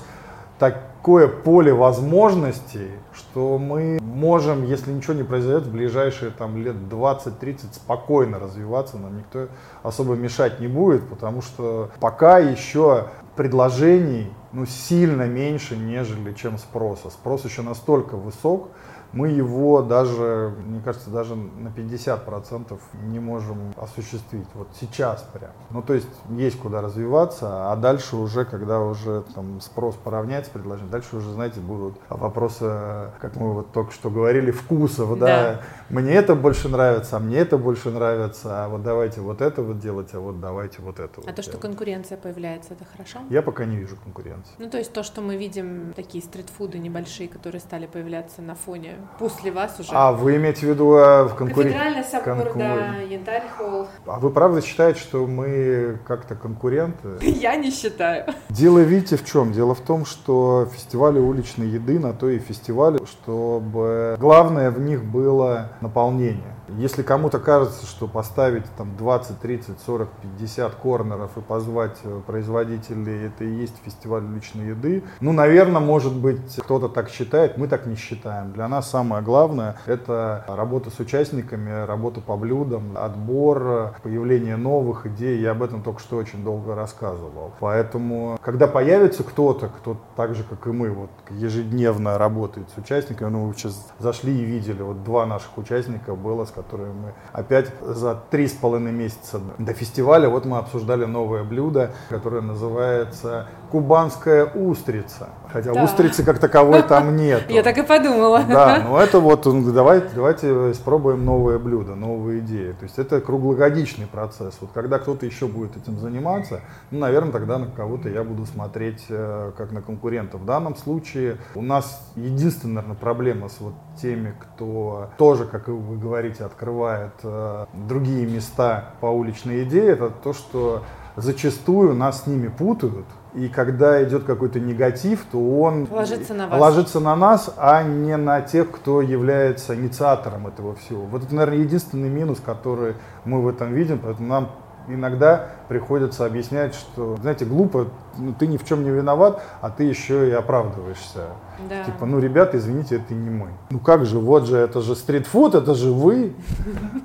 такое 0.58 1.28
поле 1.28 1.72
возможностей, 1.72 2.90
что 3.14 3.58
мы 3.58 3.98
можем, 4.00 4.64
если 4.64 4.92
ничего 4.92 5.14
не 5.14 5.22
произойдет, 5.22 5.64
в 5.64 5.72
ближайшие 5.72 6.30
там, 6.30 6.56
лет 6.56 6.76
20-30 6.90 7.74
спокойно 7.74 8.38
развиваться, 8.38 8.98
нам 8.98 9.18
никто 9.18 9.48
особо 9.82 10.14
мешать 10.14 10.60
не 10.60 10.66
будет, 10.66 11.08
потому 11.08 11.42
что 11.42 11.90
пока 12.00 12.38
еще 12.38 13.06
предложений 13.36 14.32
ну, 14.52 14.66
сильно 14.66 15.22
меньше, 15.22 15.76
нежели 15.76 16.32
чем 16.32 16.58
спроса. 16.58 17.10
Спрос 17.10 17.44
еще 17.44 17.62
настолько 17.62 18.16
высок, 18.16 18.70
мы 19.12 19.28
его 19.28 19.82
даже, 19.82 20.54
мне 20.66 20.80
кажется, 20.80 21.10
даже 21.10 21.34
на 21.34 21.68
50% 21.68 22.78
не 23.04 23.18
можем 23.18 23.72
осуществить. 23.76 24.46
Вот 24.54 24.68
сейчас 24.78 25.26
прям. 25.32 25.50
Ну, 25.70 25.82
то 25.82 25.94
есть 25.94 26.08
есть 26.30 26.58
куда 26.58 26.82
развиваться, 26.82 27.72
а 27.72 27.76
дальше 27.76 28.16
уже, 28.16 28.44
когда 28.44 28.80
уже 28.80 29.24
там 29.34 29.60
спрос 29.60 29.94
поравняется 29.96 30.50
предложение, 30.50 30.90
дальше 30.90 31.16
уже, 31.16 31.30
знаете, 31.32 31.60
будут 31.60 31.96
вопросы, 32.08 33.10
как 33.20 33.36
мы 33.36 33.52
вот 33.52 33.72
только 33.72 33.92
что 33.92 34.10
говорили, 34.10 34.50
вкусов, 34.50 35.18
да. 35.18 35.26
да. 35.26 35.60
Мне 35.88 36.12
это 36.12 36.34
больше 36.34 36.68
нравится, 36.68 37.16
а 37.16 37.20
мне 37.20 37.38
это 37.38 37.56
больше 37.56 37.90
нравится, 37.90 38.64
а 38.64 38.68
вот 38.68 38.82
давайте 38.82 39.20
вот 39.20 39.40
это 39.40 39.62
вот 39.62 39.78
делать, 39.78 40.10
а 40.12 40.20
вот 40.20 40.40
давайте 40.40 40.82
вот 40.82 41.00
это 41.00 41.14
а 41.16 41.20
вот 41.20 41.26
то, 41.26 41.32
делать. 41.32 41.44
что 41.44 41.56
конкуренция 41.58 42.18
появляется, 42.18 42.74
это 42.74 42.84
хорошо? 42.84 43.20
Я 43.30 43.42
пока 43.42 43.64
не 43.64 43.76
вижу 43.76 43.96
конкуренции. 43.96 44.52
Ну, 44.58 44.68
то 44.68 44.78
есть 44.78 44.92
то, 44.92 45.02
что 45.02 45.22
мы 45.22 45.36
видим, 45.36 45.92
такие 45.94 46.22
стритфуды 46.22 46.78
небольшие, 46.78 47.28
которые 47.28 47.60
стали 47.60 47.86
появляться 47.86 48.42
на 48.42 48.54
фоне 48.54 48.97
после 49.18 49.50
вас 49.50 49.78
уже. 49.78 49.90
А 49.92 50.12
вы 50.12 50.36
имеете 50.36 50.66
в 50.66 50.70
виду 50.70 50.94
э, 50.94 51.24
в 51.24 51.34
конкуренции? 51.34 51.78
Кафедральный 51.78 52.04
собор, 52.04 52.44
Конкур... 52.44 52.56
да, 52.56 52.96
Янтарь 53.08 53.48
холл. 53.56 53.88
А 54.06 54.18
вы 54.18 54.30
правда 54.30 54.62
считаете, 54.62 55.00
что 55.00 55.26
мы 55.26 55.98
как-то 56.06 56.34
конкуренты? 56.34 57.16
Я 57.20 57.56
не 57.56 57.70
считаю. 57.70 58.26
Дело, 58.50 58.80
видите, 58.80 59.16
в 59.16 59.24
чем? 59.24 59.52
Дело 59.52 59.74
в 59.74 59.80
том, 59.80 60.04
что 60.04 60.68
фестивали 60.72 61.18
уличной 61.18 61.68
еды 61.68 61.98
на 61.98 62.12
то 62.12 62.28
и 62.28 62.38
фестивали, 62.38 62.98
чтобы 63.06 64.16
главное 64.18 64.70
в 64.70 64.80
них 64.80 65.04
было 65.04 65.72
наполнение. 65.80 66.57
Если 66.76 67.02
кому-то 67.02 67.38
кажется, 67.38 67.86
что 67.86 68.06
поставить 68.06 68.64
там 68.76 68.96
20, 68.96 69.40
30, 69.40 69.80
40, 69.80 70.08
50 70.38 70.74
корнеров 70.74 71.36
и 71.36 71.40
позвать 71.40 71.96
э, 72.04 72.20
производителей, 72.26 73.26
это 73.26 73.44
и 73.44 73.54
есть 73.54 73.74
фестиваль 73.84 74.24
личной 74.34 74.68
еды, 74.68 75.02
ну, 75.20 75.32
наверное, 75.32 75.80
может 75.80 76.14
быть, 76.14 76.56
кто-то 76.56 76.88
так 76.88 77.08
считает, 77.08 77.56
мы 77.56 77.68
так 77.68 77.86
не 77.86 77.96
считаем. 77.96 78.52
Для 78.52 78.68
нас 78.68 78.90
самое 78.90 79.22
главное– 79.22 79.76
это 79.86 80.44
работа 80.46 80.90
с 80.90 80.98
участниками, 81.00 81.86
работа 81.86 82.20
по 82.20 82.36
блюдам, 82.36 82.96
отбор, 82.96 83.94
появление 84.02 84.56
новых 84.56 85.06
идей. 85.06 85.40
Я 85.40 85.52
об 85.52 85.62
этом 85.62 85.82
только 85.82 86.00
что 86.00 86.16
очень 86.16 86.44
долго 86.44 86.74
рассказывал. 86.74 87.52
Поэтому, 87.60 88.38
когда 88.42 88.66
появится 88.66 89.22
кто-то, 89.22 89.68
кто 89.68 89.96
так 90.16 90.34
же, 90.34 90.44
как 90.44 90.66
и 90.66 90.70
мы, 90.70 90.90
вот 90.90 91.10
ежедневно 91.30 92.18
работает 92.18 92.68
с 92.74 92.78
участниками, 92.78 93.30
ну, 93.30 93.46
вы 93.46 93.54
сейчас 93.54 93.90
зашли 93.98 94.38
и 94.38 94.44
видели, 94.44 94.82
вот 94.82 95.02
два 95.02 95.24
наших 95.24 95.56
участника 95.56 96.14
было, 96.14 96.44
с 96.44 96.50
которую 96.62 96.92
мы 96.94 97.14
опять 97.32 97.70
за 97.80 98.14
три 98.30 98.48
с 98.48 98.52
половиной 98.52 98.92
месяца 98.92 99.40
до 99.58 99.72
фестиваля, 99.72 100.28
вот 100.28 100.44
мы 100.44 100.58
обсуждали 100.58 101.04
новое 101.04 101.44
блюдо, 101.44 101.92
которое 102.08 102.42
называется 102.42 103.46
кубанская 103.70 104.46
устрица. 104.46 105.28
Хотя 105.52 105.72
да. 105.72 105.84
устрицы 105.84 106.24
как 106.24 106.38
таковой 106.38 106.82
там 106.82 107.16
нет. 107.16 107.50
Я 107.50 107.62
так 107.62 107.78
и 107.78 107.82
подумала. 107.82 108.42
Да, 108.48 108.82
но 108.84 109.00
это 109.00 109.20
вот, 109.20 109.46
давайте, 109.72 110.08
давайте 110.14 110.72
испробуем 110.72 111.24
новое 111.24 111.58
блюдо, 111.58 111.94
новые 111.94 112.40
идеи. 112.40 112.72
То 112.72 112.84
есть 112.84 112.98
это 112.98 113.20
круглогодичный 113.20 114.06
процесс. 114.06 114.56
Вот 114.60 114.70
когда 114.72 114.98
кто-то 114.98 115.26
еще 115.26 115.46
будет 115.46 115.76
этим 115.76 115.98
заниматься, 115.98 116.60
ну, 116.90 116.98
наверное, 116.98 117.32
тогда 117.32 117.58
на 117.58 117.66
кого-то 117.66 118.08
я 118.08 118.24
буду 118.24 118.46
смотреть 118.46 119.04
э, 119.08 119.52
как 119.56 119.72
на 119.72 119.82
конкурента. 119.82 120.38
В 120.38 120.44
данном 120.44 120.76
случае 120.76 121.38
у 121.54 121.62
нас 121.62 122.12
единственная, 122.16 122.76
наверное, 122.76 122.96
проблема 122.96 123.48
с 123.48 123.60
вот 123.60 123.74
теми, 124.00 124.34
кто 124.38 125.10
тоже, 125.18 125.44
как 125.44 125.68
вы 125.68 125.96
говорите, 125.96 126.44
открывает 126.48 127.12
э, 127.22 127.66
другие 127.72 128.26
места 128.26 128.90
по 129.00 129.06
уличной 129.06 129.64
идее, 129.64 129.92
это 129.92 130.10
то, 130.10 130.32
что 130.32 130.82
зачастую 131.16 131.94
нас 131.94 132.24
с 132.24 132.26
ними 132.26 132.48
путают. 132.48 133.06
И 133.34 133.48
когда 133.48 134.02
идет 134.02 134.24
какой-то 134.24 134.58
негатив, 134.58 135.26
то 135.30 135.38
он 135.60 135.86
ложится 135.90 136.34
на, 136.34 136.48
вас. 136.48 136.60
ложится 136.60 137.00
на 137.00 137.14
нас, 137.14 137.52
а 137.56 137.82
не 137.82 138.16
на 138.16 138.40
тех, 138.40 138.70
кто 138.70 139.02
является 139.02 139.74
инициатором 139.76 140.46
этого 140.46 140.74
всего. 140.74 141.02
Вот 141.02 141.24
это, 141.24 141.34
наверное, 141.34 141.60
единственный 141.60 142.08
минус, 142.08 142.38
который 142.44 142.94
мы 143.24 143.42
в 143.42 143.48
этом 143.48 143.74
видим, 143.74 144.00
поэтому 144.02 144.28
нам 144.28 144.50
иногда 144.88 145.48
приходится 145.68 146.26
объяснять, 146.26 146.74
что, 146.74 147.16
знаете, 147.16 147.44
глупо, 147.44 147.88
ну, 148.16 148.32
ты 148.32 148.46
ни 148.46 148.56
в 148.56 148.64
чем 148.64 148.84
не 148.84 148.90
виноват, 148.90 149.42
а 149.60 149.70
ты 149.70 149.84
еще 149.84 150.28
и 150.28 150.32
оправдываешься. 150.32 151.26
Да. 151.68 151.84
Типа, 151.84 152.06
ну, 152.06 152.18
ребята, 152.20 152.56
извините, 152.58 152.96
это 152.96 153.14
не 153.14 153.30
мы. 153.30 153.48
Ну 153.70 153.78
как 153.78 154.06
же, 154.06 154.18
вот 154.18 154.46
же, 154.46 154.56
это 154.56 154.80
же 154.80 154.94
стритфуд, 154.94 155.54
это 155.54 155.74
же 155.74 155.92
вы. 155.92 156.32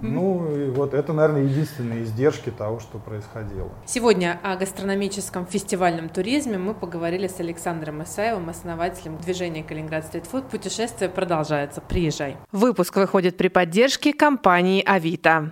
Ну, 0.02 0.46
и 0.54 0.70
вот 0.70 0.94
это, 0.94 1.14
наверное, 1.14 1.44
единственные 1.44 2.04
издержки 2.04 2.50
того, 2.52 2.80
что 2.80 3.00
происходило. 3.00 3.70
Сегодня 3.86 4.40
о 4.44 4.56
гастрономическом 4.58 5.46
фестивальном 5.46 6.10
туризме 6.10 6.58
мы 6.58 6.74
поговорили 6.74 7.28
с 7.28 7.40
Александром 7.40 8.04
Исаевым, 8.04 8.50
основателем 8.50 9.18
движения 9.18 9.64
Калининград 9.64 10.06
Стритфуд. 10.06 10.50
Путешествие 10.50 11.10
продолжается. 11.10 11.82
Приезжай. 11.82 12.38
Выпуск 12.52 12.96
выходит 12.96 13.38
при 13.38 13.48
поддержке 13.48 14.14
компании 14.14 14.84
Авито. 14.86 15.52